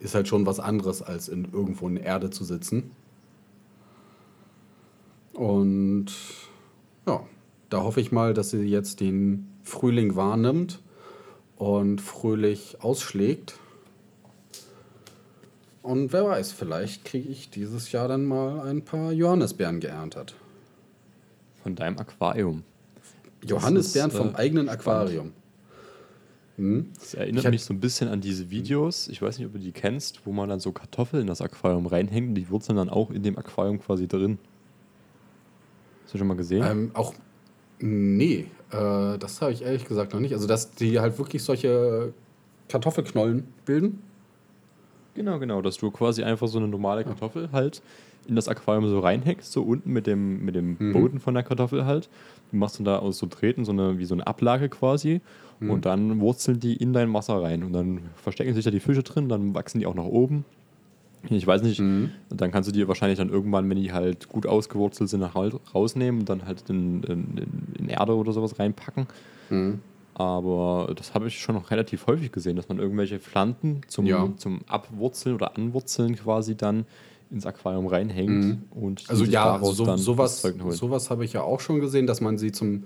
ist 0.04 0.16
halt 0.16 0.28
schon 0.28 0.46
was 0.46 0.60
anderes, 0.60 1.02
als 1.02 1.30
in 1.30 1.48
irgendwo 1.52 1.88
in 1.88 1.96
der 1.96 2.04
Erde 2.04 2.30
zu 2.30 2.44
sitzen. 2.44 2.92
Und 5.34 6.08
ja, 7.08 7.26
da 7.70 7.84
hoffe 7.84 8.02
ich 8.02 8.12
mal, 8.12 8.34
dass 8.34 8.52
sie 8.52 8.64
jetzt 8.64 9.00
den 9.00 9.48
Frühling 9.64 10.16
wahrnimmt 10.16 10.82
und 11.56 12.02
fröhlich 12.02 12.78
ausschlägt. 12.82 13.56
Und 15.82 16.14
wer 16.14 16.26
weiß, 16.26 16.52
vielleicht 16.52 17.04
kriege 17.04 17.30
ich 17.30 17.50
dieses 17.50 17.92
Jahr 17.92 18.08
dann 18.08 18.26
mal 18.26 18.62
ein 18.62 18.84
paar 18.84 19.12
Johannisbeeren 19.12 19.80
geerntet. 19.80 20.36
Von 21.62 21.76
deinem 21.76 21.98
Aquarium. 21.98 22.64
Johannisbeeren 23.46 24.12
ist, 24.12 24.18
vom 24.18 24.30
äh, 24.30 24.36
eigenen 24.36 24.70
Aquarium. 24.70 25.34
Hm? 26.58 26.92
Das 27.00 27.14
erinnert 27.16 27.50
mich 27.50 27.64
so 27.64 27.74
ein 27.74 27.80
bisschen 27.80 28.08
an 28.10 28.22
diese 28.22 28.50
Videos, 28.52 29.08
ich 29.08 29.22
weiß 29.22 29.38
nicht, 29.38 29.48
ob 29.48 29.54
du 29.54 29.60
die 29.60 29.72
kennst, 29.72 30.26
wo 30.26 30.32
man 30.32 30.50
dann 30.50 30.60
so 30.60 30.72
Kartoffeln 30.72 31.22
in 31.22 31.28
das 31.28 31.42
Aquarium 31.42 31.88
reinhängt 31.88 32.30
und 32.30 32.36
die 32.36 32.50
Wurzeln 32.50 32.78
dann 32.78 32.90
auch 32.90 33.10
in 33.10 33.24
dem 33.24 33.38
Aquarium 33.38 33.80
quasi 33.80 34.08
drin. 34.08 34.38
Hast 36.04 36.14
du 36.14 36.18
schon 36.20 36.28
mal 36.28 36.38
gesehen? 36.38 36.64
Ähm, 36.64 36.92
auch 36.94 37.14
Nee, 37.86 38.48
äh, 38.72 39.18
das 39.18 39.42
habe 39.42 39.52
ich 39.52 39.62
ehrlich 39.62 39.84
gesagt 39.84 40.14
noch 40.14 40.22
nicht. 40.22 40.34
Also, 40.34 40.48
dass 40.48 40.72
die 40.72 41.02
halt 41.02 41.18
wirklich 41.18 41.44
solche 41.44 42.14
Kartoffelknollen 42.70 43.46
bilden? 43.66 44.02
Genau, 45.16 45.40
genau. 45.40 45.62
Dass 45.62 45.78
du 45.78 45.92
quasi 45.92 46.24
einfach 46.24 46.48
so 46.48 46.58
eine 46.58 46.68
normale 46.68 47.04
Kartoffel 47.04 47.50
halt 47.52 47.82
in 48.28 48.36
das 48.36 48.48
Aquarium 48.48 48.88
so 48.88 49.00
reinhackst, 49.00 49.52
so 49.52 49.64
unten 49.64 49.92
mit 49.92 50.08
dem, 50.08 50.46
mit 50.46 50.56
dem 50.56 50.78
mhm. 50.80 50.94
Boden 50.94 51.20
von 51.20 51.34
der 51.34 51.44
Kartoffel 51.44 51.86
halt. 51.86 52.10
Du 52.52 52.58
machst 52.58 52.80
dann 52.80 52.86
da 52.86 53.00
aus 53.00 53.18
so 53.18 53.26
Treten 53.28 53.66
so 53.66 53.72
eine, 53.72 54.00
wie 54.00 54.06
so 54.06 54.16
eine 54.16 54.26
Ablage 54.26 54.70
quasi 54.70 55.22
mhm. 55.60 55.70
und 55.70 55.86
dann 55.86 56.20
wurzeln 56.20 56.60
die 56.60 56.76
in 56.76 56.94
dein 56.94 57.14
Wasser 57.14 57.42
rein 57.42 57.64
und 57.64 57.74
dann 57.74 58.00
verstecken 58.16 58.54
sich 58.54 58.64
da 58.64 58.72
die 58.72 58.80
Fische 58.80 59.04
drin, 59.04 59.28
dann 59.28 59.54
wachsen 59.54 59.80
die 59.80 59.86
auch 59.86 59.96
nach 59.96 60.06
oben 60.06 60.46
ich 61.30 61.48
weiß 61.48 61.62
nicht, 61.64 61.80
mhm. 61.80 62.12
dann 62.30 62.52
kannst 62.52 62.70
du 62.70 62.74
die 62.74 62.88
wahrscheinlich 62.88 63.18
dann 63.18 63.30
irgendwann, 63.30 63.70
wenn 63.70 63.78
die 63.78 63.94
halt 63.94 64.28
gut 64.28 64.46
ausgewurzelt 64.46 65.10
sind, 65.10 65.24
rausnehmen 65.24 66.22
und 66.22 66.30
dann 66.30 66.46
halt 66.46 66.70
in, 66.70 67.04
in, 67.04 67.26
in 67.80 67.90
Erde 67.90 68.16
oder 68.16 68.34
sowas 68.34 68.60
reinpacken. 68.60 69.08
Aber 70.16 70.94
das 70.96 71.14
habe 71.14 71.28
ich 71.28 71.40
schon 71.40 71.56
noch 71.56 71.72
relativ 71.72 72.06
häufig 72.08 72.32
gesehen, 72.32 72.56
dass 72.56 72.70
man 72.70 72.78
irgendwelche 72.78 73.20
Pflanzen 73.20 73.82
zum, 73.88 74.06
ja. 74.06 74.30
zum 74.38 74.62
Abwurzeln 74.68 75.36
oder 75.36 75.58
Anwurzeln 75.58 76.16
quasi 76.16 76.56
dann 76.56 76.86
ins 77.32 77.48
Aquarium 77.48 77.88
reinhängt 77.88 78.30
mhm. 78.30 78.62
und 78.70 79.10
also 79.10 79.26
ja, 79.26 79.56
also 79.56 79.72
so, 79.72 79.98
sowas, 79.98 80.42
sowas 80.70 81.10
habe 81.10 81.26
ich 81.26 81.34
ja 81.34 81.42
auch 81.42 81.60
schon 81.60 81.80
gesehen, 81.80 82.06
dass 82.06 82.22
man 82.22 82.38
sie 82.38 82.52
zum 82.52 82.84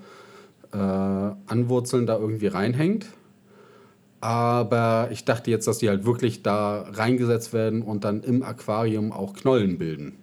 äh, 0.71 0.77
Anwurzeln 0.77 2.05
da 2.05 2.17
irgendwie 2.17 2.47
reinhängt. 2.47 3.07
Aber 4.19 5.09
ich 5.11 5.25
dachte 5.25 5.51
jetzt, 5.51 5.67
dass 5.67 5.77
die 5.77 5.89
halt 5.89 6.05
wirklich 6.05 6.41
da 6.41 6.81
reingesetzt 6.81 7.53
werden 7.53 7.81
und 7.81 8.03
dann 8.03 8.23
im 8.23 8.41
Aquarium 8.41 9.11
auch 9.11 9.33
Knollen 9.33 9.77
bilden. 9.77 10.17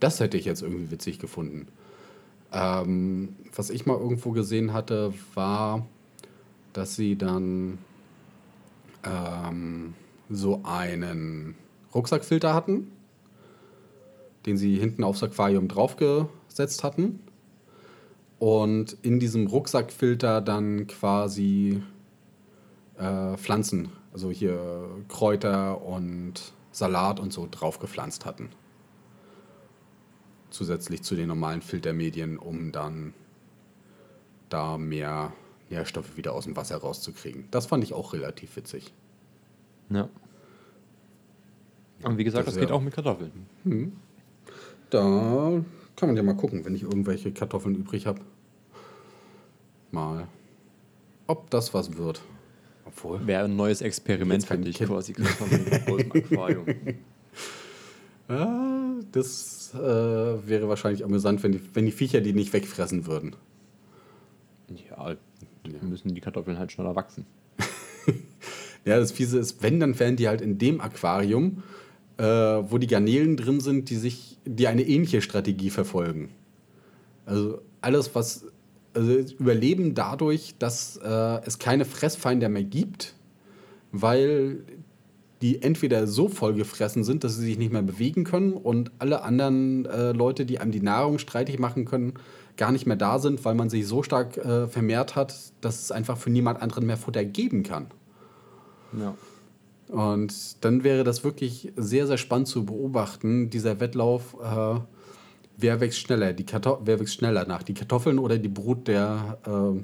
Das 0.00 0.20
hätte 0.20 0.36
ich 0.36 0.44
jetzt 0.44 0.62
irgendwie 0.62 0.90
witzig 0.90 1.18
gefunden. 1.18 1.68
Ähm, 2.52 3.36
was 3.54 3.70
ich 3.70 3.86
mal 3.86 3.98
irgendwo 3.98 4.32
gesehen 4.32 4.72
hatte, 4.72 5.12
war, 5.34 5.86
dass 6.78 6.94
sie 6.94 7.16
dann 7.16 7.78
ähm, 9.02 9.94
so 10.30 10.60
einen 10.62 11.56
Rucksackfilter 11.92 12.54
hatten, 12.54 12.92
den 14.46 14.56
sie 14.56 14.78
hinten 14.78 15.02
aufs 15.02 15.24
Aquarium 15.24 15.66
draufgesetzt 15.66 16.84
hatten. 16.84 17.18
Und 18.38 18.96
in 19.02 19.18
diesem 19.18 19.48
Rucksackfilter 19.48 20.40
dann 20.40 20.86
quasi 20.86 21.82
äh, 22.96 23.36
Pflanzen, 23.36 23.90
also 24.12 24.30
hier 24.30 24.88
Kräuter 25.08 25.84
und 25.84 26.52
Salat 26.70 27.18
und 27.18 27.32
so 27.32 27.48
drauf 27.50 27.80
gepflanzt 27.80 28.24
hatten. 28.24 28.50
Zusätzlich 30.50 31.02
zu 31.02 31.16
den 31.16 31.26
normalen 31.26 31.60
Filtermedien, 31.60 32.38
um 32.38 32.70
dann 32.70 33.14
da 34.48 34.78
mehr 34.78 35.32
Nährstoffe 35.70 36.16
wieder 36.16 36.32
aus 36.32 36.44
dem 36.44 36.56
Wasser 36.56 36.76
rauszukriegen. 36.76 37.44
Das 37.50 37.66
fand 37.66 37.84
ich 37.84 37.92
auch 37.92 38.12
relativ 38.12 38.56
witzig. 38.56 38.92
Ja. 39.90 40.08
Und 42.02 42.18
wie 42.18 42.24
gesagt, 42.24 42.46
das, 42.46 42.54
das 42.54 42.60
geht 42.60 42.70
ja, 42.70 42.76
auch 42.76 42.80
mit 42.80 42.94
Kartoffeln. 42.94 43.32
Hm. 43.64 43.92
Da 44.90 45.62
kann 45.96 46.08
man 46.08 46.16
ja 46.16 46.22
mal 46.22 46.36
gucken, 46.36 46.64
wenn 46.64 46.74
ich 46.74 46.82
irgendwelche 46.82 47.32
Kartoffeln 47.32 47.74
übrig 47.74 48.06
habe. 48.06 48.20
Mal, 49.90 50.28
ob 51.26 51.50
das 51.50 51.74
was 51.74 51.96
wird. 51.96 52.22
Obwohl. 52.84 53.26
Wäre 53.26 53.44
ein 53.44 53.56
neues 53.56 53.80
Experiment 53.82 54.46
für 54.46 54.58
dich, 54.58 54.78
quasi 54.78 55.12
Kartoffeln 55.12 55.66
im 55.66 56.12
Aquarium. 56.22 56.66
Ja, 58.28 58.94
das 59.12 59.74
äh, 59.74 59.78
wäre 59.78 60.68
wahrscheinlich 60.68 61.04
amüsant, 61.04 61.42
wenn 61.42 61.52
die, 61.52 61.60
wenn 61.74 61.86
die 61.86 61.92
Viecher 61.92 62.20
die 62.20 62.32
nicht 62.32 62.52
wegfressen 62.52 63.06
würden. 63.06 63.36
Ja, 64.90 65.16
müssen 65.82 66.14
die 66.14 66.20
Kartoffeln 66.20 66.58
halt 66.58 66.72
schneller 66.72 66.96
wachsen. 66.96 67.26
ja, 68.84 68.98
das 68.98 69.12
Fiese 69.12 69.38
ist, 69.38 69.62
wenn, 69.62 69.80
dann 69.80 69.98
wären 69.98 70.16
die 70.16 70.28
halt 70.28 70.40
in 70.40 70.58
dem 70.58 70.80
Aquarium, 70.80 71.62
äh, 72.18 72.24
wo 72.24 72.78
die 72.78 72.86
Garnelen 72.86 73.36
drin 73.36 73.60
sind, 73.60 73.90
die 73.90 73.96
sich, 73.96 74.38
die 74.44 74.66
eine 74.66 74.82
ähnliche 74.82 75.22
Strategie 75.22 75.70
verfolgen. 75.70 76.30
Also 77.26 77.60
alles, 77.80 78.14
was 78.14 78.46
also 78.94 79.12
überleben 79.38 79.94
dadurch, 79.94 80.54
dass 80.58 80.96
äh, 80.96 81.40
es 81.44 81.58
keine 81.58 81.84
Fressfeinde 81.84 82.48
mehr 82.48 82.64
gibt, 82.64 83.14
weil 83.92 84.64
die 85.40 85.62
entweder 85.62 86.06
so 86.06 86.28
vollgefressen 86.28 87.04
sind, 87.04 87.22
dass 87.22 87.36
sie 87.36 87.44
sich 87.44 87.58
nicht 87.58 87.72
mehr 87.72 87.82
bewegen 87.82 88.24
können 88.24 88.54
und 88.54 88.90
alle 88.98 89.22
anderen 89.22 89.86
äh, 89.86 90.12
Leute, 90.12 90.44
die 90.44 90.58
einem 90.58 90.72
die 90.72 90.80
Nahrung 90.80 91.18
streitig 91.18 91.58
machen 91.58 91.84
können, 91.84 92.14
gar 92.58 92.72
nicht 92.72 92.86
mehr 92.86 92.96
da 92.96 93.18
sind, 93.18 93.42
weil 93.46 93.54
man 93.54 93.70
sich 93.70 93.86
so 93.86 94.02
stark 94.02 94.36
äh, 94.36 94.66
vermehrt 94.66 95.16
hat, 95.16 95.34
dass 95.62 95.80
es 95.80 95.90
einfach 95.90 96.18
für 96.18 96.28
niemand 96.28 96.60
anderen 96.60 96.84
mehr 96.84 96.98
Futter 96.98 97.24
geben 97.24 97.62
kann. 97.62 97.86
Ja. 98.98 99.14
Und 99.88 100.62
dann 100.62 100.84
wäre 100.84 101.04
das 101.04 101.24
wirklich 101.24 101.72
sehr, 101.76 102.06
sehr 102.06 102.18
spannend 102.18 102.48
zu 102.48 102.66
beobachten, 102.66 103.48
dieser 103.48 103.80
Wettlauf, 103.80 104.36
äh, 104.42 104.80
wer 105.56 105.80
wächst 105.80 106.00
schneller, 106.00 106.34
die 106.34 106.44
wer 106.44 107.00
wächst 107.00 107.14
schneller 107.14 107.46
nach, 107.46 107.62
die 107.62 107.74
Kartoffeln 107.74 108.18
oder 108.18 108.36
die 108.36 108.48
Brut 108.48 108.86
der 108.86 109.38
äh, 109.46 109.80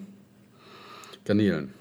Garnelen. 1.24 1.72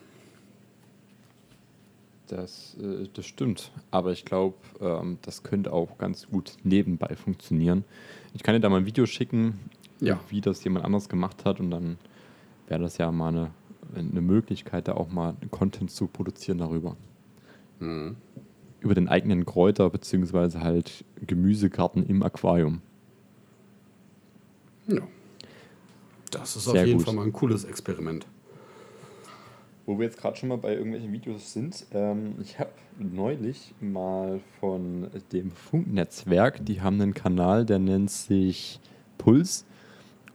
Das, 2.28 2.78
äh, 2.82 3.10
das 3.14 3.26
stimmt, 3.26 3.72
aber 3.92 4.12
ich 4.14 4.24
glaube, 4.24 4.56
ähm, 4.80 5.18
das 5.24 5.44
könnte 5.44 5.74
auch 5.74 5.98
ganz 5.98 6.28
gut 6.28 6.54
nebenbei 6.64 7.16
funktionieren. 7.16 7.84
Ich 8.34 8.42
kann 8.42 8.56
dir 8.56 8.62
da 8.62 8.70
mal 8.70 8.78
ein 8.78 8.86
Video 8.86 9.06
schicken, 9.06 9.60
ja. 10.00 10.20
wie 10.30 10.42
das 10.42 10.64
jemand 10.64 10.86
anders 10.86 11.10
gemacht 11.10 11.46
hat 11.46 11.60
und 11.60 11.72
dann 11.72 11.98
wäre 12.68 12.82
das 12.82 12.98
ja 12.98 13.12
mal 13.12 13.30
eine, 13.30 13.52
eine 13.96 14.22
Möglichkeit, 14.22 14.88
da 14.88 14.94
auch 14.94 15.10
mal 15.10 15.36
Content 15.52 15.92
zu 15.92 16.08
produzieren 16.08 16.58
darüber. 16.58 16.96
Mhm. 17.80 18.16
Über 18.80 18.96
den 18.96 19.08
eigenen 19.08 19.46
Kräuter 19.46 19.90
bzw. 19.90 20.60
halt 20.60 21.06
Gemüsekarten 21.26 22.06
im 22.06 22.22
Aquarium. 22.24 22.82
Ja. 24.88 25.02
Das 26.32 26.56
ist 26.56 26.66
Sehr 26.66 26.82
auf 26.82 26.88
jeden 26.88 26.98
gut. 26.98 27.06
Fall 27.06 27.16
mal 27.16 27.26
ein 27.26 27.34
cooles 27.34 27.64
Experiment. 27.64 28.26
Wo 29.86 30.00
wir 30.00 30.06
jetzt 30.06 30.18
gerade 30.18 30.38
schon 30.38 30.50
mal 30.50 30.58
bei 30.58 30.74
irgendwelchen 30.74 31.12
Videos 31.12 31.54
sind, 31.54 31.86
ähm, 31.92 32.36
ich 32.42 32.58
habe 32.58 32.72
neulich 32.98 33.74
mal 33.82 34.40
von 34.60 35.08
dem 35.32 35.52
Funknetzwerk, 35.52 36.66
die 36.66 36.82
haben 36.82 37.02
einen 37.02 37.14
Kanal, 37.14 37.66
der 37.66 37.80
nennt 37.80 38.10
sich 38.10 38.80
Puls. 39.18 39.66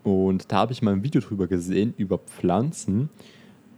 Und 0.03 0.51
da 0.53 0.57
habe 0.57 0.73
ich 0.73 0.83
mal 0.83 0.93
ein 0.93 1.03
Video 1.03 1.21
drüber 1.21 1.47
gesehen, 1.47 1.95
über 1.97 2.19
Pflanzen, 2.19 3.11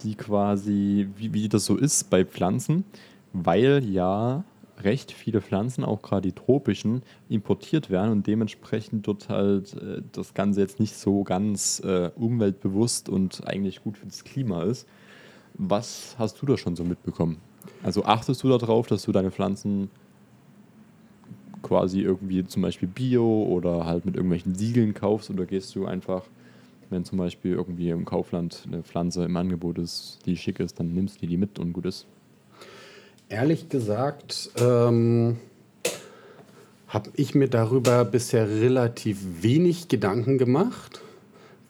die 0.03 0.15
quasi, 0.15 1.09
wie, 1.15 1.33
wie 1.33 1.49
das 1.49 1.65
so 1.65 1.77
ist 1.77 2.09
bei 2.09 2.25
Pflanzen, 2.25 2.85
weil 3.33 3.83
ja 3.85 4.43
recht 4.83 5.11
viele 5.11 5.41
Pflanzen, 5.41 5.83
auch 5.83 6.01
gerade 6.01 6.29
die 6.29 6.33
tropischen, 6.33 7.03
importiert 7.29 7.89
werden 7.89 8.11
und 8.11 8.27
dementsprechend 8.27 9.07
dort 9.07 9.29
halt 9.29 9.73
äh, 9.75 10.01
das 10.11 10.33
Ganze 10.33 10.61
jetzt 10.61 10.79
nicht 10.79 10.95
so 10.95 11.23
ganz 11.23 11.81
äh, 11.81 12.09
umweltbewusst 12.15 13.09
und 13.09 13.47
eigentlich 13.47 13.83
gut 13.83 13.97
für 13.97 14.07
das 14.07 14.23
Klima 14.23 14.63
ist. 14.63 14.87
Was 15.53 16.15
hast 16.17 16.41
du 16.41 16.45
da 16.45 16.57
schon 16.57 16.75
so 16.75 16.83
mitbekommen? 16.83 17.37
Also 17.83 18.05
achtest 18.05 18.41
du 18.43 18.49
darauf, 18.49 18.87
dass 18.87 19.03
du 19.03 19.11
deine 19.11 19.31
Pflanzen 19.31 19.91
quasi 21.61 22.01
irgendwie 22.01 22.45
zum 22.45 22.61
Beispiel 22.61 22.87
Bio 22.87 23.43
oder 23.43 23.85
halt 23.85 24.05
mit 24.05 24.15
irgendwelchen 24.15 24.55
Siegeln 24.55 24.93
kaufst 24.93 25.29
oder 25.29 25.45
gehst 25.45 25.75
du 25.75 25.85
einfach, 25.85 26.23
wenn 26.89 27.05
zum 27.05 27.17
Beispiel 27.17 27.53
irgendwie 27.53 27.89
im 27.89 28.05
Kaufland 28.05 28.63
eine 28.67 28.83
Pflanze 28.83 29.23
im 29.23 29.35
Angebot 29.37 29.77
ist, 29.77 30.19
die 30.25 30.37
schick 30.37 30.59
ist, 30.59 30.79
dann 30.79 30.93
nimmst 30.93 31.21
du 31.21 31.27
die 31.27 31.37
mit 31.37 31.59
und 31.59 31.73
gut 31.73 31.85
ist? 31.85 32.05
Ehrlich 33.29 33.69
gesagt, 33.69 34.51
ähm, 34.59 35.37
habe 36.87 37.09
ich 37.15 37.33
mir 37.33 37.47
darüber 37.47 38.03
bisher 38.03 38.49
relativ 38.49 39.19
wenig 39.41 39.87
Gedanken 39.87 40.37
gemacht, 40.37 40.99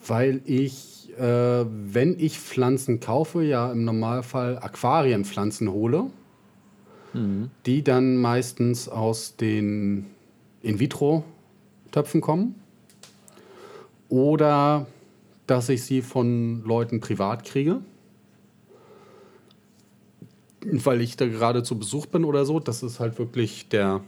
weil 0.07 0.41
ich, 0.45 1.09
äh, 1.19 1.65
wenn 1.65 2.19
ich 2.19 2.39
Pflanzen 2.39 2.99
kaufe, 2.99 3.43
ja 3.43 3.71
im 3.71 3.85
Normalfall 3.85 4.57
Aquarienpflanzen 4.57 5.71
hole, 5.71 6.07
mhm. 7.14 7.49
die 7.66 7.84
dann 7.84 8.18
meistens 8.18 8.89
aus 8.89 9.36
den 9.36 10.05
In-vitro-Töpfen 10.62 12.22
kommen 12.22 12.55
oder 14.09 14.88
dass 15.47 15.70
ich 15.70 15.84
sie 15.84 16.01
von 16.01 16.64
Leuten 16.64 16.99
privat 16.99 17.43
kriege 17.45 17.82
weil 20.64 21.01
ich 21.01 21.18
da 21.18 21.28
gerade 21.28 21.64
zu 21.64 21.78
Besuch 21.78 22.05
bin 22.05 22.26
oder 22.26 22.45
so. 22.45 22.59
Das 22.59 22.84
ist 22.84 22.99
halt 22.99 23.18
wirklich 23.20 23.70
der 23.70 24.01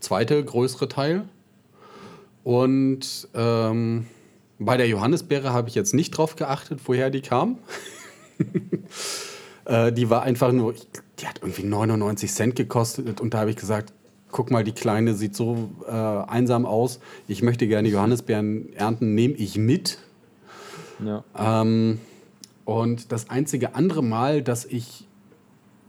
zweite 0.00 0.42
größere 0.44 0.88
Teil. 0.88 1.24
Und 2.44 3.28
ähm, 3.34 4.06
bei 4.58 4.76
der 4.76 4.88
Johannisbeere 4.88 5.52
habe 5.52 5.68
ich 5.68 5.74
jetzt 5.74 5.94
nicht 5.94 6.10
drauf 6.10 6.36
geachtet, 6.36 6.80
woher 6.84 7.10
die 7.10 7.22
kam. 7.22 7.58
äh, 9.64 9.92
die 9.92 10.10
war 10.10 10.22
einfach 10.22 10.52
nur, 10.52 10.74
die 11.18 11.26
hat 11.26 11.40
irgendwie 11.42 11.64
99 11.64 12.32
Cent 12.32 12.56
gekostet 12.56 13.20
und 13.20 13.34
da 13.34 13.40
habe 13.40 13.50
ich 13.50 13.56
gesagt, 13.56 13.92
guck 14.30 14.50
mal, 14.50 14.64
die 14.64 14.72
Kleine 14.72 15.14
sieht 15.14 15.34
so 15.34 15.70
äh, 15.86 15.90
einsam 15.90 16.66
aus. 16.66 17.00
Ich 17.26 17.42
möchte 17.42 17.66
gerne 17.66 17.88
Johannisbeeren 17.88 18.72
ernten, 18.74 19.14
nehme 19.14 19.34
ich 19.34 19.56
mit. 19.56 19.98
Ja. 21.04 21.24
Ähm, 21.38 22.00
und 22.64 23.12
das 23.12 23.30
einzige 23.30 23.74
andere 23.74 24.02
Mal, 24.02 24.42
dass 24.42 24.64
ich 24.64 25.06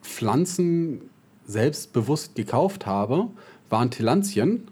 Pflanzen 0.02 1.10
selbstbewusst 1.46 2.36
gekauft 2.36 2.86
habe, 2.86 3.28
waren 3.70 3.92
Tillandien. 3.92 4.68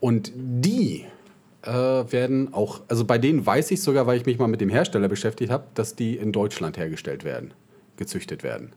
Und 0.00 0.32
die 0.34 1.04
äh, 1.62 1.70
werden 1.70 2.54
auch, 2.54 2.80
also 2.88 3.04
bei 3.04 3.18
denen 3.18 3.44
weiß 3.44 3.70
ich 3.70 3.82
sogar, 3.82 4.06
weil 4.06 4.16
ich 4.16 4.26
mich 4.26 4.38
mal 4.38 4.48
mit 4.48 4.60
dem 4.60 4.70
Hersteller 4.70 5.08
beschäftigt 5.08 5.52
habe, 5.52 5.64
dass 5.74 5.94
die 5.94 6.16
in 6.16 6.32
Deutschland 6.32 6.78
hergestellt 6.78 7.24
werden, 7.24 7.52
gezüchtet 7.96 8.42
werden. 8.42 8.72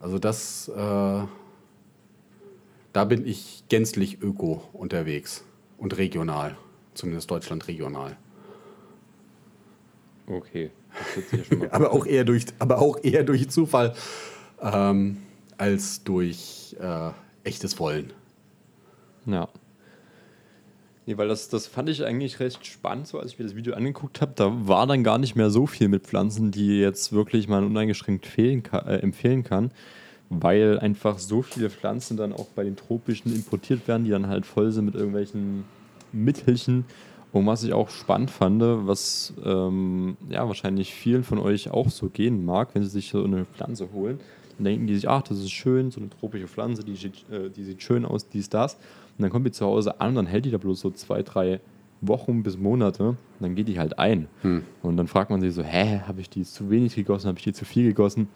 Also 0.00 0.18
das, 0.18 0.68
äh, 0.68 1.22
da 2.92 3.04
bin 3.04 3.26
ich 3.26 3.64
gänzlich 3.68 4.22
öko 4.22 4.62
unterwegs 4.72 5.44
und 5.78 5.96
regional, 5.96 6.56
zumindest 6.94 7.30
Deutschland 7.30 7.68
regional. 7.68 8.16
Okay. 10.26 10.70
aber, 11.70 11.92
auch 11.92 12.06
eher 12.06 12.24
durch, 12.24 12.46
aber 12.58 12.78
auch 12.78 12.98
eher 13.02 13.22
durch 13.22 13.48
Zufall 13.50 13.94
ähm, 14.60 15.18
als 15.58 16.02
durch 16.04 16.76
äh, 16.80 17.10
echtes 17.44 17.78
Wollen. 17.78 18.12
Ja. 19.26 19.48
Nee, 21.06 21.16
weil 21.16 21.28
das, 21.28 21.48
das 21.48 21.68
fand 21.68 21.88
ich 21.88 22.04
eigentlich 22.04 22.40
recht 22.40 22.66
spannend, 22.66 23.06
so 23.06 23.20
als 23.20 23.30
ich 23.32 23.38
mir 23.38 23.44
das 23.44 23.54
Video 23.54 23.74
angeguckt 23.74 24.20
habe. 24.20 24.32
Da 24.34 24.52
war 24.66 24.88
dann 24.88 25.04
gar 25.04 25.18
nicht 25.18 25.36
mehr 25.36 25.50
so 25.50 25.68
viel 25.68 25.86
mit 25.86 26.02
Pflanzen, 26.02 26.50
die 26.50 26.80
jetzt 26.80 27.12
wirklich 27.12 27.46
man 27.46 27.64
uneingeschränkt 27.64 28.28
kann, 28.64 28.86
äh, 28.88 28.96
empfehlen 28.96 29.44
kann, 29.44 29.70
weil 30.30 30.80
einfach 30.80 31.20
so 31.20 31.42
viele 31.42 31.70
Pflanzen 31.70 32.16
dann 32.16 32.32
auch 32.32 32.46
bei 32.56 32.64
den 32.64 32.74
tropischen 32.74 33.32
importiert 33.32 33.86
werden, 33.86 34.04
die 34.04 34.10
dann 34.10 34.26
halt 34.26 34.46
voll 34.46 34.72
sind 34.72 34.86
mit 34.86 34.96
irgendwelchen 34.96 35.64
Mittelchen. 36.10 36.84
Und 37.32 37.46
was 37.46 37.62
ich 37.62 37.72
auch 37.72 37.88
spannend 37.88 38.32
fand, 38.32 38.60
was 38.62 39.32
ähm, 39.44 40.16
ja 40.28 40.48
wahrscheinlich 40.48 40.92
vielen 40.92 41.22
von 41.22 41.38
euch 41.38 41.70
auch 41.70 41.90
so 41.90 42.08
gehen 42.08 42.44
mag, 42.44 42.70
wenn 42.74 42.82
sie 42.82 42.88
sich 42.88 43.10
so 43.10 43.22
eine 43.22 43.44
Pflanze 43.44 43.90
holen, 43.92 44.18
dann 44.56 44.64
denken 44.64 44.86
die 44.88 44.94
sich, 44.94 45.08
ach, 45.08 45.22
das 45.22 45.38
ist 45.38 45.52
schön, 45.52 45.92
so 45.92 46.00
eine 46.00 46.10
tropische 46.10 46.48
Pflanze, 46.48 46.82
die, 46.82 46.94
äh, 46.94 47.50
die 47.50 47.62
sieht 47.62 47.82
schön 47.82 48.04
aus, 48.04 48.28
dies, 48.28 48.48
das. 48.48 48.76
Und 49.18 49.22
dann 49.22 49.30
kommt 49.30 49.46
die 49.46 49.52
zu 49.52 49.64
Hause 49.64 50.00
an 50.00 50.10
und 50.10 50.14
dann 50.16 50.26
hält 50.26 50.44
die 50.44 50.50
da 50.50 50.58
bloß 50.58 50.80
so 50.80 50.90
zwei, 50.90 51.22
drei 51.22 51.60
Wochen 52.00 52.42
bis 52.42 52.58
Monate. 52.58 53.08
Und 53.08 53.16
dann 53.40 53.54
geht 53.54 53.68
die 53.68 53.78
halt 53.78 53.98
ein. 53.98 54.28
Hm. 54.42 54.62
Und 54.82 54.96
dann 54.96 55.06
fragt 55.06 55.30
man 55.30 55.40
sich 55.40 55.54
so, 55.54 55.62
hä, 55.62 56.00
habe 56.06 56.20
ich 56.20 56.28
die 56.28 56.44
zu 56.44 56.70
wenig 56.70 56.94
gegossen, 56.94 57.28
habe 57.28 57.38
ich 57.38 57.44
die 57.44 57.52
zu 57.52 57.64
viel 57.64 57.88
gegossen? 57.88 58.28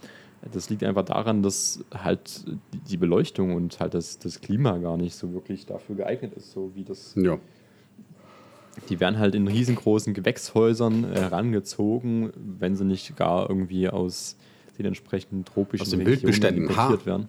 Das 0.52 0.70
liegt 0.70 0.82
einfach 0.84 1.04
daran, 1.04 1.42
dass 1.42 1.84
halt 1.92 2.46
die 2.88 2.96
Beleuchtung 2.96 3.54
und 3.54 3.78
halt 3.78 3.92
das, 3.92 4.18
das 4.18 4.40
Klima 4.40 4.78
gar 4.78 4.96
nicht 4.96 5.14
so 5.14 5.34
wirklich 5.34 5.66
dafür 5.66 5.96
geeignet 5.96 6.32
ist, 6.34 6.52
so 6.52 6.70
wie 6.74 6.82
das. 6.82 7.14
Ja. 7.14 7.38
Die 8.88 9.00
werden 9.00 9.18
halt 9.18 9.34
in 9.34 9.48
riesengroßen 9.48 10.14
Gewächshäusern 10.14 11.12
herangezogen, 11.12 12.30
wenn 12.36 12.74
sie 12.74 12.86
nicht 12.86 13.16
gar 13.16 13.50
irgendwie 13.50 13.90
aus 13.90 14.36
den 14.78 14.86
entsprechenden 14.86 15.44
tropischen 15.44 15.82
Aus 15.82 15.90
den 15.90 16.06
Wildbeständen 16.06 16.62
importiert 16.62 17.04
werden. 17.04 17.28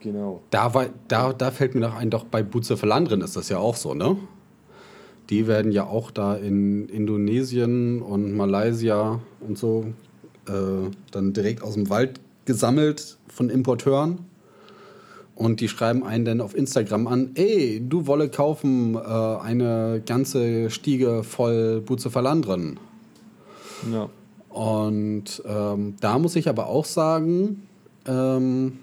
Genau. 0.00 0.40
Da, 0.50 0.74
war, 0.74 0.86
da, 1.08 1.32
da 1.32 1.50
fällt 1.50 1.74
mir 1.74 1.82
noch 1.82 1.94
ein, 1.94 2.10
doch 2.10 2.24
bei 2.24 2.42
Bucephalaندren 2.42 3.20
ist 3.20 3.36
das 3.36 3.48
ja 3.48 3.58
auch 3.58 3.76
so, 3.76 3.94
ne? 3.94 4.16
Die 5.28 5.46
werden 5.46 5.70
ja 5.70 5.84
auch 5.86 6.10
da 6.10 6.34
in 6.34 6.88
Indonesien 6.88 8.02
und 8.02 8.34
Malaysia 8.34 9.20
und 9.40 9.58
so 9.58 9.84
äh, 10.48 10.90
dann 11.12 11.32
direkt 11.32 11.62
aus 11.62 11.74
dem 11.74 11.88
Wald 11.88 12.20
gesammelt 12.46 13.18
von 13.28 13.48
Importeuren. 13.48 14.18
Und 15.36 15.60
die 15.60 15.68
schreiben 15.68 16.04
einen 16.04 16.24
dann 16.24 16.40
auf 16.40 16.54
Instagram 16.54 17.06
an, 17.06 17.30
ey, 17.34 17.82
du 17.86 18.06
wolle 18.06 18.28
kaufen 18.28 18.94
äh, 18.94 18.98
eine 18.98 20.02
ganze 20.04 20.68
Stiege 20.68 21.22
voll 21.22 21.80
Bucephalandren. 21.80 22.78
Ja. 23.90 24.10
Und 24.50 25.42
ähm, 25.46 25.94
da 26.00 26.18
muss 26.18 26.36
ich 26.36 26.48
aber 26.48 26.66
auch 26.66 26.84
sagen, 26.84 27.66
ähm, 28.06 28.80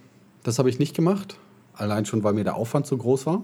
das 0.47 0.59
habe 0.59 0.69
ich 0.69 0.79
nicht 0.79 0.95
gemacht. 0.95 1.37
Allein 1.73 2.05
schon, 2.05 2.23
weil 2.23 2.33
mir 2.33 2.45
der 2.45 2.55
Aufwand 2.55 2.87
zu 2.87 2.97
groß 2.97 3.25
war. 3.25 3.41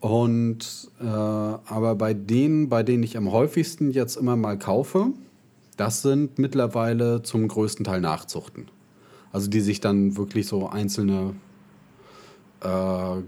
Und 0.00 0.90
äh, 1.00 1.06
aber 1.06 1.94
bei 1.94 2.12
denen, 2.12 2.68
bei 2.68 2.82
denen 2.82 3.02
ich 3.02 3.16
am 3.16 3.32
häufigsten 3.32 3.90
jetzt 3.90 4.16
immer 4.16 4.36
mal 4.36 4.58
kaufe, 4.58 5.14
das 5.78 6.02
sind 6.02 6.38
mittlerweile 6.38 7.22
zum 7.22 7.48
größten 7.48 7.86
Teil 7.86 8.02
Nachzuchten. 8.02 8.68
Also 9.32 9.48
die 9.48 9.62
sich 9.62 9.80
dann 9.80 10.18
wirklich 10.18 10.46
so 10.46 10.68
einzelne 10.68 11.34
äh, 12.60 12.66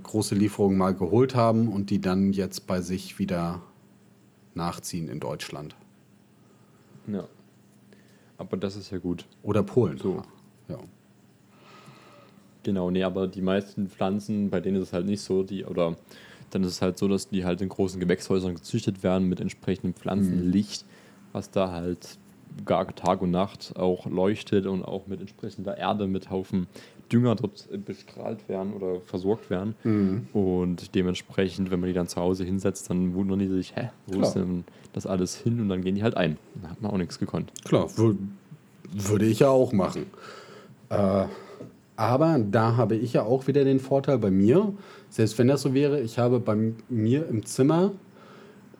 große 0.02 0.34
Lieferungen 0.34 0.76
mal 0.76 0.94
geholt 0.94 1.34
haben 1.34 1.68
und 1.68 1.88
die 1.88 1.98
dann 1.98 2.34
jetzt 2.34 2.66
bei 2.66 2.82
sich 2.82 3.18
wieder 3.18 3.62
nachziehen 4.54 5.08
in 5.08 5.18
Deutschland. 5.18 5.74
Ja. 7.06 7.24
Aber 8.36 8.58
das 8.58 8.76
ist 8.76 8.90
ja 8.90 8.98
gut. 8.98 9.24
Oder 9.42 9.62
Polen. 9.62 9.96
So. 9.96 10.22
Ja. 10.68 10.78
Genau, 12.68 12.90
nee, 12.90 13.02
aber 13.02 13.28
die 13.28 13.40
meisten 13.40 13.88
Pflanzen, 13.88 14.50
bei 14.50 14.60
denen 14.60 14.76
ist 14.76 14.88
es 14.88 14.92
halt 14.92 15.06
nicht 15.06 15.22
so, 15.22 15.42
die, 15.42 15.64
oder 15.64 15.96
dann 16.50 16.62
ist 16.62 16.72
es 16.72 16.82
halt 16.82 16.98
so, 16.98 17.08
dass 17.08 17.30
die 17.30 17.46
halt 17.46 17.62
in 17.62 17.70
großen 17.70 17.98
Gewächshäusern 17.98 18.56
gezüchtet 18.56 19.02
werden 19.02 19.26
mit 19.26 19.40
entsprechendem 19.40 19.94
Pflanzenlicht, 19.94 20.84
mhm. 20.84 20.88
was 21.32 21.50
da 21.50 21.72
halt 21.72 22.18
gar 22.66 22.94
Tag 22.94 23.22
und 23.22 23.30
Nacht 23.30 23.72
auch 23.76 24.04
leuchtet 24.04 24.66
und 24.66 24.84
auch 24.84 25.06
mit 25.06 25.18
entsprechender 25.22 25.78
Erde, 25.78 26.06
mit 26.06 26.28
Haufen 26.28 26.66
Dünger 27.10 27.36
dort 27.36 27.66
bestrahlt 27.86 28.46
werden 28.50 28.74
oder 28.74 29.00
versorgt 29.00 29.48
werden. 29.48 29.74
Mhm. 29.82 30.26
Und 30.34 30.94
dementsprechend, 30.94 31.70
wenn 31.70 31.80
man 31.80 31.86
die 31.88 31.94
dann 31.94 32.06
zu 32.06 32.20
Hause 32.20 32.44
hinsetzt, 32.44 32.90
dann 32.90 33.14
wundern 33.14 33.38
die 33.38 33.48
sich, 33.48 33.74
hä, 33.76 33.88
wo 34.08 34.16
Klar. 34.16 34.24
ist 34.26 34.34
denn 34.34 34.64
das 34.92 35.06
alles 35.06 35.36
hin? 35.38 35.58
Und 35.58 35.70
dann 35.70 35.80
gehen 35.80 35.94
die 35.94 36.02
halt 36.02 36.18
ein. 36.18 36.36
Dann 36.60 36.70
hat 36.70 36.82
man 36.82 36.90
auch 36.90 36.98
nichts 36.98 37.18
gekonnt. 37.18 37.50
Klar, 37.64 37.88
würde 37.96 39.24
ich 39.24 39.38
ja 39.38 39.48
auch 39.48 39.72
machen. 39.72 40.04
Äh, 40.90 41.24
aber 41.98 42.38
da 42.38 42.76
habe 42.76 42.94
ich 42.94 43.14
ja 43.14 43.24
auch 43.24 43.48
wieder 43.48 43.64
den 43.64 43.80
Vorteil 43.80 44.18
bei 44.18 44.30
mir, 44.30 44.72
selbst 45.10 45.36
wenn 45.36 45.48
das 45.48 45.62
so 45.62 45.74
wäre, 45.74 46.00
ich 46.00 46.16
habe 46.16 46.38
bei 46.38 46.56
mir 46.88 47.26
im 47.26 47.44
Zimmer, 47.44 47.90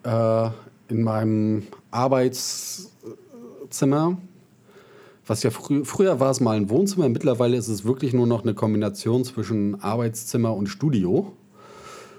äh, 0.05 0.51
in 0.87 1.03
meinem 1.03 1.64
Arbeitszimmer, 1.91 4.19
was 5.27 5.43
ja 5.43 5.51
frü 5.51 5.85
früher 5.85 6.21
war 6.21 6.31
es 6.31 6.39
mal 6.39 6.57
ein 6.57 6.71
Wohnzimmer, 6.71 7.09
mittlerweile 7.09 7.57
ist 7.57 7.66
es 7.66 7.85
wirklich 7.85 8.12
nur 8.12 8.29
noch 8.29 8.45
eine 8.45 8.55
Kombination 8.55 9.25
zwischen 9.25 9.83
Arbeitszimmer 9.83 10.55
und 10.55 10.69
Studio. 10.69 11.33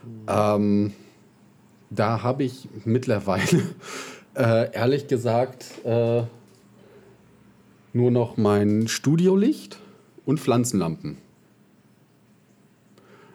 Mhm. 0.03 0.25
Ähm, 0.27 0.91
da 1.89 2.23
habe 2.23 2.43
ich 2.43 2.67
mittlerweile, 2.83 3.61
äh, 4.35 4.73
ehrlich 4.73 5.07
gesagt, 5.07 5.63
äh, 5.85 6.23
nur 7.93 8.11
noch 8.11 8.35
mein 8.35 8.89
Studiolicht 8.89 9.79
und 10.29 10.39
Pflanzenlampen. 10.39 11.17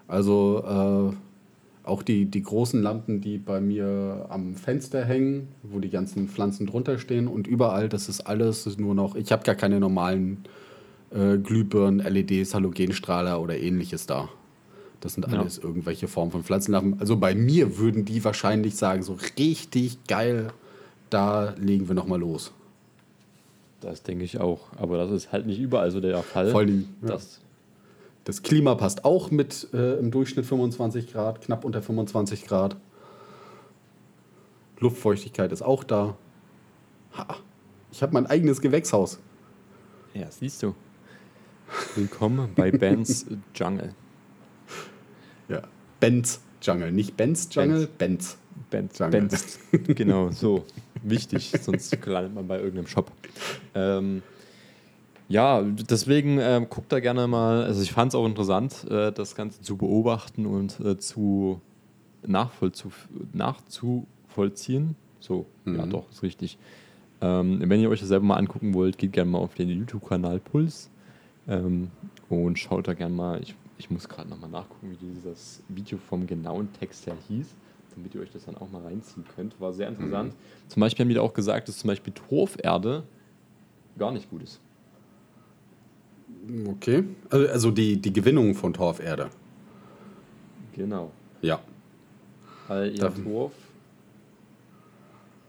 Also 0.07 1.13
äh, 1.85 1.87
auch 1.89 2.05
die, 2.05 2.27
die 2.27 2.43
großen 2.45 2.81
Lampen, 2.81 3.21
die 3.21 3.37
bei 3.39 3.61
mir 3.61 4.27
am 4.29 4.55
Fenster 4.55 5.05
hängen, 5.05 5.49
wo 5.65 5.81
die 5.81 5.91
ganzen 5.91 6.29
Pflanzen 6.29 6.69
drunter 6.69 6.99
stehen 6.99 7.27
und 7.27 7.49
überall, 7.49 7.89
das 7.89 8.09
ist 8.09 8.21
alles 8.21 8.79
nur 8.79 8.95
noch, 8.95 9.17
ich 9.17 9.33
habe 9.33 9.43
gar 9.43 9.57
keine 9.57 9.81
normalen 9.81 10.45
äh, 11.11 11.37
Glühbirnen, 11.37 11.99
LEDs, 11.99 12.55
Halogenstrahler 12.55 13.41
oder 13.41 13.59
ähnliches 13.59 14.07
da. 14.07 14.29
Das 15.01 15.15
sind 15.15 15.27
alles 15.27 15.57
ja. 15.57 15.65
irgendwelche 15.65 16.07
Formen 16.07 16.31
von 16.31 16.45
Pflanzenlampen. 16.45 17.01
Also 17.01 17.17
bei 17.17 17.35
mir 17.35 17.77
würden 17.77 18.05
die 18.05 18.23
wahrscheinlich 18.23 18.77
sagen, 18.77 19.03
so 19.03 19.19
richtig 19.37 19.99
geil, 20.07 20.53
da 21.11 21.55
legen 21.59 21.89
wir 21.89 21.97
nochmal 21.97 22.21
los. 22.21 22.53
Das 23.85 24.03
denke 24.03 24.25
ich 24.25 24.41
auch. 24.41 24.61
Aber 24.77 24.97
das 24.97 25.11
ist 25.11 25.31
halt 25.31 25.47
nicht 25.47 25.61
überall 25.61 25.91
so 25.91 26.01
der 26.01 26.23
Fall. 26.23 26.51
Vor 26.51 26.61
allem, 26.61 26.89
ja. 27.07 27.19
Das 28.25 28.43
Klima 28.43 28.75
passt 28.75 29.05
auch 29.05 29.31
mit 29.31 29.69
äh, 29.75 29.99
im 29.99 30.11
Durchschnitt 30.11 30.47
25 30.47 31.13
Grad, 31.13 31.43
knapp 31.43 31.67
unter 31.67 31.83
25 31.83 32.47
Grad. 32.47 32.77
Luftfeuchtigkeit 34.81 35.53
ist 35.53 35.61
auch 35.61 35.85
da. 35.85 36.17
Ha, 37.19 37.37
ich 37.93 38.03
habe 38.03 38.15
mein 38.15 38.27
eigenes 38.27 38.63
Gewächshaus. 38.63 39.19
Ja, 40.15 40.31
siehst 40.31 40.63
du. 40.63 40.75
Willkommen 41.95 42.53
bei 42.57 42.71
Ben's 42.73 43.27
Jungle. 43.55 43.95
Ja, 45.51 45.63
Ben's 46.01 46.41
Jungle. 46.63 46.91
Nicht 46.91 47.19
Ben's 47.19 47.49
Jungle, 47.53 47.87
Ben's. 47.99 48.39
Ben's, 48.71 48.99
Jungle. 48.99 49.21
Ben's. 49.21 49.59
Genau, 49.73 50.31
so. 50.31 50.65
Wichtig, 51.05 51.53
sonst 51.61 51.97
landet 52.07 52.35
man 52.35 52.49
bei 52.49 52.59
irgendeinem 52.59 52.87
Shop. 52.87 53.13
Ähm, 53.75 54.23
ja, 55.29 55.63
deswegen 55.63 56.39
äh, 56.39 56.65
guckt 56.69 56.93
da 56.93 57.01
gerne 57.01 57.27
mal. 57.27 57.65
Also 57.65 57.83
ich 57.83 57.93
fand 57.93 58.13
es 58.13 58.15
auch 58.15 58.27
interessant, 58.27 58.87
äh, 58.91 59.11
das 59.13 59.35
Ganze 59.35 59.63
zu 59.63 59.77
beobachten 59.77 60.47
und 60.47 60.79
äh, 60.81 60.99
zu 60.99 61.61
nachzuvollziehen. 62.27 64.97
So, 65.21 65.47
mhm. 65.65 65.77
ja 65.77 65.87
doch, 65.87 66.11
ist 66.11 66.23
richtig. 66.23 66.59
Ähm, 67.21 67.63
wenn 67.65 67.81
ihr 67.81 67.91
euch 67.91 68.01
das 68.01 68.09
selber 68.09 68.27
mal 68.27 68.37
angucken 68.37 68.75
wollt, 68.75 68.99
geht 68.99 69.13
gerne 69.13 69.31
mal 69.31 69.39
auf 69.39 69.55
den 69.55 69.71
YouTube-Kanal 69.71 70.41
Puls 70.41 70.91
ähm, 71.49 71.93
und 72.29 72.59
schaut 72.59 72.89
da 72.89 72.95
gerne 72.95 73.15
mal. 73.15 73.41
Ich, 73.43 73.55
ich 73.79 73.91
muss 73.91 74.09
gerade 74.09 74.29
nochmal 74.29 74.51
nachgucken, 74.51 74.91
wie 74.91 74.97
dieses 74.97 75.63
Video 75.69 75.99
vom 75.99 76.27
genauen 76.27 76.69
Text 76.79 77.07
her 77.07 77.17
hieß, 77.29 77.47
damit 77.95 78.15
ihr 78.15 78.21
euch 78.21 78.31
das 78.31 78.45
dann 78.45 78.57
auch 78.57 78.71
mal 78.71 78.83
reinziehen 78.83 79.25
könnt. 79.35 79.61
War 79.61 79.73
sehr 79.73 79.89
interessant. 79.89 80.33
Mhm. 80.33 80.69
Zum 80.69 80.81
Beispiel 80.81 81.05
haben 81.05 81.09
die 81.09 81.15
da 81.15 81.21
auch 81.21 81.35
gesagt, 81.35 81.69
dass 81.69 81.79
zum 81.79 81.89
Beispiel 81.89 82.13
Torferde 82.13 83.05
gar 83.99 84.13
nicht 84.13 84.31
gut 84.31 84.43
ist. 84.43 84.61
Okay. 86.67 87.05
Also, 87.31 87.49
also 87.49 87.71
die, 87.71 88.01
die 88.01 88.13
Gewinnung 88.13 88.55
von 88.55 88.73
Torferde. 88.73 89.31
Genau. 90.75 91.11
Ja. 91.41 91.61
Weil 92.69 92.93
ihr 92.93 92.99
Darf 92.99 93.23
Torf. 93.23 93.53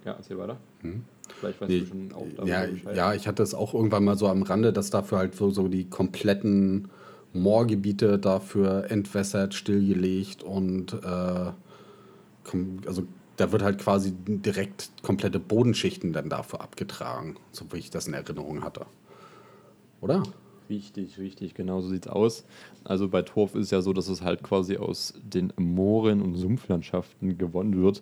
Ja, 0.05 0.13
erzähl 0.13 0.37
weiter. 0.37 0.57
Hm. 0.81 1.03
Vielleicht 1.39 1.59
weißt 1.59 1.69
nee, 1.69 1.79
du 1.79 1.85
schon 1.87 2.11
auch 2.13 2.45
ja. 2.45 2.65
Ja, 2.93 3.13
ich 3.13 3.27
hatte 3.27 3.41
es 3.41 3.53
auch 3.53 3.73
irgendwann 3.73 4.03
mal 4.03 4.17
so 4.17 4.27
am 4.27 4.43
Rande, 4.43 4.71
dass 4.71 4.91
dafür 4.91 5.17
halt 5.17 5.35
so, 5.35 5.49
so 5.49 5.67
die 5.67 5.89
kompletten 5.89 6.89
Moorgebiete 7.33 8.19
dafür 8.19 8.89
entwässert, 8.89 9.53
stillgelegt 9.53 10.43
und 10.43 10.93
äh, 10.93 11.51
also 12.85 13.03
da 13.37 13.51
wird 13.51 13.63
halt 13.63 13.79
quasi 13.79 14.13
direkt 14.27 14.91
komplette 15.01 15.39
Bodenschichten 15.39 16.13
dann 16.13 16.29
dafür 16.29 16.61
abgetragen, 16.61 17.35
so 17.51 17.65
wie 17.71 17.77
ich 17.77 17.89
das 17.89 18.07
in 18.07 18.13
Erinnerung 18.13 18.63
hatte. 18.63 18.85
Oder? 20.01 20.23
Richtig, 20.69 21.19
richtig, 21.19 21.53
genau 21.53 21.81
so 21.81 21.89
sieht 21.89 22.07
es 22.07 22.11
aus. 22.11 22.45
Also 22.83 23.07
bei 23.07 23.21
Torf 23.21 23.55
ist 23.55 23.71
ja 23.71 23.81
so, 23.81 23.93
dass 23.93 24.07
es 24.07 24.21
halt 24.21 24.41
quasi 24.41 24.77
aus 24.77 25.13
den 25.21 25.53
Mooren 25.57 26.21
und 26.21 26.35
Sumpflandschaften 26.35 27.37
gewonnen 27.37 27.81
wird. 27.81 28.01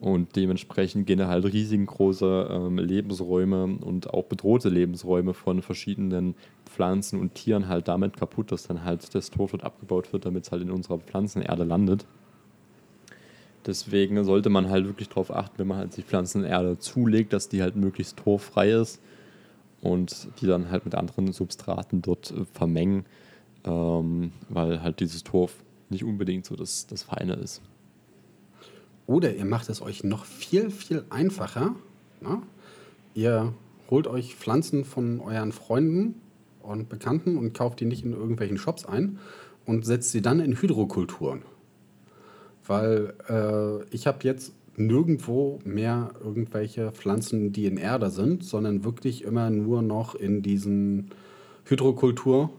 Und 0.00 0.36
dementsprechend 0.36 1.06
gehen 1.06 1.26
halt 1.26 1.44
riesengroße 1.44 2.48
ähm, 2.50 2.78
Lebensräume 2.78 3.64
und 3.80 4.12
auch 4.12 4.24
bedrohte 4.24 4.68
Lebensräume 4.68 5.34
von 5.34 5.62
verschiedenen 5.62 6.34
Pflanzen 6.66 7.20
und 7.20 7.34
Tieren 7.34 7.68
halt 7.68 7.88
damit 7.88 8.16
kaputt, 8.16 8.50
dass 8.52 8.66
dann 8.66 8.84
halt 8.84 9.14
das 9.14 9.30
Torf 9.30 9.52
dort 9.52 9.64
abgebaut 9.64 10.12
wird, 10.12 10.26
damit 10.26 10.44
es 10.44 10.52
halt 10.52 10.62
in 10.62 10.70
unserer 10.70 10.98
Pflanzenerde 10.98 11.64
landet. 11.64 12.06
Deswegen 13.66 14.22
sollte 14.24 14.50
man 14.50 14.68
halt 14.68 14.86
wirklich 14.86 15.08
darauf 15.08 15.30
achten, 15.34 15.58
wenn 15.58 15.66
man 15.66 15.78
halt 15.78 15.96
die 15.96 16.02
Pflanzenerde 16.02 16.78
zulegt, 16.78 17.32
dass 17.32 17.48
die 17.48 17.62
halt 17.62 17.76
möglichst 17.76 18.18
torffrei 18.18 18.72
ist 18.72 19.00
und 19.80 20.28
die 20.40 20.46
dann 20.46 20.70
halt 20.70 20.84
mit 20.84 20.94
anderen 20.94 21.32
Substraten 21.32 22.02
dort 22.02 22.30
äh, 22.30 22.44
vermengen, 22.52 23.06
ähm, 23.64 24.32
weil 24.48 24.82
halt 24.82 25.00
dieses 25.00 25.24
Torf 25.24 25.54
nicht 25.88 26.04
unbedingt 26.04 26.44
so 26.44 26.56
das, 26.56 26.86
das 26.86 27.02
Feine 27.02 27.34
ist. 27.34 27.62
Oder 29.06 29.34
ihr 29.34 29.44
macht 29.44 29.68
es 29.68 29.82
euch 29.82 30.04
noch 30.04 30.24
viel, 30.24 30.70
viel 30.70 31.04
einfacher. 31.10 31.74
Na? 32.20 32.42
Ihr 33.14 33.52
holt 33.90 34.06
euch 34.06 34.34
Pflanzen 34.34 34.84
von 34.84 35.20
euren 35.20 35.52
Freunden 35.52 36.20
und 36.62 36.88
Bekannten 36.88 37.36
und 37.36 37.52
kauft 37.52 37.80
die 37.80 37.84
nicht 37.84 38.04
in 38.04 38.12
irgendwelchen 38.12 38.56
Shops 38.56 38.86
ein 38.86 39.18
und 39.66 39.84
setzt 39.84 40.12
sie 40.12 40.22
dann 40.22 40.40
in 40.40 40.60
Hydrokulturen. 40.60 41.42
Weil 42.66 43.14
äh, 43.28 43.84
ich 43.94 44.06
habe 44.06 44.18
jetzt 44.22 44.52
nirgendwo 44.76 45.60
mehr 45.64 46.10
irgendwelche 46.22 46.90
Pflanzen, 46.92 47.52
die 47.52 47.66
in 47.66 47.76
Erde 47.76 48.10
sind, 48.10 48.44
sondern 48.44 48.84
wirklich 48.84 49.24
immer 49.24 49.50
nur 49.50 49.82
noch 49.82 50.14
in 50.14 50.42
diesen 50.42 51.10
Hydrokultur 51.64 52.50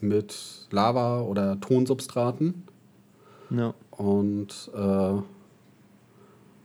mit 0.00 0.66
Lava 0.70 1.22
oder 1.22 1.60
Tonsubstraten. 1.60 2.64
Ja. 3.50 3.74
Und 3.90 4.70
äh, 4.74 5.22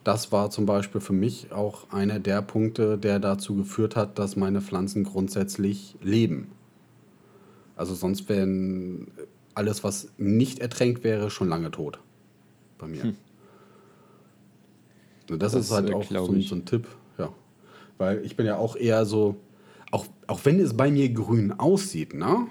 das 0.04 0.32
war 0.32 0.50
zum 0.50 0.66
Beispiel 0.66 1.02
für 1.02 1.14
mich 1.14 1.52
auch 1.52 1.92
einer 1.92 2.20
der 2.20 2.42
Punkte, 2.42 2.98
der 2.98 3.20
dazu 3.20 3.56
geführt 3.56 3.96
hat, 3.96 4.18
dass 4.20 4.36
meine 4.36 4.62
Pflanzen 4.62 5.04
grundsätzlich 5.04 5.98
leben. 6.02 6.52
Also 7.76 7.94
sonst 7.94 8.28
wären 8.28 9.12
alles, 9.54 9.84
was 9.84 10.10
nicht 10.18 10.60
ertränkt 10.60 11.04
wäre, 11.04 11.30
schon 11.30 11.50
lange 11.50 11.72
tot 11.72 12.00
bei 12.78 12.88
mir. 12.88 13.04
Hm. 13.04 13.18
Das, 15.28 15.54
das 15.54 15.54
ist 15.66 15.72
halt 15.72 15.90
äh, 15.90 15.94
auch 15.94 16.04
so, 16.04 16.40
so, 16.42 16.56
ein 16.56 16.66
Tipp, 16.66 16.88
ja. 17.18 17.30
Weil 17.98 18.24
ich 18.24 18.36
bin 18.38 18.46
ja 18.46 18.58
auch 18.58 18.76
eher 18.76 19.06
so, 19.06 19.36
auch, 19.92 20.06
auch 20.28 20.46
wenn 20.46 20.60
es 20.60 20.76
bei 20.76 20.90
mir 20.90 21.10
grün 21.10 21.52
aussieht, 21.52 22.14
ne? 22.14 22.48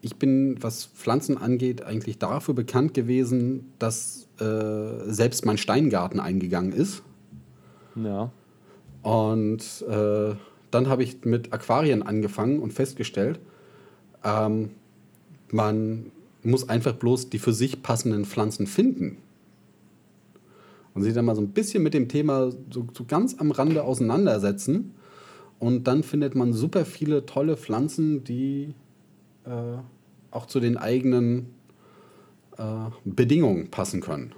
Ich 0.00 0.16
bin, 0.16 0.62
was 0.62 0.86
Pflanzen 0.86 1.38
angeht, 1.38 1.82
eigentlich 1.82 2.18
dafür 2.18 2.54
bekannt 2.54 2.94
gewesen, 2.94 3.72
dass 3.78 4.28
äh, 4.40 5.10
selbst 5.10 5.44
mein 5.44 5.58
Steingarten 5.58 6.20
eingegangen 6.20 6.72
ist. 6.72 7.02
Ja. 7.96 8.30
Und 9.02 9.84
äh, 9.88 10.34
dann 10.70 10.88
habe 10.88 11.02
ich 11.02 11.24
mit 11.24 11.52
Aquarien 11.52 12.02
angefangen 12.02 12.60
und 12.60 12.72
festgestellt, 12.72 13.40
ähm, 14.22 14.70
man 15.50 16.12
muss 16.48 16.68
einfach 16.68 16.94
bloß 16.94 17.30
die 17.30 17.38
für 17.38 17.52
sich 17.52 17.82
passenden 17.82 18.24
Pflanzen 18.24 18.66
finden. 18.66 19.18
Und 20.94 21.02
sich 21.02 21.14
dann 21.14 21.24
mal 21.24 21.36
so 21.36 21.42
ein 21.42 21.50
bisschen 21.50 21.82
mit 21.82 21.94
dem 21.94 22.08
Thema 22.08 22.50
so, 22.50 22.86
so 22.92 23.04
ganz 23.06 23.36
am 23.38 23.50
Rande 23.50 23.84
auseinandersetzen. 23.84 24.94
Und 25.58 25.84
dann 25.84 26.02
findet 26.02 26.34
man 26.34 26.52
super 26.52 26.84
viele 26.84 27.26
tolle 27.26 27.56
Pflanzen, 27.56 28.24
die 28.24 28.74
äh, 29.44 29.78
auch 30.30 30.46
zu 30.46 30.60
den 30.60 30.76
eigenen 30.76 31.46
äh, 32.56 32.90
Bedingungen 33.04 33.70
passen 33.70 34.00
können, 34.00 34.32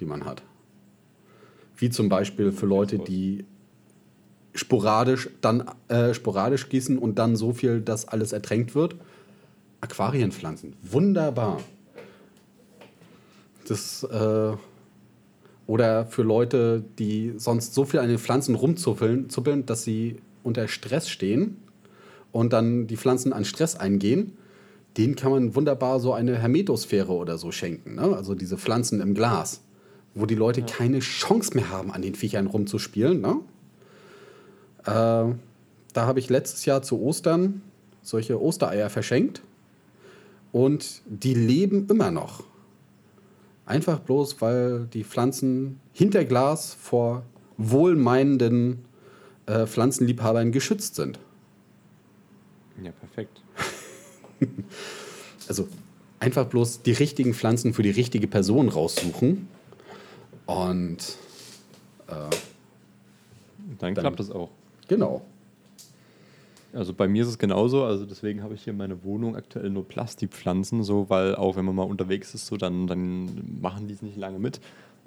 die 0.00 0.06
man 0.06 0.24
hat. 0.24 0.42
Wie 1.76 1.90
zum 1.90 2.08
Beispiel 2.08 2.52
für 2.52 2.66
Leute, 2.66 2.98
die 2.98 3.44
sporadisch 4.54 5.30
dann 5.40 5.64
äh, 5.88 6.14
sporadisch 6.14 6.68
gießen 6.68 6.98
und 6.98 7.18
dann 7.18 7.36
so 7.36 7.52
viel, 7.52 7.80
dass 7.80 8.06
alles 8.06 8.32
ertränkt 8.32 8.74
wird. 8.74 8.96
Aquarienpflanzen, 9.82 10.76
wunderbar. 10.82 11.60
Das 13.66 14.04
äh, 14.04 14.52
oder 15.66 16.06
für 16.06 16.22
Leute, 16.22 16.84
die 16.98 17.34
sonst 17.36 17.74
so 17.74 17.84
viel 17.84 18.00
an 18.00 18.08
den 18.08 18.18
Pflanzen 18.18 18.54
rumzuppeln, 18.54 19.28
zuppeln, 19.28 19.66
dass 19.66 19.82
sie 19.82 20.16
unter 20.44 20.68
Stress 20.68 21.08
stehen 21.08 21.56
und 22.30 22.52
dann 22.52 22.86
die 22.86 22.96
Pflanzen 22.96 23.32
an 23.32 23.44
Stress 23.44 23.74
eingehen, 23.74 24.36
denen 24.96 25.16
kann 25.16 25.32
man 25.32 25.54
wunderbar 25.56 25.98
so 25.98 26.12
eine 26.12 26.38
Hermetosphäre 26.38 27.12
oder 27.12 27.36
so 27.36 27.50
schenken. 27.50 27.96
Ne? 27.96 28.02
Also 28.02 28.34
diese 28.34 28.58
Pflanzen 28.58 29.00
im 29.00 29.14
Glas, 29.14 29.62
wo 30.14 30.26
die 30.26 30.34
Leute 30.36 30.60
ja. 30.60 30.66
keine 30.66 31.00
Chance 31.00 31.54
mehr 31.54 31.70
haben, 31.70 31.90
an 31.90 32.02
den 32.02 32.14
Viechern 32.14 32.46
rumzuspielen. 32.46 33.20
Ne? 33.20 33.36
Äh, 34.84 35.34
da 35.92 36.06
habe 36.06 36.20
ich 36.20 36.28
letztes 36.28 36.66
Jahr 36.66 36.82
zu 36.82 37.00
Ostern 37.00 37.62
solche 38.02 38.40
Ostereier 38.40 38.90
verschenkt 38.90 39.42
und 40.52 41.02
die 41.06 41.34
leben 41.34 41.86
immer 41.88 42.10
noch. 42.10 42.44
Einfach 43.64 44.00
bloß, 44.00 44.40
weil 44.40 44.86
die 44.92 45.04
Pflanzen 45.04 45.80
hinter 45.92 46.24
Glas 46.24 46.74
vor 46.74 47.22
wohlmeinenden 47.56 48.84
äh, 49.46 49.66
Pflanzenliebhabern 49.66 50.52
geschützt 50.52 50.96
sind. 50.96 51.18
Ja, 52.82 52.92
perfekt. 52.92 53.40
also 55.48 55.68
einfach 56.18 56.46
bloß 56.46 56.82
die 56.82 56.92
richtigen 56.92 57.34
Pflanzen 57.34 57.72
für 57.74 57.82
die 57.82 57.90
richtige 57.90 58.26
Person 58.26 58.68
raussuchen 58.68 59.48
und 60.46 60.98
äh, 62.08 62.12
dann, 62.12 62.30
dann 63.78 63.94
klappt 63.94 64.20
es 64.20 64.30
auch. 64.30 64.50
Genau. 64.88 65.22
Also 66.72 66.94
bei 66.94 67.06
mir 67.06 67.22
ist 67.22 67.28
es 67.28 67.38
genauso, 67.38 67.84
also 67.84 68.06
deswegen 68.06 68.42
habe 68.42 68.54
ich 68.54 68.64
hier 68.64 68.72
in 68.72 68.78
meiner 68.78 69.04
Wohnung 69.04 69.36
aktuell 69.36 69.68
nur 69.68 69.86
Plastikpflanzen, 69.86 70.82
so 70.82 71.10
weil 71.10 71.34
auch 71.34 71.56
wenn 71.56 71.66
man 71.66 71.74
mal 71.74 71.82
unterwegs 71.82 72.34
ist, 72.34 72.46
so 72.46 72.56
dann, 72.56 72.86
dann 72.86 73.58
machen 73.60 73.88
die 73.88 73.94
es 73.94 74.02
nicht 74.02 74.16
lange 74.16 74.38
mit. 74.38 74.60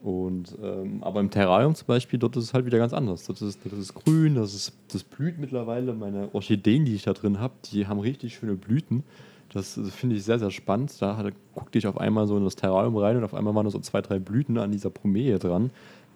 Und, 0.04 0.56
ähm, 0.62 1.04
aber 1.04 1.20
im 1.20 1.32
Terrarium 1.32 1.74
zum 1.74 1.88
Beispiel, 1.88 2.20
dort 2.20 2.38
ist 2.38 2.44
es 2.44 2.54
halt 2.54 2.68
wieder 2.68 2.78
ganz 2.78 2.94
anders. 2.94 3.26
Dort 3.26 3.42
ist, 3.42 3.60
das 3.66 3.80
ist 3.80 3.96
grün, 3.96 4.36
das, 4.36 4.54
ist, 4.54 4.74
das 4.94 5.04
blüht 5.04 5.40
mittlerweile. 5.40 5.94
Meine 5.94 6.30
Orchideen, 6.34 6.86
die 6.86 6.94
ich 6.94 7.04
da 7.04 7.14
drin 7.14 7.40
habe, 7.40 7.56
die 7.72 7.88
haben 7.88 8.00
richtig 8.00 8.36
schöne 8.36 8.54
Blüten. 8.54 9.04
Das, 9.52 9.74
das 9.74 9.90
finde 9.96 10.16
ich 10.16 10.24
sehr, 10.24 10.38
sehr 10.38 10.52
spannend. 10.52 10.94
Da 11.00 11.32
guckte 11.56 11.80
ich 11.80 11.88
auf 11.88 11.98
einmal 11.98 12.28
so 12.28 12.38
in 12.38 12.44
das 12.44 12.56
Terrarium 12.56 12.96
rein 12.98 13.18
und 13.18 13.24
auf 13.24 13.34
einmal 13.34 13.56
waren 13.56 13.66
da 13.66 13.72
so 13.72 13.80
zwei, 13.80 14.02
drei 14.02 14.20
Blüten 14.20 14.60
an 14.60 14.72
dieser 14.72 14.92
Bromee 14.92 15.36
dran, 15.40 15.72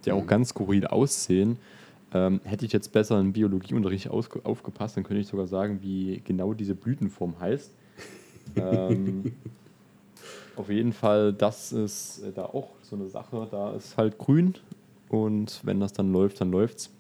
die 0.06 0.12
auch 0.12 0.22
mhm. 0.22 0.28
ganz 0.28 0.50
skurril 0.50 0.86
aussehen. 0.86 1.58
Ähm, 2.12 2.42
hätte 2.44 2.66
ich 2.66 2.74
jetzt 2.74 2.92
besser 2.92 3.20
im 3.20 3.34
Biologieunterricht 3.34 4.10
aufgepasst, 4.10 4.98
dann 4.98 5.04
könnte 5.04 5.22
ich 5.22 5.28
sogar 5.28 5.46
sagen, 5.46 5.80
wie 5.82 6.22
genau 6.26 6.54
diese 6.54 6.74
Blütenform 6.74 7.40
heißt. 7.40 7.72
ähm, 8.56 9.34
auf 10.56 10.70
jeden 10.70 10.94
Fall, 10.94 11.34
das 11.34 11.72
ist 11.72 12.24
äh, 12.24 12.32
da 12.32 12.46
auch 12.46 12.70
so 12.82 12.96
eine 12.96 13.08
Sache. 13.10 13.48
Da 13.52 13.74
ist 13.74 13.96
halt 13.96 14.18
grün 14.18 14.56
und 15.10 15.62
wenn 15.64 15.80
das 15.80 15.94
dann 15.94 16.12
läuft, 16.12 16.42
dann 16.42 16.52
läuft's. 16.52 16.92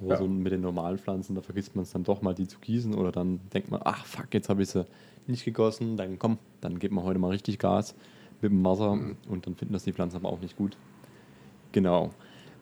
Aber 0.00 0.10
ja. 0.10 0.16
so 0.18 0.26
mit 0.26 0.52
den 0.52 0.60
normalen 0.60 0.98
Pflanzen, 0.98 1.34
da 1.34 1.40
vergisst 1.40 1.74
man 1.76 1.84
es 1.84 1.92
dann 1.92 2.04
doch 2.04 2.22
mal, 2.22 2.34
die 2.34 2.46
zu 2.46 2.58
gießen 2.58 2.94
oder 2.94 3.12
dann 3.12 3.40
denkt 3.52 3.70
man, 3.70 3.80
ach 3.84 4.04
fuck, 4.04 4.32
jetzt 4.32 4.48
habe 4.48 4.62
ich 4.62 4.70
sie 4.70 4.86
nicht 5.26 5.44
gegossen. 5.44 5.96
Dann 5.96 6.18
komm, 6.18 6.38
dann 6.60 6.78
gibt 6.78 6.94
man 6.94 7.04
heute 7.04 7.18
mal 7.18 7.30
richtig 7.30 7.58
Gas 7.58 7.94
mit 8.40 8.50
dem 8.50 8.64
Wasser 8.64 8.94
mhm. 8.94 9.16
und 9.28 9.46
dann 9.46 9.54
finden 9.54 9.72
das 9.72 9.84
die 9.84 9.92
Pflanzen 9.92 10.16
aber 10.16 10.28
auch 10.28 10.40
nicht 10.40 10.56
gut. 10.56 10.76
Genau. 11.72 12.10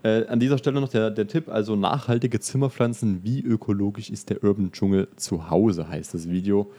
Äh, 0.03 0.26
an 0.26 0.40
dieser 0.40 0.59
Stelle 0.59 0.80
noch 0.80 0.88
der, 0.88 1.11
der 1.11 1.28
Tipp, 1.28 1.48
also 1.48 1.76
nachhaltige 1.76 2.40
Zimmerpflanzen, 2.40 3.22
wie 3.22 3.40
ökologisch 3.40 4.11
ist 4.11 4.30
der 4.30 4.42
Urban 4.42 4.72
Dschungel 4.72 5.09
zu 5.16 5.48
Hause, 5.48 5.88
heißt 5.88 6.14
das 6.14 6.28
Video. 6.28 6.70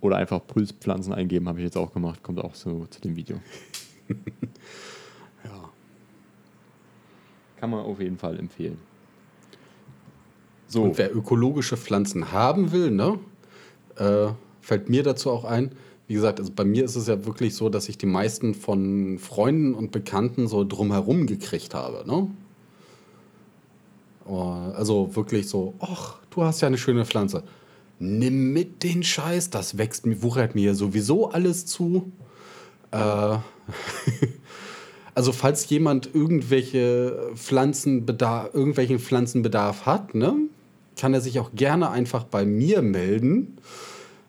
Oder 0.00 0.16
einfach 0.16 0.44
Pulspflanzen 0.46 1.14
eingeben, 1.14 1.48
habe 1.48 1.60
ich 1.60 1.64
jetzt 1.64 1.76
auch 1.76 1.92
gemacht, 1.92 2.22
kommt 2.22 2.40
auch 2.40 2.54
so 2.54 2.86
zu 2.90 3.00
dem 3.00 3.16
Video. 3.16 3.40
ja. 5.44 5.70
Kann 7.56 7.70
man 7.70 7.80
auf 7.80 8.00
jeden 8.00 8.18
Fall 8.18 8.38
empfehlen. 8.38 8.78
So. 10.66 10.82
Und 10.82 10.98
wer 10.98 11.14
ökologische 11.14 11.76
Pflanzen 11.76 12.32
haben 12.32 12.72
will, 12.72 12.90
ne, 12.90 13.18
äh, 13.96 14.32
fällt 14.60 14.88
mir 14.88 15.02
dazu 15.02 15.30
auch 15.30 15.44
ein, 15.44 15.70
wie 16.08 16.14
gesagt, 16.14 16.40
also 16.40 16.52
bei 16.54 16.64
mir 16.64 16.84
ist 16.84 16.96
es 16.96 17.06
ja 17.06 17.24
wirklich 17.24 17.54
so, 17.54 17.68
dass 17.68 17.88
ich 17.88 17.96
die 17.96 18.06
meisten 18.06 18.54
von 18.54 19.18
Freunden 19.18 19.74
und 19.74 19.92
Bekannten 19.92 20.48
so 20.48 20.64
drumherum 20.64 21.26
gekriegt 21.26 21.74
habe. 21.74 22.06
Ne? 22.06 22.28
Oh, 24.26 24.72
also 24.74 25.14
wirklich 25.14 25.48
so, 25.48 25.74
ach, 25.80 26.18
du 26.30 26.44
hast 26.44 26.60
ja 26.60 26.68
eine 26.68 26.78
schöne 26.78 27.04
Pflanze. 27.04 27.42
Nimm 27.98 28.52
mit 28.52 28.82
den 28.82 29.02
Scheiß, 29.02 29.50
das 29.50 29.78
wächst 29.78 30.06
mir, 30.06 30.22
wuchert 30.22 30.54
mir 30.54 30.74
sowieso 30.74 31.30
alles 31.30 31.66
zu. 31.66 32.12
Äh, 32.90 32.96
also 35.14 35.32
falls 35.32 35.68
jemand 35.68 36.14
irgendwelche 36.14 37.30
Pflanzenbedarf, 37.34 38.54
irgendwelchen 38.54 38.98
Pflanzenbedarf 38.98 39.86
hat, 39.86 40.14
ne, 40.14 40.34
kann 40.96 41.14
er 41.14 41.20
sich 41.20 41.38
auch 41.40 41.50
gerne 41.54 41.90
einfach 41.90 42.24
bei 42.24 42.44
mir 42.44 42.82
melden. 42.82 43.58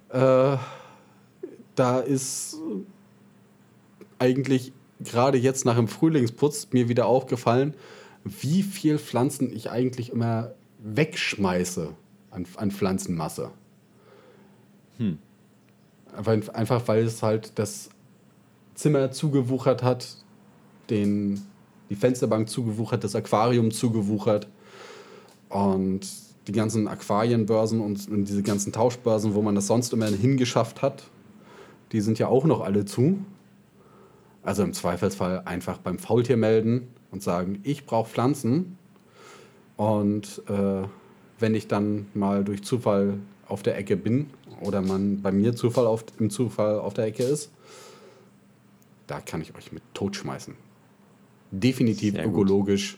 Äh, 0.10 0.58
da 1.76 2.00
ist 2.00 2.58
eigentlich 4.20 4.72
gerade 5.04 5.38
jetzt 5.38 5.66
nach 5.66 5.76
dem 5.76 5.88
Frühlingsputz 5.88 6.70
mir 6.72 6.88
wieder 6.90 7.08
aufgefallen, 7.08 7.74
wie 8.24 8.64
viel 8.64 8.98
Pflanzen 8.98 9.54
ich 9.54 9.70
eigentlich 9.70 10.12
immer 10.12 10.54
wegschmeiße 10.80 11.90
an, 12.32 12.46
an 12.56 12.72
Pflanzenmasse. 12.72 13.52
Hm. 14.98 15.18
Einfach 16.54 16.88
weil 16.88 17.06
es 17.06 17.24
halt 17.24 17.54
das 17.56 17.90
Zimmer 18.76 19.12
zugewuchert 19.12 19.84
hat, 19.84 20.18
den, 20.90 21.42
die 21.90 21.96
Fensterbank 21.96 22.50
zugewuchert, 22.50 23.04
das 23.04 23.16
Aquarium 23.16 23.72
zugewuchert 23.72 24.48
und 25.50 26.02
die 26.48 26.52
ganzen 26.52 26.88
Aquarienbörsen 26.88 27.80
und, 27.80 28.08
und 28.10 28.26
diese 28.26 28.44
ganzen 28.44 28.74
Tauschbörsen, 28.74 29.34
wo 29.34 29.42
man 29.42 29.56
das 29.56 29.68
sonst 29.68 29.94
immer 29.94 30.08
hingeschafft 30.08 30.82
hat, 30.82 31.04
die 31.92 32.02
sind 32.02 32.20
ja 32.20 32.28
auch 32.28 32.46
noch 32.46 32.62
alle 32.62 32.86
zu. 32.86 33.20
Also 34.44 34.64
im 34.64 34.74
Zweifelsfall 34.74 35.44
einfach 35.46 35.78
beim 35.78 35.98
Faultier 35.98 36.38
melden 36.38 36.90
und 37.14 37.24
sagen, 37.24 37.60
ich 37.64 37.86
brauche 37.86 38.10
Pflanzen. 38.10 38.78
Und 39.78 40.42
äh, 40.50 40.84
wenn 41.40 41.56
ich 41.56 41.68
dann 41.68 42.08
mal 42.14 42.44
durch 42.44 42.64
Zufall 42.64 43.20
auf 43.48 43.64
der 43.64 43.78
Ecke 43.78 43.96
bin 43.96 44.30
oder 44.62 44.82
man 44.82 45.22
bei 45.22 45.32
mir 45.32 45.56
Zufall 45.56 45.86
auf, 45.86 46.04
im 46.20 46.30
Zufall 46.30 46.80
auf 46.80 46.94
der 46.94 47.06
Ecke 47.06 47.24
ist, 47.24 47.52
da 49.08 49.22
kann 49.22 49.42
ich 49.42 49.56
euch 49.56 49.72
mit 49.72 49.84
totschmeißen. 49.94 50.56
Definitiv 51.52 52.16
ökologisch. 52.16 52.98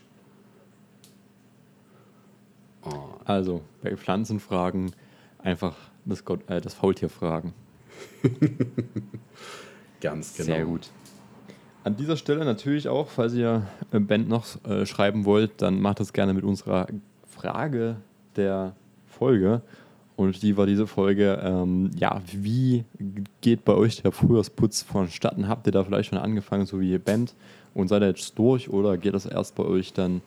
Oh. 2.83 2.91
Also 3.25 3.61
bei 3.81 3.97
Pflanzenfragen 3.97 4.91
einfach 5.39 5.75
das, 6.05 6.23
Gott, 6.23 6.47
äh, 6.49 6.61
das 6.61 6.73
Faultier 6.73 7.09
fragen. 7.09 7.53
Ganz 9.99 10.37
genau. 10.37 10.45
Sehr 10.45 10.65
gut. 10.65 10.89
An 11.85 11.95
dieser 11.95 12.17
Stelle 12.17 12.43
natürlich 12.45 12.87
auch, 12.89 13.09
falls 13.09 13.35
ihr 13.35 13.67
Band 13.91 14.27
noch 14.27 14.47
äh, 14.65 14.87
schreiben 14.87 15.23
wollt, 15.23 15.61
dann 15.61 15.79
macht 15.79 15.99
das 15.99 16.13
gerne 16.13 16.33
mit 16.33 16.43
unserer 16.43 16.87
Frage 17.27 17.97
der 18.35 18.75
Folge. 19.05 19.61
Und 20.15 20.41
die 20.41 20.57
war 20.57 20.65
diese 20.65 20.87
Folge, 20.87 21.39
ähm, 21.43 21.91
ja, 21.95 22.23
wie 22.31 22.85
geht 23.41 23.65
bei 23.65 23.75
euch 23.75 24.01
der 24.01 24.11
Frühjahrsputz 24.11 24.81
vonstatten? 24.81 25.47
Habt 25.47 25.67
ihr 25.67 25.71
da 25.71 25.83
vielleicht 25.83 26.09
schon 26.09 26.17
angefangen, 26.17 26.65
so 26.65 26.79
wie 26.79 26.89
ihr 26.89 26.97
Band, 26.97 27.35
und 27.75 27.87
seid 27.87 28.01
ihr 28.01 28.07
jetzt 28.07 28.39
durch 28.39 28.67
oder 28.67 28.97
geht 28.97 29.13
das 29.13 29.27
erst 29.27 29.53
bei 29.53 29.63
euch 29.63 29.93
dann 29.93 30.21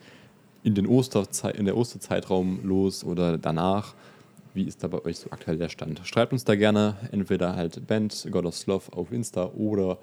in, 0.63 0.75
den 0.75 0.87
Osterzei 0.87 1.51
in 1.51 1.65
der 1.65 1.75
Osterzeitraum 1.75 2.61
los 2.63 3.03
oder 3.03 3.37
danach? 3.37 3.95
Wie 4.53 4.63
ist 4.63 4.81
da 4.81 4.87
bei 4.87 5.03
euch 5.03 5.19
so 5.19 5.31
aktuell 5.31 5.57
der 5.57 5.67
Stand? 5.67 5.99
Schreibt 6.05 6.31
uns 6.31 6.45
da 6.45 6.55
gerne 6.55 6.95
entweder 7.11 7.57
halt 7.57 7.85
Band 7.85 8.29
God 8.31 8.45
of 8.45 8.55
Sloth 8.55 8.93
auf 8.93 9.11
Insta 9.11 9.47
oder 9.47 9.97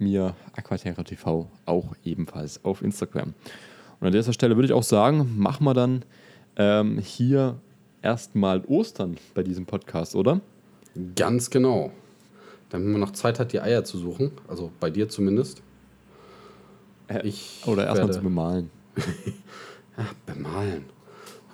mir 0.00 0.34
Aquaterra 0.52 1.02
TV 1.02 1.48
auch 1.66 1.94
ebenfalls 2.04 2.64
auf 2.64 2.82
Instagram. 2.82 3.34
Und 4.00 4.06
an 4.06 4.12
dieser 4.12 4.32
Stelle 4.32 4.56
würde 4.56 4.66
ich 4.66 4.72
auch 4.72 4.82
sagen, 4.82 5.34
machen 5.36 5.64
wir 5.64 5.74
dann 5.74 6.04
ähm, 6.56 6.98
hier 6.98 7.58
erstmal 8.02 8.62
Ostern 8.66 9.16
bei 9.34 9.42
diesem 9.42 9.66
Podcast, 9.66 10.14
oder? 10.14 10.40
Ganz 11.16 11.50
genau. 11.50 11.92
Damit 12.70 12.88
man 12.88 13.00
noch 13.00 13.12
Zeit 13.12 13.38
hat, 13.38 13.52
die 13.52 13.60
Eier 13.60 13.84
zu 13.84 13.98
suchen. 13.98 14.32
Also 14.48 14.70
bei 14.80 14.90
dir 14.90 15.08
zumindest. 15.08 15.62
Äh, 17.08 17.26
ich 17.26 17.62
Oder 17.66 17.86
erstmal 17.86 18.12
zu 18.12 18.22
bemalen. 18.22 18.70
ja, 18.96 20.06
bemalen. 20.26 20.84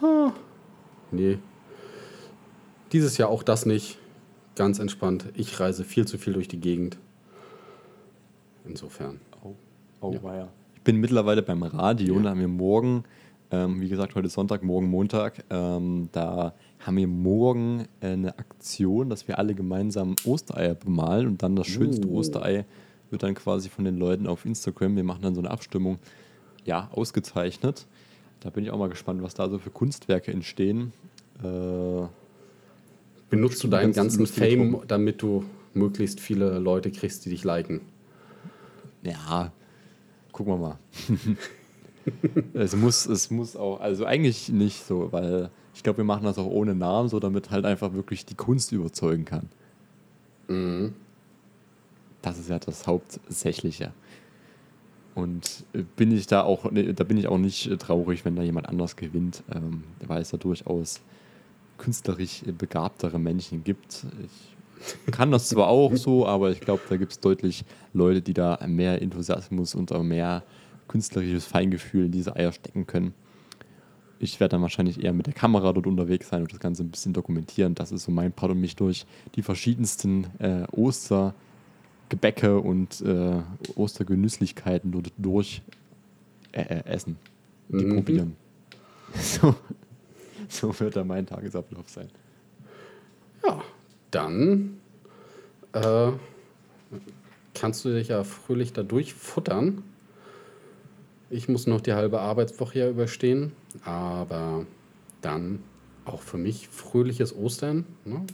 Ah, 0.03 0.32
nee. 1.11 1.38
Dieses 2.92 3.16
Jahr 3.18 3.30
auch 3.30 3.42
das 3.42 3.66
nicht. 3.66 3.99
Ganz 4.55 4.78
entspannt. 4.78 5.26
Ich 5.34 5.59
reise 5.59 5.84
viel 5.84 6.07
zu 6.07 6.18
viel 6.18 6.32
durch 6.32 6.49
die 6.49 6.61
Gegend. 6.61 6.97
Insofern. 8.68 9.20
Oh, 9.42 9.54
oh 10.00 10.12
ja. 10.12 10.48
Ich 10.74 10.82
bin 10.82 10.96
mittlerweile 10.96 11.42
beim 11.42 11.62
Radio 11.62 12.14
ja. 12.14 12.20
und 12.20 12.28
haben 12.28 12.40
wir 12.40 12.48
morgen, 12.48 13.04
ähm, 13.50 13.80
wie 13.80 13.88
gesagt, 13.88 14.14
heute 14.14 14.28
Sonntag, 14.28 14.62
morgen 14.62 14.88
Montag, 14.88 15.44
ähm, 15.50 16.08
da 16.12 16.54
haben 16.80 16.96
wir 16.96 17.08
morgen 17.08 17.86
eine 18.00 18.38
Aktion, 18.38 19.10
dass 19.10 19.26
wir 19.26 19.38
alle 19.38 19.54
gemeinsam 19.54 20.14
Ostereier 20.24 20.74
bemalen 20.74 21.26
und 21.26 21.42
dann 21.42 21.56
das 21.56 21.66
schönste 21.66 22.06
uh. 22.06 22.18
Osterei 22.18 22.64
wird 23.10 23.22
dann 23.22 23.34
quasi 23.34 23.68
von 23.68 23.84
den 23.84 23.96
Leuten 23.96 24.26
auf 24.26 24.44
Instagram, 24.44 24.96
wir 24.96 25.04
machen 25.04 25.22
dann 25.22 25.34
so 25.34 25.40
eine 25.40 25.50
Abstimmung, 25.50 25.98
ja, 26.64 26.88
ausgezeichnet. 26.92 27.86
Da 28.40 28.50
bin 28.50 28.64
ich 28.64 28.70
auch 28.70 28.78
mal 28.78 28.88
gespannt, 28.88 29.22
was 29.22 29.34
da 29.34 29.48
so 29.48 29.58
für 29.58 29.70
Kunstwerke 29.70 30.32
entstehen. 30.32 30.92
Äh, 31.42 32.06
Benutzt 33.30 33.62
du 33.64 33.68
deinen 33.68 33.92
ganzen 33.92 34.26
Fame, 34.26 34.82
damit 34.86 35.22
du 35.22 35.44
möglichst 35.74 36.20
viele 36.20 36.58
Leute 36.58 36.90
kriegst, 36.90 37.24
die 37.24 37.30
dich 37.30 37.44
liken? 37.44 37.80
Ja, 39.07 39.52
gucken 40.32 40.54
wir 40.54 40.59
mal. 40.59 40.78
es, 42.54 42.74
muss, 42.76 43.07
es 43.07 43.30
muss 43.30 43.57
auch, 43.57 43.80
also 43.80 44.04
eigentlich 44.04 44.48
nicht 44.48 44.84
so, 44.84 45.12
weil 45.12 45.50
ich 45.74 45.82
glaube, 45.82 45.98
wir 45.98 46.04
machen 46.04 46.24
das 46.24 46.38
auch 46.38 46.46
ohne 46.46 46.74
Namen, 46.74 47.09
so 47.09 47.20
damit 47.20 47.50
halt 47.50 47.64
einfach 47.64 47.92
wirklich 47.92 48.24
die 48.26 48.34
Kunst 48.34 48.72
überzeugen 48.72 49.24
kann. 49.24 49.48
Mhm. 50.48 50.94
Das 52.22 52.38
ist 52.38 52.48
ja 52.48 52.59
das 52.59 52.86
Hauptsächliche. 52.86 53.92
Und 55.14 55.64
äh, 55.72 55.82
bin 55.96 56.12
ich 56.12 56.26
da 56.26 56.42
auch, 56.42 56.70
da 56.72 57.04
bin 57.04 57.16
ich 57.16 57.28
auch 57.28 57.38
nicht 57.38 57.70
äh, 57.70 57.76
traurig, 57.76 58.24
wenn 58.24 58.36
da 58.36 58.42
jemand 58.42 58.68
anders 58.68 58.96
gewinnt, 58.96 59.42
ähm, 59.54 59.84
weil 60.07 60.22
es 60.22 60.30
da 60.30 60.36
durchaus 60.36 61.00
künstlerisch 61.78 62.42
begabtere 62.59 63.18
Menschen 63.18 63.62
gibt. 63.64 64.07
Ich 64.24 64.55
kann 65.11 65.31
das 65.31 65.49
zwar 65.49 65.68
auch 65.68 65.95
so, 65.97 66.27
aber 66.27 66.51
ich 66.51 66.61
glaube, 66.61 66.83
da 66.89 66.97
gibt 66.97 67.12
es 67.12 67.20
deutlich 67.20 67.64
Leute, 67.93 68.22
die 68.22 68.35
da 68.35 68.59
mehr 68.66 69.01
Enthusiasmus 69.03 69.74
und 69.74 69.93
auch 69.93 70.03
mehr 70.03 70.43
künstlerisches 70.89 71.45
Feingefühl 71.45 72.07
in 72.07 72.12
diese 72.12 72.37
Eier 72.37 72.53
stecken 72.53 72.87
können. 72.87 73.14
Ich 74.18 74.41
werde 74.41 74.53
dann 74.53 74.62
wahrscheinlich 74.62 75.03
eher 75.03 75.12
mit 75.12 75.27
der 75.27 75.35
Kamera 75.35 75.72
dort 75.72 75.87
unterwegs 75.87 76.29
sein 76.29 76.43
und 76.43 76.53
das 76.53 76.61
Ganze 76.61 76.83
ein 76.83 76.91
bisschen 76.91 77.12
dokumentieren. 77.12 77.74
Das 77.74 77.93
ist 77.93 78.05
so 78.05 78.12
mein 78.12 78.33
Part 78.33 78.53
und 78.53 78.61
mich 78.61 78.77
durch 78.77 79.05
die 79.35 79.43
verschiedensten 79.43 80.27
äh, 80.39 80.64
Ostergebäcke 80.72 82.59
und 82.59 83.03
äh, 83.03 83.43
Ostergenüsslichkeiten 83.74 84.91
dort 84.91 85.12
durch 85.18 85.61
äh, 86.53 86.62
äh 86.62 86.85
essen 86.87 87.18
und 87.68 87.81
die 87.81 87.87
mhm. 87.87 87.95
probieren. 87.97 88.37
So. 89.18 89.55
so 90.49 90.79
wird 90.81 90.97
dann 90.97 91.07
mein 91.07 91.24
Tagesablauf 91.24 91.89
sein. 91.89 92.09
Ja, 93.47 93.62
dann 94.16 94.78
äh, 95.74 96.12
kannst 97.54 97.84
du 97.84 97.90
dich 97.90 98.08
ja 98.08 98.24
fröhlich 98.24 98.72
dadurch 98.72 99.12
futtern. 99.12 99.82
Ich 101.28 101.48
muss 101.48 101.66
noch 101.66 101.82
die 101.82 101.92
halbe 101.92 102.20
Arbeitswoche 102.20 102.78
ja 102.78 102.88
überstehen, 102.88 103.52
aber 103.84 104.64
dann 105.20 105.62
auch 106.06 106.22
für 106.22 106.38
mich 106.38 106.68
fröhliches 106.68 107.36
Ostern 107.36 107.84
ne? 108.06 108.24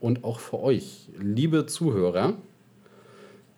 und 0.00 0.24
auch 0.24 0.40
für 0.40 0.58
euch, 0.58 1.10
liebe 1.16 1.66
Zuhörer. 1.66 2.34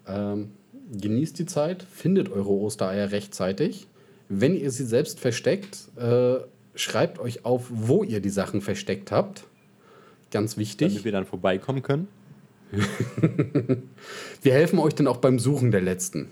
Ähm, 0.07 0.51
genießt 0.93 1.39
die 1.39 1.47
Zeit, 1.47 1.85
findet 1.85 2.31
eure 2.31 2.51
Ostereier 2.51 3.13
rechtzeitig. 3.13 3.87
Wenn 4.29 4.57
ihr 4.57 4.71
sie 4.71 4.85
selbst 4.85 5.21
versteckt, 5.21 5.89
äh, 5.97 6.41
schreibt 6.75 7.19
euch 7.19 7.47
auf, 7.47 7.69
wo 7.71 8.03
ihr 8.03 8.21
die 8.21 8.31
Sachen 8.31 8.61
versteckt 8.61 9.11
habt. 9.11 9.45
Ganz 10.31 10.57
wichtig. 10.57 10.89
Damit 10.89 11.05
wir 11.05 11.13
dann 11.13 11.27
vorbeikommen 11.27 11.83
können. 11.83 12.09
wir 14.43 14.53
helfen 14.53 14.79
euch 14.79 14.95
dann 14.95 15.09
auch 15.09 15.17
beim 15.17 15.39
Suchen 15.39 15.71
der 15.73 15.81
letzten. 15.81 16.31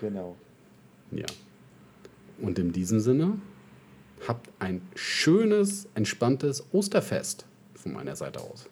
Genau. 0.00 0.36
Ja. 1.10 1.26
Und 2.40 2.58
in 2.58 2.72
diesem 2.72 3.00
Sinne, 3.00 3.38
habt 4.26 4.50
ein 4.58 4.82
schönes, 4.94 5.88
entspanntes 5.94 6.64
Osterfest 6.72 7.46
von 7.74 7.92
meiner 7.92 8.16
Seite 8.16 8.40
aus. 8.40 8.66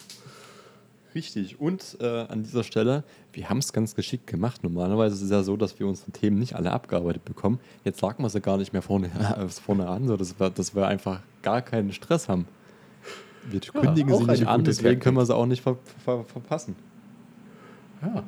Richtig. 1.15 1.59
Und 1.61 1.97
äh, 2.01 2.07
an 2.07 2.45
dieser 2.45 2.63
Stelle, 2.63 3.03
wir 3.33 3.51
haben 3.51 3.59
es 3.59 3.73
ganz 3.73 3.95
geschickt 3.95 4.27
gemacht. 4.27 4.63
Normalerweise 4.63 5.17
ist 5.17 5.23
es 5.23 5.31
ja 5.31 5.43
so, 5.43 5.57
dass 5.57 5.79
wir 5.81 5.87
unsere 5.87 6.13
Themen 6.13 6.39
nicht 6.39 6.55
alle 6.55 6.71
abgearbeitet 6.71 7.25
bekommen. 7.25 7.59
Jetzt 7.85 8.01
sagen 8.01 8.23
wir 8.23 8.29
sie 8.29 8.41
gar 8.41 8.59
nicht 8.59 8.73
mehr 8.73 8.83
vorne, 8.83 9.07
äh, 9.39 9.49
vorne 9.49 9.89
an, 9.89 10.07
so 10.07 10.17
dass, 10.17 10.39
wir, 10.39 10.51
dass 10.51 10.75
wir 10.75 10.87
einfach 10.87 11.21
gar 11.43 11.63
keinen 11.63 11.93
Stress 11.93 12.29
haben. 12.29 12.47
Wir 13.49 13.61
ja, 13.61 13.81
kündigen 13.81 14.15
sie 14.17 14.25
nicht 14.25 14.47
an, 14.47 14.65
deswegen 14.65 15.01
können 15.01 15.17
wir 15.17 15.27
sie 15.27 15.35
auch 15.35 15.47
nicht 15.47 15.63
ver 15.63 15.77
ver 16.05 16.25
verpassen. 16.25 16.77
Ja. 18.03 18.25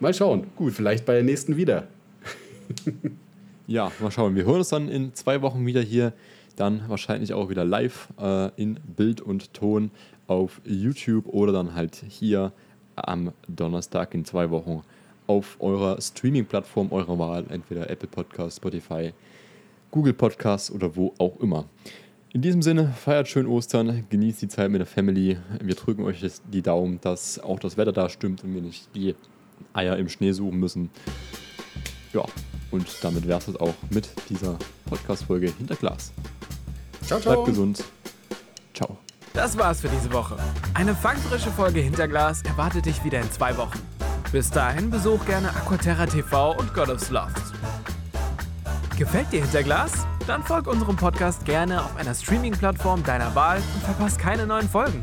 Mal 0.00 0.12
schauen. 0.12 0.46
Gut, 0.56 0.72
vielleicht 0.72 1.06
bei 1.06 1.14
der 1.14 1.22
nächsten 1.22 1.56
wieder. 1.56 1.88
ja, 3.66 3.90
mal 4.00 4.10
schauen. 4.10 4.34
Wir 4.34 4.44
hören 4.44 4.58
uns 4.58 4.68
dann 4.68 4.88
in 4.88 5.14
zwei 5.14 5.40
Wochen 5.42 5.64
wieder 5.66 5.80
hier. 5.80 6.12
Dann 6.56 6.82
wahrscheinlich 6.88 7.32
auch 7.32 7.48
wieder 7.48 7.64
live 7.64 8.08
äh, 8.20 8.50
in 8.56 8.78
Bild 8.96 9.20
und 9.20 9.54
Ton 9.54 9.90
auf 10.26 10.60
YouTube 10.64 11.26
oder 11.26 11.52
dann 11.52 11.74
halt 11.74 12.04
hier 12.08 12.52
am 12.96 13.32
Donnerstag 13.48 14.14
in 14.14 14.24
zwei 14.24 14.50
Wochen 14.50 14.82
auf 15.26 15.56
eurer 15.58 16.00
Streaming-Plattform 16.00 16.92
eurer 16.92 17.18
Wahl, 17.18 17.46
entweder 17.48 17.90
Apple 17.90 18.08
Podcast, 18.08 18.58
Spotify, 18.58 19.12
Google 19.90 20.12
Podcast 20.12 20.70
oder 20.70 20.94
wo 20.94 21.14
auch 21.18 21.40
immer. 21.40 21.64
In 22.34 22.42
diesem 22.42 22.62
Sinne, 22.62 22.92
feiert 22.92 23.28
schön 23.28 23.46
Ostern, 23.46 24.06
genießt 24.10 24.42
die 24.42 24.48
Zeit 24.48 24.68
mit 24.68 24.80
der 24.80 24.88
Family. 24.88 25.38
Wir 25.62 25.76
drücken 25.76 26.02
euch 26.02 26.20
die 26.52 26.62
Daumen, 26.62 27.00
dass 27.00 27.38
auch 27.38 27.60
das 27.60 27.76
Wetter 27.76 27.92
da 27.92 28.08
stimmt 28.08 28.42
und 28.42 28.52
wir 28.52 28.60
nicht 28.60 28.92
die 28.96 29.14
Eier 29.72 29.96
im 29.96 30.08
Schnee 30.08 30.32
suchen 30.32 30.58
müssen. 30.58 30.90
Ja, 32.12 32.24
und 32.72 32.88
damit 33.02 33.28
wäre 33.28 33.38
es 33.38 33.54
auch 33.54 33.74
mit 33.90 34.08
dieser 34.28 34.58
Podcast-Folge 34.86 35.52
hinter 35.56 35.76
Glas. 35.76 36.12
Ciao, 37.02 37.20
ciao. 37.20 37.34
Bleibt 37.34 37.46
gesund. 37.46 37.84
Ciao. 38.74 38.98
Das 39.32 39.56
war's 39.56 39.82
für 39.82 39.88
diese 39.88 40.12
Woche. 40.12 40.36
Eine 40.74 40.96
fangfrische 40.96 41.52
Folge 41.52 41.78
Hinterglas 41.78 42.42
erwartet 42.42 42.86
dich 42.86 43.04
wieder 43.04 43.20
in 43.20 43.30
zwei 43.30 43.56
Wochen. 43.56 43.78
Bis 44.32 44.50
dahin 44.50 44.90
besuch 44.90 45.24
gerne 45.26 45.50
Aquaterra 45.50 46.06
TV 46.06 46.56
und 46.58 46.74
God 46.74 46.88
of 46.88 46.98
Sloth. 46.98 47.30
Gefällt 48.98 49.30
dir 49.30 49.42
Hinterglas? 49.42 50.04
Dann 50.26 50.42
folg 50.42 50.66
unserem 50.66 50.96
Podcast 50.96 51.44
gerne 51.44 51.82
auf 51.84 51.96
einer 51.96 52.14
Streaming-Plattform 52.14 53.02
deiner 53.04 53.34
Wahl 53.34 53.58
und 53.58 53.84
verpass 53.84 54.16
keine 54.16 54.46
neuen 54.46 54.68
Folgen. 54.68 55.02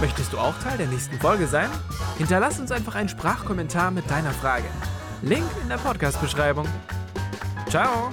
Möchtest 0.00 0.32
du 0.32 0.38
auch 0.38 0.54
Teil 0.58 0.76
der 0.78 0.88
nächsten 0.88 1.18
Folge 1.18 1.46
sein? 1.46 1.70
Hinterlass 2.18 2.58
uns 2.58 2.72
einfach 2.72 2.96
einen 2.96 3.08
Sprachkommentar 3.08 3.90
mit 3.90 4.10
deiner 4.10 4.32
Frage. 4.32 4.66
Link 5.22 5.46
in 5.62 5.68
der 5.68 5.78
Podcast-Beschreibung. 5.78 6.66
Ciao! 7.68 8.10